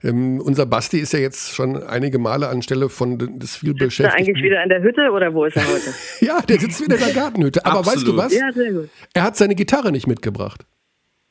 [0.03, 3.80] Ähm, unser Basti ist ja jetzt schon einige Male anstelle von des viel.
[3.80, 5.94] Ist er eigentlich wieder in der Hütte oder wo ist er heute?
[6.20, 7.64] ja, der sitzt wieder in der Gartenhütte.
[7.64, 7.97] Aber Absolut.
[7.97, 8.34] weißt du was?
[8.34, 8.88] Ja, sehr gut.
[9.14, 10.66] Er hat seine Gitarre nicht mitgebracht.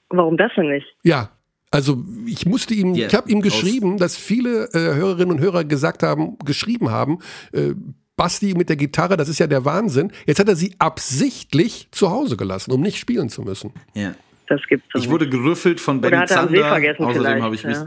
[0.10, 0.88] Warum das denn nicht?
[1.04, 1.32] Ja,
[1.72, 3.08] also ich musste ihm, yeah.
[3.08, 7.20] ich habe ihm geschrieben, dass viele äh, Hörerinnen und Hörer gesagt haben, geschrieben haben,
[7.52, 7.74] äh,
[8.16, 10.12] Basti mit der Gitarre, das ist ja der Wahnsinn.
[10.26, 13.74] Jetzt hat er sie absichtlich zu Hause gelassen, um nicht spielen zu müssen.
[13.94, 14.16] Ja.
[14.48, 15.10] Das gibt's Ich nicht.
[15.10, 16.78] wurde gerüffelt von Benny Zander.
[17.00, 17.78] Außerdem habe ich mich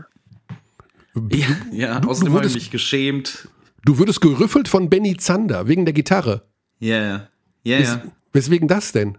[1.31, 1.47] ja.
[1.73, 3.49] Ja, du, außerdem habe ich mich geschämt.
[3.85, 6.43] Du würdest gerüffelt von Benny Zander wegen der Gitarre.
[6.79, 7.29] Ja, yeah.
[7.65, 8.03] ja, ja.
[8.33, 9.19] Weswegen das denn?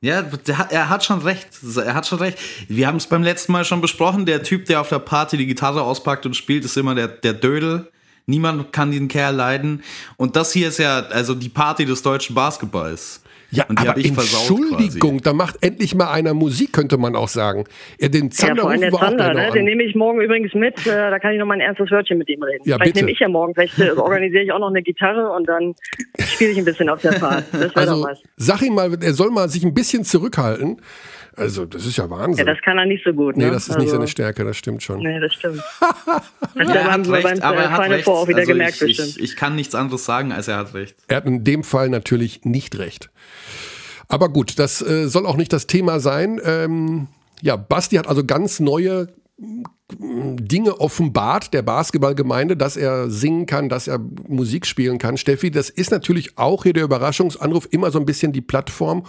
[0.00, 0.24] Ja,
[0.70, 1.48] er hat schon recht.
[1.76, 2.38] Er hat schon recht.
[2.68, 4.26] Wir haben es beim letzten Mal schon besprochen.
[4.26, 7.32] Der Typ, der auf der Party die Gitarre auspackt und spielt, ist immer der, der
[7.32, 7.90] Dödel.
[8.26, 9.82] Niemand kann den Kerl leiden.
[10.16, 13.22] Und das hier ist ja also die Party des deutschen Basketballs.
[13.50, 17.64] Ja, aber Entschuldigung, da macht endlich mal einer Musik, könnte man auch sagen.
[17.98, 19.50] Ja, den Zander ja, vor allem der Zander, ne?
[19.52, 22.18] den nehme ich morgen übrigens mit, äh, da kann ich noch mal ein ernstes Wörtchen
[22.18, 22.62] mit ihm reden.
[22.66, 25.48] Ja, vielleicht nehme ich ja morgen, vielleicht äh, organisiere ich auch noch eine Gitarre und
[25.48, 25.74] dann
[26.18, 27.44] spiele ich ein bisschen auf der Fahrt.
[27.52, 28.22] Das also, doch was.
[28.36, 30.82] Sag ihm mal, er soll mal sich ein bisschen zurückhalten.
[31.38, 32.44] Also, das ist ja Wahnsinn.
[32.46, 33.36] Ja, das kann er nicht so gut.
[33.36, 33.44] Ne?
[33.44, 34.98] Nee, das ist also, nicht seine Stärke, das stimmt schon.
[34.98, 35.62] Nee, das stimmt.
[36.54, 38.08] das ja, haben wir beim aber er hat recht.
[38.08, 40.96] auch wieder also gemerkt, ich, ich, ich kann nichts anderes sagen, als er hat recht.
[41.06, 43.10] Er hat in dem Fall natürlich nicht recht.
[44.08, 46.40] Aber gut, das äh, soll auch nicht das Thema sein.
[46.42, 47.08] Ähm,
[47.42, 49.08] ja, Basti hat also ganz neue
[49.38, 55.16] mm, Dinge offenbart der Basketballgemeinde, dass er singen kann, dass er Musik spielen kann.
[55.16, 59.04] Steffi, das ist natürlich auch hier der Überraschungsanruf immer so ein bisschen die Plattform,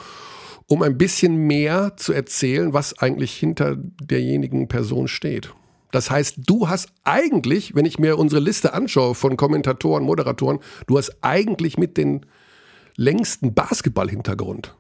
[0.69, 5.51] um ein bisschen mehr zu erzählen, was eigentlich hinter derjenigen Person steht.
[5.91, 10.97] Das heißt, du hast eigentlich, wenn ich mir unsere Liste anschaue von Kommentatoren, Moderatoren, du
[10.97, 12.25] hast eigentlich mit den
[12.95, 14.75] längsten Basketball-Hintergrund.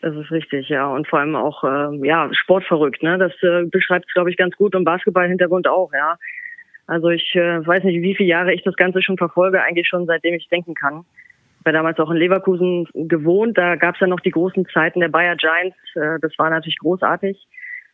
[0.00, 0.88] Das ist richtig, ja.
[0.88, 3.18] Und vor allem auch, äh, ja, sportverrückt, ne?
[3.18, 6.16] Das äh, beschreibt es, glaube ich, ganz gut und Basketball-Hintergrund auch, ja.
[6.86, 10.06] Also ich äh, weiß nicht, wie viele Jahre ich das Ganze schon verfolge, eigentlich schon
[10.06, 11.04] seitdem ich denken kann.
[11.60, 15.00] Ich war damals auch in Leverkusen gewohnt, da gab es ja noch die großen Zeiten
[15.00, 17.46] der Bayer Giants, äh, das war natürlich großartig.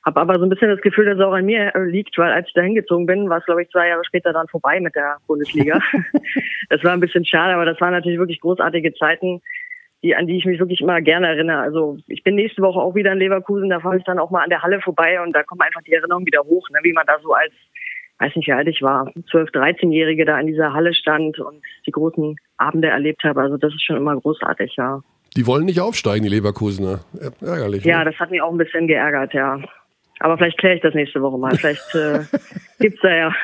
[0.04, 2.30] Habe aber so ein bisschen das Gefühl, dass es auch an mir äh, liegt, weil
[2.30, 4.94] als ich da hingezogen bin, war es, glaube ich, zwei Jahre später dann vorbei mit
[4.94, 5.80] der Bundesliga.
[6.70, 9.42] das war ein bisschen schade, aber das waren natürlich wirklich großartige Zeiten
[10.02, 11.58] die, an die ich mich wirklich immer gerne erinnere.
[11.58, 14.44] Also ich bin nächste Woche auch wieder in Leverkusen, da fahre ich dann auch mal
[14.44, 17.06] an der Halle vorbei und da kommen einfach die Erinnerungen wieder hoch, ne, wie man
[17.06, 17.52] da so als,
[18.18, 21.90] weiß nicht wie alt ich war, 12-, 13-Jährige da in dieser Halle stand und die
[21.90, 23.40] großen Abende erlebt habe.
[23.40, 25.02] Also das ist schon immer großartig, ja.
[25.36, 27.00] Die wollen nicht aufsteigen, die Leverkusener.
[27.42, 27.84] Ärgerlich.
[27.84, 28.10] Ja, ne?
[28.10, 29.60] das hat mich auch ein bisschen geärgert, ja.
[30.20, 31.54] Aber vielleicht kläre ich das nächste Woche mal.
[31.56, 32.20] Vielleicht äh,
[32.80, 33.34] gibt es da ja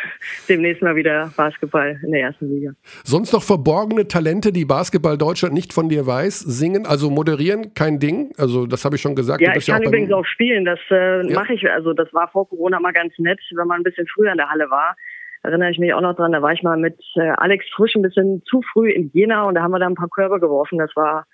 [0.49, 2.73] demnächst mal wieder Basketball in der ersten Liga.
[3.05, 7.99] Sonst noch verborgene Talente, die Basketball Deutschland nicht von dir weiß, singen, also moderieren, kein
[7.99, 8.33] Ding.
[8.39, 9.43] Also das habe ich schon gesagt.
[9.43, 10.65] Ja, ich kann ja auch übrigens auch spielen.
[10.65, 11.35] Das äh, ja.
[11.35, 11.71] mache ich.
[11.71, 14.49] Also das war vor Corona mal ganz nett, wenn man ein bisschen früher in der
[14.49, 14.97] Halle war.
[15.43, 16.33] Erinnere ich mich auch noch dran.
[16.33, 19.57] Da war ich mal mit äh, Alex Frisch ein bisschen zu früh in Jena und
[19.57, 20.79] da haben wir da ein paar Körbe geworfen.
[20.79, 21.27] Das war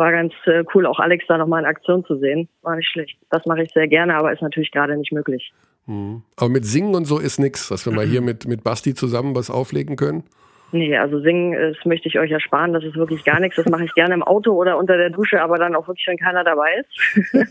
[0.00, 2.48] war ganz äh, cool, auch Alex da nochmal in Aktion zu sehen.
[2.62, 3.16] War nicht schlecht.
[3.30, 5.52] Das mache ich sehr gerne, aber ist natürlich gerade nicht möglich.
[5.86, 6.22] Mhm.
[6.36, 9.36] Aber mit Singen und so ist nichts, dass wir mal hier mit, mit Basti zusammen
[9.36, 10.24] was auflegen können.
[10.72, 12.72] Nee, also singen, das möchte ich euch ersparen.
[12.72, 13.56] Das ist wirklich gar nichts.
[13.56, 16.16] Das mache ich gerne im Auto oder unter der Dusche, aber dann auch wirklich, wenn
[16.16, 17.48] keiner dabei ist.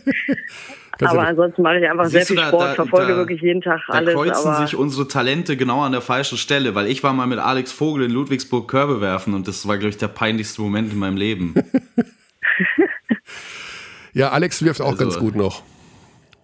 [1.04, 3.60] aber ansonsten mache ich einfach Siehst sehr viel da- Sport, da- verfolge da- wirklich jeden
[3.60, 4.14] Tag Da alles.
[4.14, 7.38] kreuzen aber sich unsere Talente genau an der falschen Stelle, weil ich war mal mit
[7.40, 10.98] Alex Vogel in Ludwigsburg Körbe werfen und das war, glaube ich, der peinlichste Moment in
[10.98, 11.52] meinem Leben.
[14.12, 15.62] Ja, Alex wirft auch Also- ganz gut noch.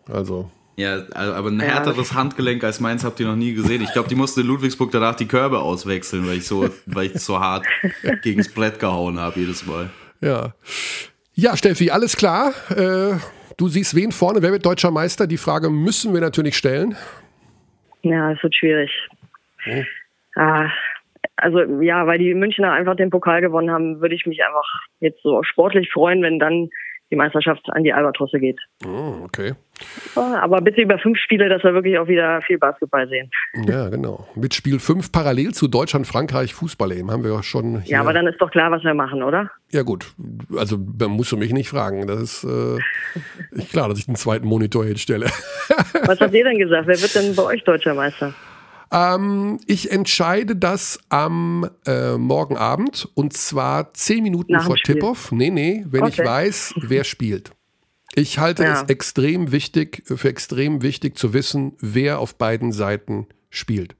[0.09, 3.82] Also, Ja, aber ein härteres Handgelenk als meins habt ihr noch nie gesehen.
[3.82, 7.20] Ich glaube, die mussten in Ludwigsburg danach die Körbe auswechseln, weil ich so, weil ich
[7.20, 7.66] so hart
[8.22, 9.90] gegens Brett gehauen habe jedes Mal.
[10.20, 10.55] ja.
[11.38, 12.55] Ja, Steffi, alles klar.
[12.70, 13.18] Äh,
[13.59, 15.26] du siehst wen vorne, wer wird deutscher Meister?
[15.26, 16.97] Die Frage müssen wir natürlich stellen.
[18.02, 18.90] ja, es wird schwierig.
[19.68, 19.82] Oh.
[20.40, 20.70] Ah,
[21.37, 24.67] also ja, weil die Münchner einfach den Pokal gewonnen haben, würde ich mich einfach
[25.01, 26.71] jetzt so sportlich freuen, wenn dann
[27.11, 28.59] die Meisterschaft an die Albatrosse geht.
[28.85, 29.53] Oh, okay.
[30.17, 33.31] Aber bitte über fünf Spiele, dass wir wirklich auch wieder viel Basketball sehen.
[33.69, 34.27] Ja, genau.
[34.35, 37.11] Mit Spiel 5 parallel zu Deutschland, Frankreich, Fußball eben.
[37.11, 37.83] Haben wir ja schon.
[37.85, 39.51] Ja, aber dann ist doch klar, was wir machen, oder?
[39.71, 40.15] Ja gut,
[40.57, 42.07] also da musst du mich nicht fragen.
[42.07, 45.27] Das ist äh, klar, dass ich den zweiten Monitor hinstelle.
[46.07, 46.89] Was habt ihr denn gesagt?
[46.89, 48.35] Wer wird denn bei euch deutscher Meister?
[48.93, 54.77] Ähm, ich entscheide das am äh, morgen Abend und zwar zehn Minuten Nach vor.
[54.77, 55.33] Tip-Off.
[55.33, 56.25] Nee, nee, wenn ich Okay.
[56.29, 57.51] weiß, wer spielt.
[58.15, 58.83] Ich halte Ja.
[58.83, 63.97] es extrem wichtig, für extrem wichtig zu wissen, wer auf beiden Seiten spielt.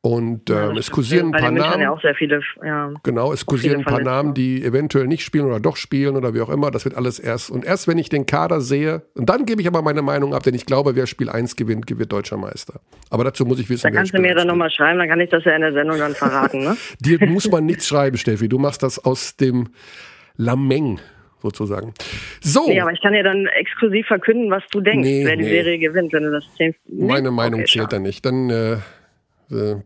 [0.00, 1.80] Und ähm, es kursieren ein paar Namen.
[1.80, 2.92] ja auch sehr viele, ja.
[3.02, 4.10] Genau, es kursieren ein paar Verletzte.
[4.10, 6.70] Namen, die eventuell nicht spielen oder doch spielen oder wie auch immer.
[6.70, 7.50] Das wird alles erst.
[7.50, 10.44] Und erst wenn ich den Kader sehe, und dann gebe ich aber meine Meinung ab,
[10.44, 12.80] denn ich glaube, wer Spiel 1 gewinnt, gewinnt deutscher Meister.
[13.10, 15.20] Aber dazu muss ich wissen, Da kannst du mir 1 dann nochmal schreiben, dann kann
[15.20, 16.76] ich das ja in der Sendung dann verraten, ne?
[17.00, 18.48] Dir muss man nichts schreiben, Steffi.
[18.48, 19.68] Du machst das aus dem
[20.36, 21.00] Lameng
[21.42, 21.92] sozusagen.
[22.40, 25.42] So, Nee, aber ich kann ja dann exklusiv verkünden, was du denkst, Nee, wer die
[25.42, 25.50] nee.
[25.50, 26.44] Serie gewinnt, wenn du das
[26.86, 27.36] meine Nee?
[27.36, 28.24] Meinung Okay, zählt da nicht.
[28.24, 28.76] Dann äh,
[29.50, 29.76] äh,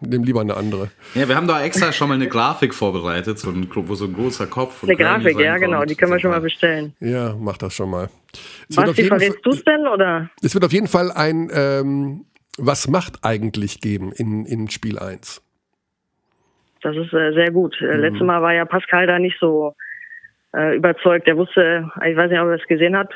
[0.00, 0.90] nimm lieber eine andere.
[1.14, 4.12] Ja, wir haben da extra schon mal eine Grafik vorbereitet, so ein, wo so ein
[4.14, 4.82] großer Kopf.
[4.82, 6.94] Eine Grafik, ja genau, die können wir schon mal bestellen.
[7.00, 8.08] Ja, mach das schon mal.
[8.68, 10.30] Es wird, auf Basti, jeden verrätst Fall, du es denn oder?
[10.42, 12.24] es wird auf jeden Fall ein ähm,
[12.58, 15.42] Was macht eigentlich geben in, in Spiel 1.
[16.82, 17.76] Das ist äh, sehr gut.
[17.80, 17.88] Mhm.
[17.88, 19.74] Äh, Letztes Mal war ja Pascal da nicht so
[20.54, 21.26] äh, überzeugt.
[21.26, 23.10] Der wusste, ich weiß nicht, ob er es gesehen hat.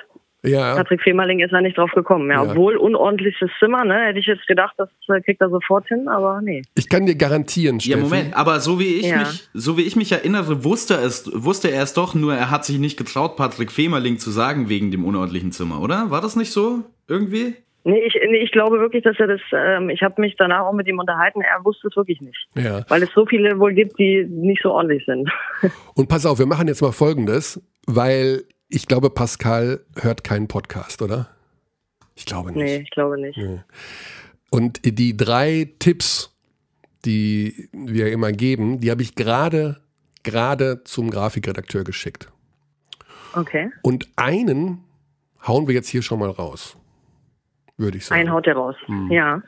[0.47, 2.31] Ja, Patrick Femerling ist da nicht drauf gekommen.
[2.31, 2.51] Ja, Ja.
[2.51, 4.07] obwohl unordentliches Zimmer, ne?
[4.07, 6.63] Hätte ich jetzt gedacht, das äh, kriegt er sofort hin, aber nee.
[6.75, 8.03] ich kann dir garantieren, Ja, Steffi.
[8.03, 9.19] Moment, aber so wie ich Ja.
[9.19, 12.65] mich, so wie ich mich erinnere, wusste es, wusste er es doch, nur er hat
[12.65, 16.11] sich nicht getraut, Patrick Femerling zu sagen wegen dem unordentlichen Zimmer, oder?
[16.11, 16.81] War das nicht so?
[17.09, 17.55] Irgendwie?
[17.85, 20.73] Nee, ich, nee, ich glaube wirklich, dass er das, ähm, ich habe mich danach auch
[20.73, 22.49] mit ihm unterhalten, er wusste es wirklich nicht.
[22.57, 22.85] Ja.
[22.89, 25.31] Weil es so viele wohl gibt, die nicht so ordentlich sind.
[25.95, 31.03] Und pass auf, wir machen jetzt mal Folgendes, weil ich glaube, Pascal hört keinen Podcast,
[31.03, 31.29] oder?
[32.15, 32.65] Ich glaube nicht.
[32.65, 33.39] nee, ich glaube nicht.
[34.51, 36.35] Und die drei Tipps,
[37.05, 39.81] die wir immer geben, die habe ich gerade
[40.27, 42.29] gerade zum Grafikredakteur geschickt.
[43.35, 43.71] Okay.
[43.83, 44.85] Und einen
[45.47, 46.77] hauen wir jetzt hier schon mal raus.
[47.77, 48.21] Würde ich sagen.
[48.21, 48.77] Ein haut er raus.
[48.87, 49.11] Hm.
[49.11, 49.43] Ja.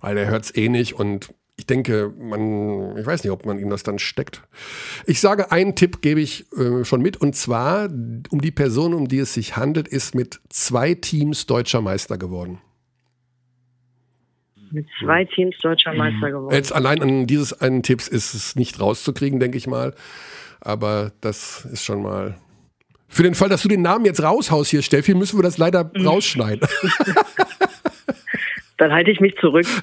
[0.00, 3.58] Weil er hört es eh nicht und ich denke, man, ich weiß nicht, ob man
[3.58, 4.42] ihm das dann steckt.
[5.06, 9.06] Ich sage, einen Tipp gebe ich äh, schon mit und zwar, um die Person, um
[9.06, 12.60] die es sich handelt, ist mit zwei Teams deutscher Meister geworden.
[14.72, 15.98] Mit zwei Teams deutscher Hm.
[15.98, 16.54] Meister geworden.
[16.54, 19.94] Jetzt allein an dieses einen Tipps ist es nicht rauszukriegen, denke ich mal.
[20.60, 22.36] Aber das ist schon mal.
[23.06, 25.88] Für den Fall, dass du den Namen jetzt raushaust hier, Steffi, müssen wir das leider
[25.94, 26.06] Mhm.
[26.08, 26.68] rausschneiden.
[28.78, 29.66] Dann halte ich mich zurück.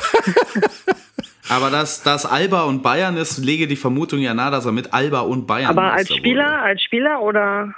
[1.49, 4.93] Aber dass das Alba und Bayern ist, lege die Vermutung ja nahe, dass er mit
[4.93, 6.59] Alba und Bayern Aber als Spieler, wurde.
[6.59, 7.73] als Spieler oder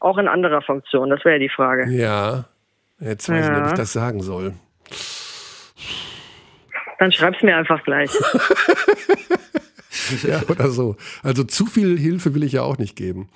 [0.00, 1.08] auch in anderer Funktion?
[1.10, 1.90] Das wäre ja die Frage.
[1.90, 2.44] ja.
[3.02, 3.76] Jetzt weiß ich nicht, ob ich Ja.
[3.76, 4.52] das sagen soll.
[6.98, 8.10] Dann schreib's mir einfach gleich.
[10.26, 10.96] Ja, oder so.
[11.22, 13.28] Also zu viel Hilfe will ich ja auch nicht geben.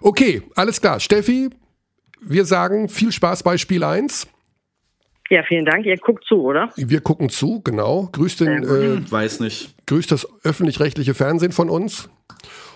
[0.00, 1.00] Okay, alles klar.
[1.00, 1.50] Steffi,
[2.22, 4.26] wir sagen viel Spaß bei Spiel 1.
[5.30, 5.86] Ja, vielen Dank.
[5.86, 6.70] Ihr guckt zu, oder?
[6.76, 8.08] Wir gucken zu, genau.
[8.12, 9.74] Grüßt, den, äh, Weiß nicht.
[9.86, 12.10] grüßt das öffentlich-rechtliche Fernsehen von uns.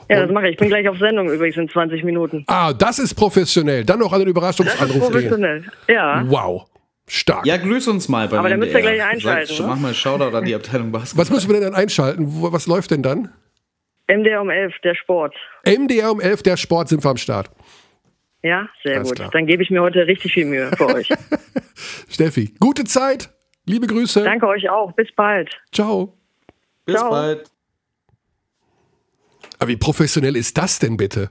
[0.09, 0.53] Ja, das mache ich.
[0.53, 2.45] Ich bin gleich auf Sendung übrigens in 20 Minuten.
[2.47, 3.85] Ah, das ist professionell.
[3.85, 5.01] Dann noch einen Das ist Überraschungsanruf gehen.
[5.01, 5.65] professionell.
[5.89, 6.23] Ja.
[6.27, 6.67] Wow,
[7.09, 7.45] stark.
[7.47, 9.67] Ja, grüß uns mal beim Aber dann müsst ihr gleich einschalten, Sag, ne?
[9.73, 11.23] Mach mal einen Shoutout an die Abteilung Basketball.
[11.25, 12.27] Was müssen wir denn dann einschalten?
[12.29, 13.31] Was läuft denn dann?
[14.07, 15.35] MDR um 11, der Sport.
[15.67, 17.51] MDR um 11, der Sport sind wir am Start.
[18.45, 19.17] Ja, sehr Alles gut.
[19.17, 19.31] klar.
[19.33, 21.09] Dann gebe ich mir heute richtig viel Mühe für euch.
[22.11, 23.31] Steffi, gute Zeit.
[23.65, 24.23] Liebe Grüße.
[24.23, 24.93] Danke euch auch.
[24.93, 25.51] Bis bald.
[25.73, 26.19] Ciao.
[26.85, 27.09] Bis Ciao.
[27.09, 27.51] bald.
[29.59, 31.31] Aber wie professionell ist das denn bitte?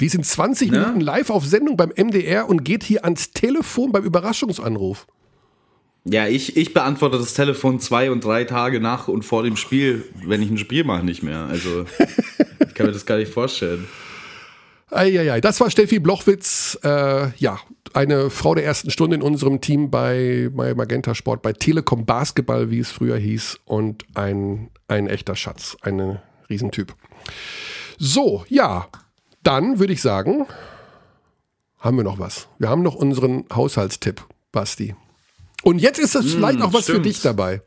[0.00, 0.78] Die sind 20 Ne?
[0.80, 5.06] Minuten live auf Sendung beim MDR und geht hier ans Telefon beim Überraschungsanruf.
[6.04, 10.04] Ja, ich, ich beantworte das Telefon zwei und drei Tage nach und vor dem Spiel,
[10.24, 11.46] wenn ich ein Spiel mache, nicht mehr.
[11.48, 11.84] Also,
[12.66, 13.86] ich kann mir das gar nicht vorstellen.
[14.90, 17.58] Eieiei, das war Steffi Blochwitz, äh, ja,
[17.92, 22.70] eine Frau der ersten Stunde in unserem Team bei, bei Magenta Sport, bei Telekom Basketball,
[22.70, 26.94] wie es früher hieß, und ein, ein echter Schatz, ein Riesentyp.
[27.98, 28.88] So, ja,
[29.42, 30.46] dann würde ich sagen,
[31.78, 32.48] haben wir noch was.
[32.58, 34.94] Wir haben noch unseren Haushaltstipp, Basti.
[35.62, 36.98] Und jetzt ist das hm, vielleicht auch was stimmt.
[36.98, 37.62] für dich dabei.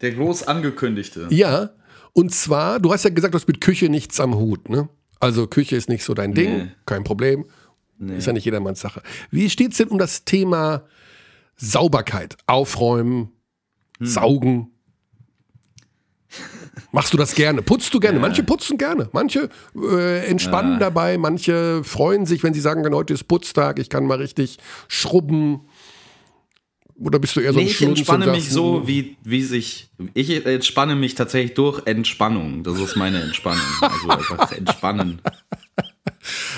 [0.00, 1.28] Der groß angekündigte.
[1.30, 1.70] Ja,
[2.12, 4.88] und zwar, du hast ja gesagt, du hast mit Küche nichts am Hut, ne?
[5.22, 6.70] Also Küche ist nicht so dein Ding, nee.
[6.84, 7.44] kein Problem.
[7.96, 8.16] Nee.
[8.16, 9.02] Ist ja nicht jedermanns Sache.
[9.30, 10.82] Wie steht es denn um das Thema
[11.54, 12.36] Sauberkeit?
[12.48, 13.30] Aufräumen,
[13.98, 14.06] hm.
[14.06, 14.70] saugen?
[16.90, 17.62] Machst du das gerne?
[17.62, 18.16] Putzt du gerne?
[18.16, 18.20] Ja.
[18.20, 20.78] Manche putzen gerne, manche äh, entspannen ja.
[20.80, 24.58] dabei, manche freuen sich, wenn sie sagen, heute ist Putztag, ich kann mal richtig
[24.88, 25.60] schrubben.
[26.96, 29.88] Oder bist du eher so nee, ein Ich entspanne mich so, wie, wie sich.
[30.14, 32.62] Ich entspanne mich tatsächlich durch Entspannung.
[32.62, 33.62] Das ist meine Entspannung.
[33.82, 35.20] Also einfach entspannen.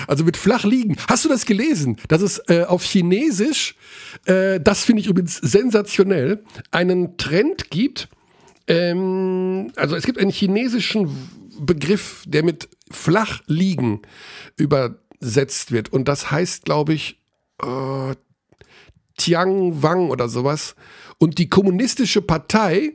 [0.07, 0.95] Also mit flach liegen.
[1.07, 1.97] Hast du das gelesen?
[2.07, 3.75] Dass es äh, auf Chinesisch,
[4.25, 8.09] äh, das finde ich übrigens sensationell, einen Trend gibt.
[8.67, 11.09] Ähm, also es gibt einen chinesischen
[11.59, 14.01] Begriff, der mit flach liegen
[14.57, 15.91] übersetzt wird.
[15.91, 17.19] Und das heißt, glaube ich,
[17.61, 18.15] äh,
[19.17, 20.75] Tiang Wang oder sowas.
[21.17, 22.93] Und die kommunistische Partei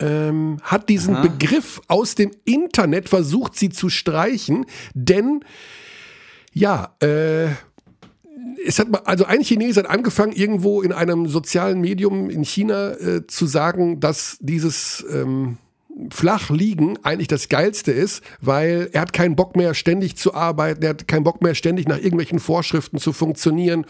[0.00, 1.22] ähm, hat diesen Aha.
[1.22, 5.44] Begriff aus dem Internet versucht, sie zu streichen, denn
[6.52, 7.48] ja, äh,
[8.66, 13.26] es hat also ein Chinese hat angefangen, irgendwo in einem sozialen Medium in China äh,
[13.26, 15.58] zu sagen, dass dieses ähm,
[16.10, 20.82] flach liegen eigentlich das Geilste ist, weil er hat keinen Bock mehr ständig zu arbeiten,
[20.82, 23.86] er hat keinen Bock mehr ständig nach irgendwelchen Vorschriften zu funktionieren.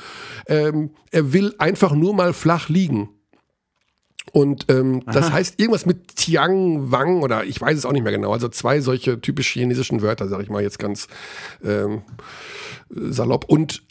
[0.47, 3.10] Ähm, er will einfach nur mal flach liegen.
[4.32, 8.12] Und ähm, das heißt irgendwas mit Tiang Wang oder ich weiß es auch nicht mehr
[8.12, 8.32] genau.
[8.32, 11.09] Also zwei solche typisch chinesischen Wörter, sage ich mal jetzt ganz
[11.64, 12.02] ähm,
[12.90, 13.44] salopp.
[13.47, 13.82] Und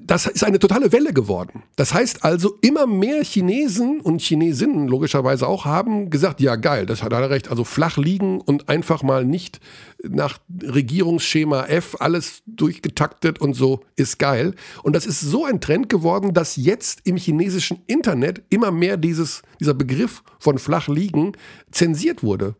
[0.00, 1.62] das ist eine totale Welle geworden.
[1.76, 7.02] Das heißt also, immer mehr Chinesen und Chinesinnen logischerweise auch haben gesagt, ja geil, das
[7.02, 7.48] hat er recht.
[7.48, 9.60] Also flach liegen und einfach mal nicht
[10.06, 14.54] nach Regierungsschema F alles durchgetaktet und so ist geil.
[14.82, 19.42] Und das ist so ein Trend geworden, dass jetzt im chinesischen Internet immer mehr dieses,
[19.60, 21.32] dieser Begriff von flach liegen
[21.70, 22.54] zensiert wurde.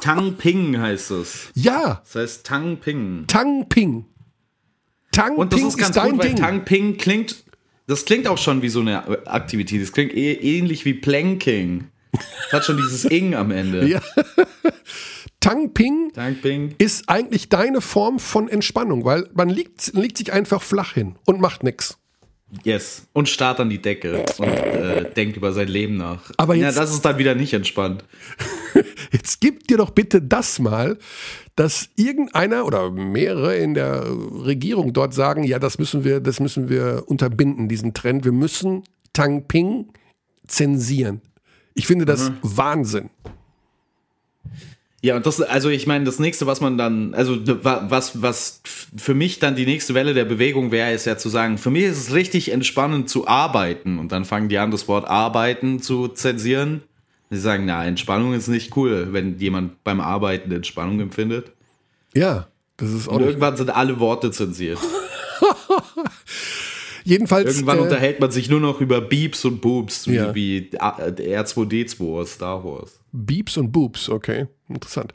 [0.00, 1.48] Tang Ping heißt es.
[1.54, 2.02] Ja.
[2.04, 3.24] Das heißt Tang Ping.
[3.26, 4.06] Tang Ping.
[5.14, 6.36] Tang Und das Ping ist ganz ist gut, weil Ding.
[6.36, 7.44] Tang Ping klingt,
[7.86, 9.82] das klingt auch schon wie so eine Aktivität.
[9.82, 11.88] Das klingt eh, ähnlich wie Planking.
[12.12, 13.86] Das hat schon dieses Ing am Ende.
[13.86, 14.00] Ja.
[15.40, 20.32] Tang Ping, Tang Ping ist eigentlich deine Form von Entspannung, weil man liegt, liegt sich
[20.32, 21.98] einfach flach hin und macht nichts.
[22.62, 23.08] Yes.
[23.12, 26.30] Und starrt an die Decke und äh, denkt über sein Leben nach.
[26.36, 28.04] Aber jetzt, ja, das ist dann wieder nicht entspannt.
[29.12, 30.98] jetzt gib dir doch bitte das mal,
[31.56, 36.68] dass irgendeiner oder mehrere in der Regierung dort sagen, ja, das müssen wir, das müssen
[36.68, 38.24] wir unterbinden, diesen Trend.
[38.24, 38.82] Wir müssen
[39.12, 39.86] Tang Ping
[40.46, 41.20] zensieren.
[41.74, 42.36] Ich finde das mhm.
[42.42, 43.10] Wahnsinn.
[45.04, 48.62] Ja, und das, also ich meine, das nächste, was man dann, also was, was
[48.96, 51.84] für mich dann die nächste Welle der Bewegung wäre, ist ja zu sagen, für mich
[51.84, 53.98] ist es richtig entspannend zu arbeiten.
[53.98, 56.82] Und dann fangen die an, das Wort arbeiten zu zensieren.
[57.34, 61.52] Sie sagen, na, Entspannung ist nicht cool, wenn jemand beim Arbeiten Entspannung empfindet.
[62.14, 63.16] Ja, das ist auch.
[63.16, 64.78] Und irgendwann sind alle Worte zensiert.
[67.04, 67.54] Jedenfalls.
[67.54, 70.34] Irgendwann äh, unterhält man sich nur noch über Beeps und Boobs, ja.
[70.34, 72.98] wie R2D2 aus Star Wars.
[73.12, 74.46] Beeps und Boobs, okay.
[74.68, 75.12] Interessant.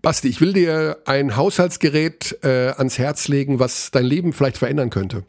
[0.00, 4.90] Basti, ich will dir ein Haushaltsgerät äh, ans Herz legen, was dein Leben vielleicht verändern
[4.90, 5.24] könnte.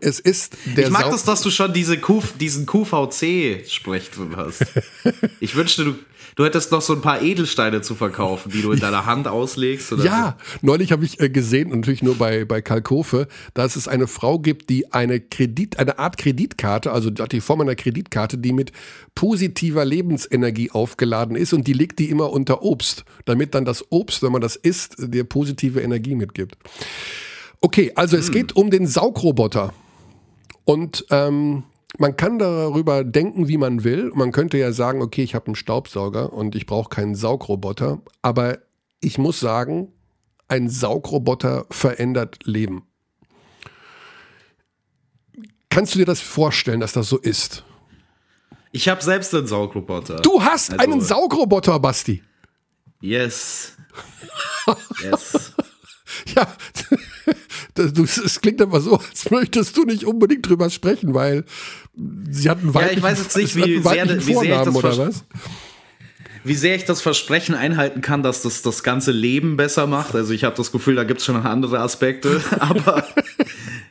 [0.00, 4.36] Es ist der Ich mag Sau das, dass du schon diese Q, diesen QVC-Sprech drin
[4.36, 4.66] hast.
[5.40, 5.94] Ich wünschte, du
[6.36, 9.90] Du hättest noch so ein paar Edelsteine zu verkaufen, die du in deiner Hand auslegst.
[10.02, 10.66] Ja, so.
[10.66, 14.70] neulich habe ich äh, gesehen, natürlich nur bei, bei Kalkofe, dass es eine Frau gibt,
[14.70, 18.72] die eine Kredit, eine Art Kreditkarte, also die Form einer Kreditkarte, die mit
[19.14, 24.22] positiver Lebensenergie aufgeladen ist und die legt die immer unter Obst, damit dann das Obst,
[24.22, 26.56] wenn man das isst, dir positive Energie mitgibt.
[27.60, 28.22] Okay, also hm.
[28.22, 29.72] es geht um den Saugroboter.
[30.64, 31.64] Und ähm,
[31.98, 34.10] man kann darüber denken, wie man will.
[34.14, 38.00] Man könnte ja sagen, okay, ich habe einen Staubsauger und ich brauche keinen Saugroboter.
[38.22, 38.58] Aber
[39.00, 39.92] ich muss sagen,
[40.48, 42.84] ein Saugroboter verändert Leben.
[45.68, 47.64] Kannst du dir das vorstellen, dass das so ist?
[48.72, 50.16] Ich habe selbst einen Saugroboter.
[50.16, 52.22] Du hast also, einen Saugroboter, Basti.
[53.00, 53.76] Yes.
[55.02, 55.52] Yes.
[56.36, 56.46] ja,
[58.14, 61.44] es klingt aber so, als möchtest du nicht unbedingt drüber sprechen, weil
[62.30, 64.98] sie hatten weiblichen, ja, ich weiß jetzt nicht, wie sehr, wie sehr ich das oder
[64.98, 65.24] was?
[66.44, 70.14] wie sehr ich das Versprechen einhalten kann, dass das das ganze Leben besser macht.
[70.14, 73.06] Also ich habe das Gefühl, da gibt es schon noch andere Aspekte, aber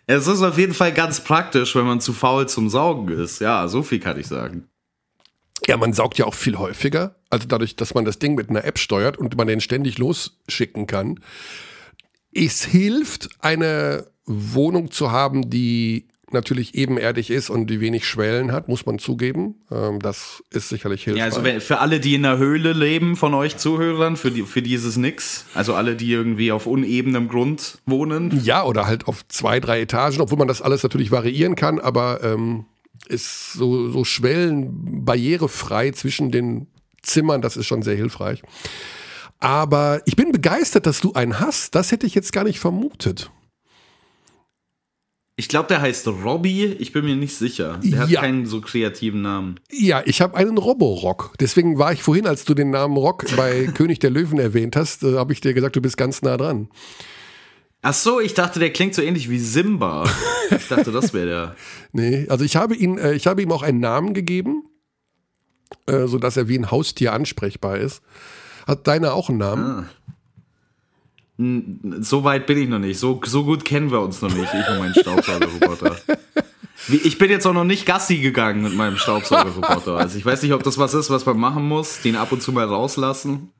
[0.07, 3.39] es ist auf jeden Fall ganz praktisch, wenn man zu faul zum Saugen ist.
[3.39, 4.67] Ja, so viel kann ich sagen.
[5.67, 7.15] Ja, man saugt ja auch viel häufiger.
[7.29, 10.87] Also dadurch, dass man das Ding mit einer App steuert und man den ständig losschicken
[10.87, 11.19] kann.
[12.31, 18.67] Es hilft, eine Wohnung zu haben, die natürlich ebenerdig ist und die wenig Schwellen hat,
[18.67, 19.55] muss man zugeben.
[19.71, 21.19] Ähm, das ist sicherlich hilfreich.
[21.19, 24.61] Ja, also für alle, die in der Höhle leben, von euch Zuhörern, für, die, für
[24.61, 25.45] dieses nix.
[25.53, 28.41] Also alle, die irgendwie auf unebenem Grund wohnen.
[28.43, 32.23] Ja, oder halt auf zwei, drei Etagen, obwohl man das alles natürlich variieren kann, aber
[32.23, 32.65] ähm,
[33.07, 36.67] ist so, so Schwellen barrierefrei zwischen den
[37.01, 38.43] Zimmern, das ist schon sehr hilfreich.
[39.39, 41.73] Aber ich bin begeistert, dass du einen hast.
[41.75, 43.31] Das hätte ich jetzt gar nicht vermutet.
[45.37, 46.65] Ich glaube, der heißt Robby.
[46.65, 47.79] Ich bin mir nicht sicher.
[47.81, 49.57] Der hat keinen so kreativen Namen.
[49.71, 51.33] Ja, ich habe einen Roborock.
[51.39, 55.03] Deswegen war ich vorhin, als du den Namen Rock bei König der Löwen erwähnt hast,
[55.03, 56.67] äh, habe ich dir gesagt, du bist ganz nah dran.
[57.81, 60.11] Ach so, ich dachte, der klingt so ähnlich wie Simba.
[60.51, 61.55] Ich dachte, das wäre der.
[61.93, 64.63] nee, also ich habe ihn, äh, ich habe ihm auch einen Namen gegeben,
[65.85, 68.01] äh, sodass er wie ein Haustier ansprechbar ist.
[68.69, 69.89] Hat deiner auch einen Namen?
[71.39, 72.01] Ah.
[72.01, 72.99] So weit bin ich noch nicht.
[72.99, 75.97] So, so gut kennen wir uns noch nicht, ich und mein Staubsaugerroboter.
[76.87, 79.97] Ich bin jetzt auch noch nicht Gassi gegangen mit meinem Staubsaugerroboter.
[79.97, 82.43] Also ich weiß nicht, ob das was ist, was man machen muss, den ab und
[82.43, 83.51] zu mal rauslassen.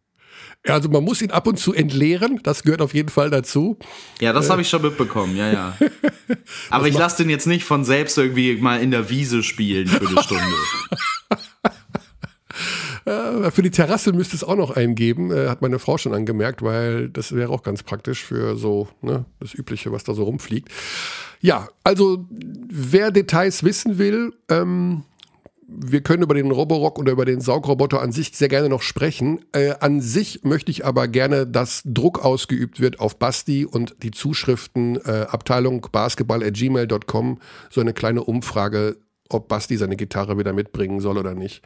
[0.68, 3.80] Also man muss ihn ab und zu entleeren, das gehört auf jeden Fall dazu.
[4.22, 4.52] Ja, das äh.
[4.52, 5.77] habe ich schon mitbekommen, ja, ja.
[6.69, 10.07] Aber ich lasse den jetzt nicht von selbst irgendwie mal in der Wiese spielen für
[10.07, 10.44] eine Stunde.
[13.10, 16.14] Äh, für die Terrasse müsste es auch noch einen geben, äh, hat meine Frau schon
[16.14, 20.23] angemerkt, weil das wäre auch ganz praktisch für so ne, das Übliche, was da so
[20.23, 20.69] rumfliegt.
[21.41, 25.03] Ja, also wer Details wissen will, ähm,
[25.72, 29.45] wir können über den Roborock oder über den Saugroboter an sich sehr gerne noch sprechen.
[29.53, 34.11] Äh, an sich möchte ich aber gerne, dass Druck ausgeübt wird auf Basti und die
[34.11, 38.98] Zuschriften äh, Abteilung basketball.gmail.com so eine kleine Umfrage,
[39.30, 41.64] ob Basti seine Gitarre wieder mitbringen soll oder nicht.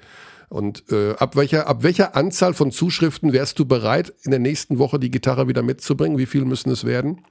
[0.53, 4.77] Und äh, ab, welcher, ab welcher Anzahl von Zuschriften wärst du bereit, in der nächsten
[4.77, 6.19] Woche die Gitarre wieder mitzubringen?
[6.19, 7.25] Wie viel müssen es werden?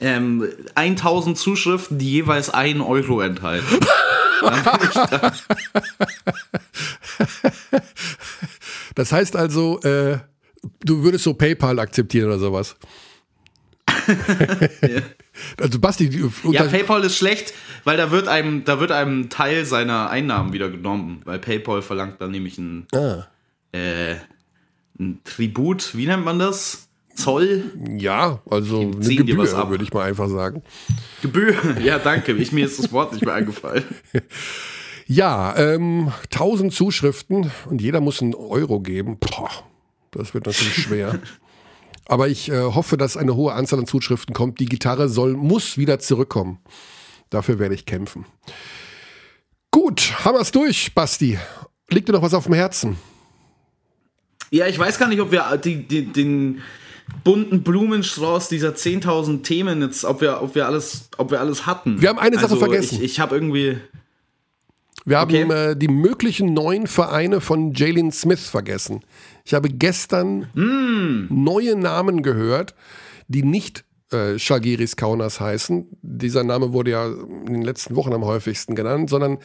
[0.00, 3.78] Ähm, 1000 Zuschriften, die jeweils 1 Euro enthalten.
[8.96, 10.18] das heißt also, äh,
[10.84, 12.74] du würdest so PayPal akzeptieren oder sowas.
[15.58, 16.10] Also Basti,
[16.50, 17.52] ja, PayPal ist schlecht,
[17.84, 22.20] weil da wird einem, da wird einem Teil seiner Einnahmen wieder genommen, weil PayPal verlangt
[22.20, 23.26] dann nämlich ein, ah.
[23.72, 24.14] äh,
[24.98, 26.88] ein Tribut, wie nennt man das?
[27.14, 27.64] Zoll?
[27.98, 30.62] Ja, also eine Gebühr, würde ich mal einfach sagen.
[31.22, 32.32] Gebühr, ja, danke.
[32.32, 33.84] Ich, mir ist das Wort nicht mehr eingefallen.
[35.08, 39.18] Ja, ähm, 1000 Zuschriften und jeder muss einen Euro geben.
[39.20, 39.50] Boah,
[40.10, 41.20] das wird natürlich schwer.
[42.08, 44.60] Aber ich äh, hoffe, dass eine hohe Anzahl an Zuschriften kommt.
[44.60, 46.58] Die Gitarre soll, muss wieder zurückkommen.
[47.30, 48.24] Dafür werde ich kämpfen.
[49.72, 51.38] Gut, haben wir es durch, Basti.
[51.90, 52.96] Liegt dir noch was auf dem Herzen?
[54.50, 56.62] Ja, ich weiß gar nicht, ob wir die, die, den
[57.24, 62.00] bunten Blumenstrauß dieser 10.000 Themen jetzt, ob wir, ob wir alles, ob wir alles hatten.
[62.00, 62.96] Wir haben eine Sache also vergessen.
[62.96, 63.78] Ich, ich habe irgendwie.
[65.04, 65.70] Wir haben okay.
[65.70, 69.02] äh, die möglichen neuen Vereine von Jalen Smith vergessen.
[69.46, 71.28] Ich habe gestern mm.
[71.30, 72.74] neue Namen gehört,
[73.28, 75.86] die nicht äh, Shagiris Kaunas heißen.
[76.02, 79.38] Dieser Name wurde ja in den letzten Wochen am häufigsten genannt, sondern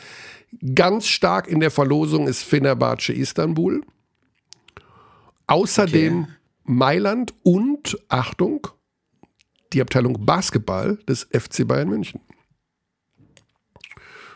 [0.74, 3.84] ganz stark in der Verlosung ist Fenerbahce Istanbul.
[5.46, 6.32] Außerdem okay.
[6.64, 8.70] Mailand und, Achtung,
[9.72, 12.22] die Abteilung Basketball des FC Bayern München.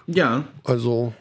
[0.06, 0.48] Ja.
[0.64, 1.16] Also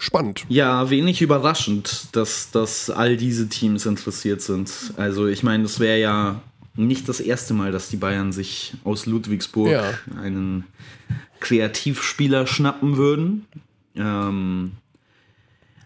[0.00, 0.44] spannend.
[0.48, 4.72] Ja, wenig überraschend, dass, dass all diese Teams interessiert sind.
[4.96, 6.42] Also ich meine, es wäre ja
[6.74, 9.92] nicht das erste Mal, dass die Bayern sich aus Ludwigsburg ja.
[10.20, 10.64] einen
[11.38, 13.46] Kreativspieler schnappen würden.
[13.94, 14.72] Ähm,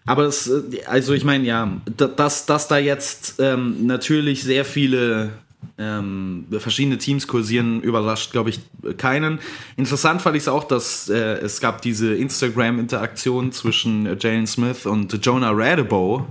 [0.05, 0.49] aber es,
[0.85, 5.31] also ich meine, ja, dass, dass da jetzt ähm, natürlich sehr viele
[5.77, 8.59] ähm, verschiedene Teams kursieren, überrascht, glaube ich,
[8.97, 9.39] keinen.
[9.75, 14.85] Interessant fand ich es auch, dass äh, es gab diese Instagram-Interaktion zwischen äh, Jalen Smith
[14.85, 16.23] und Jonah Radebow,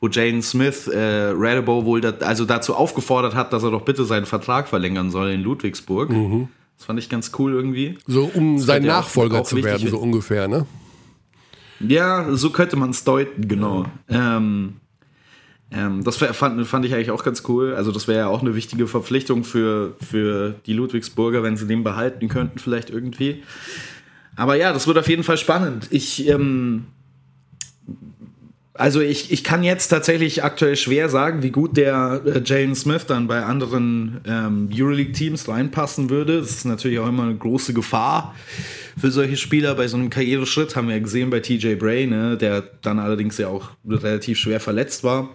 [0.00, 4.04] wo Jalen Smith äh, Radebow wohl dat, also dazu aufgefordert hat, dass er doch bitte
[4.04, 6.10] seinen Vertrag verlängern soll in Ludwigsburg.
[6.10, 6.48] Mhm.
[6.76, 7.98] Das fand ich ganz cool irgendwie.
[8.06, 10.66] So, um das sein Nachfolger zu werden, so ungefähr, ne?
[11.80, 13.86] Ja, so könnte man es deuten, genau.
[14.08, 14.76] Ähm,
[15.72, 17.74] Ähm, das fand, fand ich eigentlich auch ganz cool.
[17.74, 21.84] Also das wäre ja auch eine wichtige Verpflichtung für, für die Ludwigsburger, wenn sie den
[21.84, 23.42] behalten könnten, vielleicht irgendwie.
[24.36, 25.88] Aber ja, das wird auf jeden Fall spannend.
[25.90, 26.86] Ich, ähm,
[28.74, 33.06] also ich, ich kann jetzt tatsächlich aktuell schwer sagen, wie gut der äh, Jalen Smith
[33.06, 36.40] dann bei anderen ähm, Euroleague-Teams reinpassen würde.
[36.40, 38.34] Das ist natürlich auch immer eine große Gefahr
[38.98, 39.74] für solche Spieler.
[39.74, 43.38] Bei so einem Karriereschritt haben wir ja gesehen bei TJ Bray, ne, der dann allerdings
[43.38, 45.28] ja auch relativ schwer verletzt war.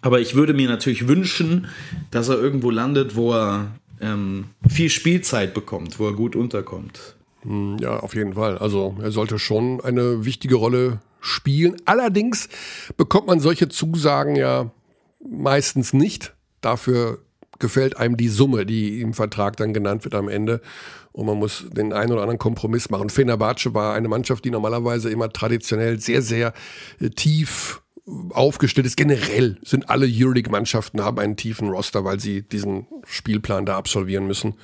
[0.00, 1.68] Aber ich würde mir natürlich wünschen,
[2.10, 7.16] dass er irgendwo landet, wo er ähm, viel Spielzeit bekommt, wo er gut unterkommt.
[7.42, 8.58] Hm, ja, auf jeden Fall.
[8.58, 11.76] Also er sollte schon eine wichtige Rolle spielen.
[11.84, 12.48] Allerdings
[12.96, 14.70] bekommt man solche Zusagen ja
[15.24, 16.34] meistens nicht.
[16.60, 17.18] Dafür
[17.58, 20.60] gefällt einem die Summe, die im Vertrag dann genannt wird am Ende.
[21.12, 23.10] Und man muss den einen oder anderen Kompromiss machen.
[23.10, 26.52] Fenerbahce war eine Mannschaft, die normalerweise immer traditionell sehr, sehr
[27.00, 27.82] äh, tief
[28.30, 28.96] aufgestellt ist.
[28.96, 34.54] Generell sind alle Euroleague-Mannschaften haben einen tiefen Roster, weil sie diesen Spielplan da absolvieren müssen.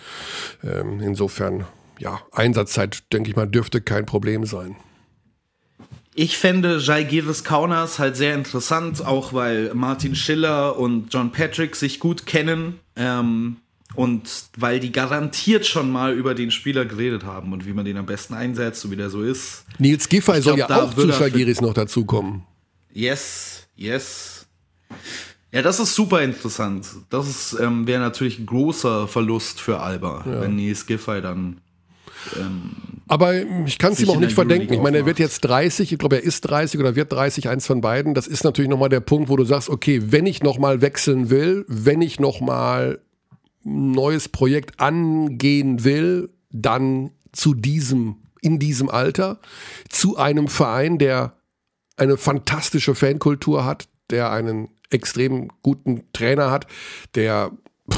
[0.65, 1.67] Ähm, insofern,
[1.99, 4.77] ja, Einsatzzeit, denke ich mal, dürfte kein Problem sein.
[6.15, 12.01] Ich fände Jaigiris Kaunas halt sehr interessant, auch weil Martin Schiller und John Patrick sich
[12.01, 12.81] gut kennen.
[12.97, 13.59] Ähm,
[13.95, 17.97] und weil die garantiert schon mal über den Spieler geredet haben und wie man den
[17.97, 19.65] am besten einsetzt, so wie der so ist.
[19.79, 22.45] Nils Giffey soll ja auch zu Jaigiris noch dazukommen.
[22.93, 24.47] Yes, yes.
[25.53, 26.87] Ja, das ist super interessant.
[27.11, 30.43] Das ähm, wäre natürlich ein großer Verlust für Alba, ja.
[30.43, 31.61] wenn Nils Giffey dann
[32.37, 32.71] ähm,
[33.07, 33.35] aber
[33.67, 34.73] ich kann es ihm auch nicht verdenken.
[34.73, 37.67] Ich meine, er wird jetzt 30, ich glaube, er ist 30 oder wird 30, eins
[37.67, 38.13] von beiden.
[38.15, 41.65] Das ist natürlich nochmal der Punkt, wo du sagst, okay, wenn ich nochmal wechseln will,
[41.69, 43.01] wenn ich nochmal
[43.65, 49.41] ein neues Projekt angehen will, dann zu diesem, in diesem Alter,
[49.89, 51.38] zu einem Verein, der
[51.99, 56.67] eine fantastische Fankultur hat, der einen extrem guten Trainer hat,
[57.15, 57.51] der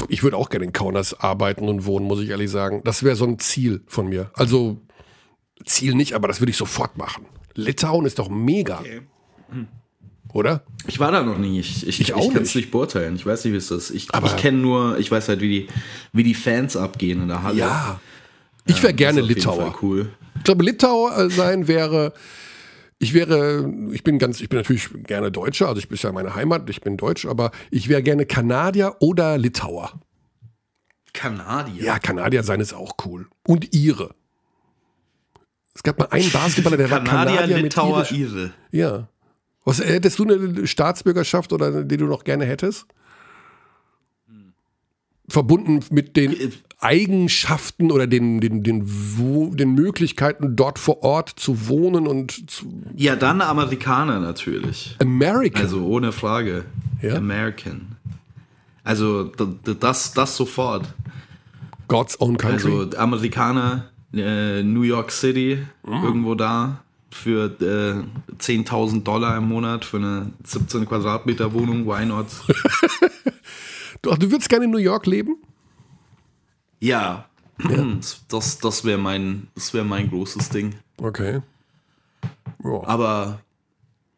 [0.07, 2.81] ich würde auch gerne in Kaunas arbeiten und wohnen, muss ich ehrlich sagen.
[2.85, 4.31] Das wäre so ein Ziel von mir.
[4.35, 4.77] Also
[5.65, 7.25] Ziel nicht, aber das würde ich sofort machen.
[7.55, 8.79] Litauen ist doch mega.
[8.79, 9.01] Okay.
[9.49, 9.67] Hm.
[10.33, 10.63] Oder?
[10.87, 11.59] Ich war da noch nie.
[11.59, 13.15] Ich, ich, ich, ich kann es nicht beurteilen.
[13.15, 13.89] Ich weiß nicht, wie es ist.
[13.89, 15.67] Ich, ich kenne nur, ich weiß halt, wie die,
[16.13, 17.57] wie die Fans abgehen in der Halle.
[17.57, 17.99] Ja.
[18.65, 19.75] Ich wäre ja, gerne Litauer.
[19.81, 20.09] Cool.
[20.37, 22.13] Ich glaube, Litauer sein wäre
[23.01, 26.35] ich wäre, ich bin ganz, ich bin natürlich gerne Deutscher, also ich bin ja meine
[26.35, 29.99] Heimat, ich bin Deutsch, aber ich wäre gerne Kanadier oder Litauer.
[31.11, 31.83] Kanadier?
[31.83, 33.27] Ja, Kanadier sein ist auch cool.
[33.47, 34.13] Und Ire.
[35.73, 38.53] Es gab mal einen Basketballer, der Kanadier, war Kanadier Litauer, mit Ire.
[38.69, 39.07] Ja.
[39.65, 42.85] Was, hättest du eine Staatsbürgerschaft oder die du noch gerne hättest?
[45.27, 48.85] Verbunden mit den Eigenschaften oder den, den, den,
[49.55, 52.65] den Möglichkeiten, dort vor Ort zu wohnen und zu.
[52.95, 54.95] Ja, dann Amerikaner natürlich.
[54.99, 55.61] American.
[55.61, 56.65] Also ohne Frage.
[57.01, 57.15] Ja?
[57.15, 57.95] American.
[58.83, 60.91] Also das, das sofort.
[61.87, 62.71] God's own country.
[62.71, 66.03] Also Amerikaner, äh, New York City, mm.
[66.03, 66.81] irgendwo da
[67.11, 72.27] für äh, 10.000 Dollar im Monat für eine 17 Quadratmeter Wohnung, why not?
[74.01, 75.35] du, du würdest gerne in New York leben?
[76.81, 77.25] Ja,
[77.69, 77.85] ja.
[78.29, 80.75] das, das wäre mein, wär mein großes Ding.
[80.97, 81.41] Okay.
[82.63, 82.83] Oh.
[82.85, 83.39] Aber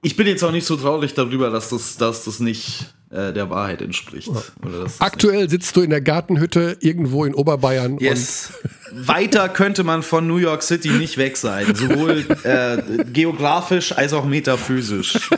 [0.02, 3.50] ich bin jetzt auch nicht so traurig darüber, dass das, dass das nicht äh, der
[3.50, 4.28] Wahrheit entspricht.
[4.28, 4.86] Ja.
[5.00, 7.98] Aktuell sitzt du in der Gartenhütte irgendwo in Oberbayern.
[8.00, 8.54] Yes.
[8.92, 14.26] Weiter könnte man von New York City nicht weg sein, sowohl äh, geografisch als auch
[14.26, 15.30] metaphysisch.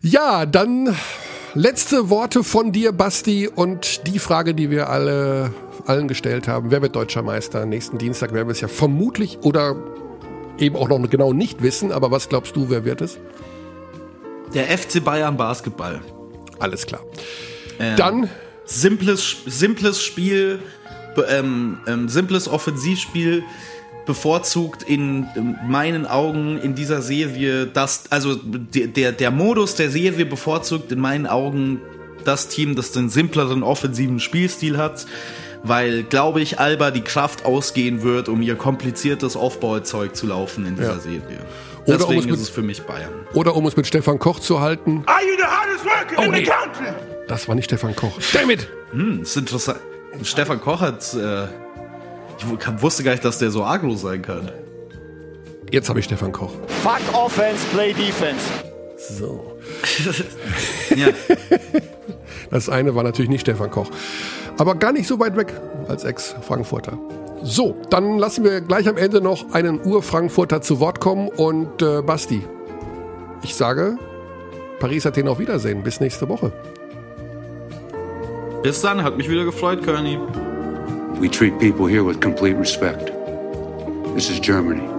[0.00, 0.94] ja, dann
[1.58, 5.52] letzte Worte von dir, Basti, und die Frage, die wir alle
[5.86, 6.70] allen gestellt haben.
[6.70, 7.66] Wer wird deutscher Meister?
[7.66, 9.76] Nächsten Dienstag werden wir es ja vermutlich oder
[10.58, 11.90] eben auch noch genau nicht wissen.
[11.90, 13.18] Aber was glaubst du, wer wird es?
[14.54, 16.00] Der FC Bayern Basketball.
[16.58, 17.00] Alles klar.
[17.78, 18.30] Ähm, Dann.
[18.64, 20.60] Simples, simples Spiel,
[21.28, 23.42] ähm, ähm, simples Offensivspiel
[24.08, 25.28] bevorzugt in
[25.68, 31.26] meinen Augen in dieser Serie das, also der, der Modus der Serie bevorzugt in meinen
[31.26, 31.80] Augen
[32.24, 35.06] das Team, das den simpleren offensiven Spielstil hat
[35.64, 40.76] weil, glaube ich, Alba die Kraft ausgehen wird, um ihr kompliziertes Aufbauzeug zu laufen in
[40.76, 41.00] dieser ja.
[41.00, 41.40] Serie.
[41.84, 43.12] Oder Deswegen um mit, ist es für mich Bayern.
[43.34, 45.02] Oder um es mit Stefan Koch zu halten.
[45.06, 46.44] Are you the hardest worker oh, in nee.
[46.44, 46.94] the country?
[47.26, 48.12] Das war nicht Stefan Koch.
[48.32, 48.68] Damit!
[48.92, 49.80] Hm, ist interessant.
[50.22, 51.14] Stefan Koch hat.
[51.14, 51.48] Äh,
[52.38, 54.50] ich wusste gar nicht, dass der so agro sein kann.
[55.70, 56.52] Jetzt habe ich Stefan Koch.
[56.82, 58.44] Fuck Offense, play Defense.
[58.96, 59.58] So.
[60.96, 61.08] ja.
[62.50, 63.90] Das eine war natürlich nicht Stefan Koch.
[64.56, 65.52] Aber gar nicht so weit weg
[65.88, 66.98] als Ex-Frankfurter.
[67.42, 72.02] So, dann lassen wir gleich am Ende noch einen Ur-Frankfurter zu Wort kommen und äh,
[72.02, 72.42] Basti.
[73.42, 73.96] Ich sage
[74.80, 75.82] Paris Athen auf Wiedersehen.
[75.82, 76.52] Bis nächste Woche.
[78.62, 80.18] Bis dann, hat mich wieder gefreut, Kearney.
[81.18, 83.06] We treat people here with complete respect.
[84.14, 84.97] This is Germany.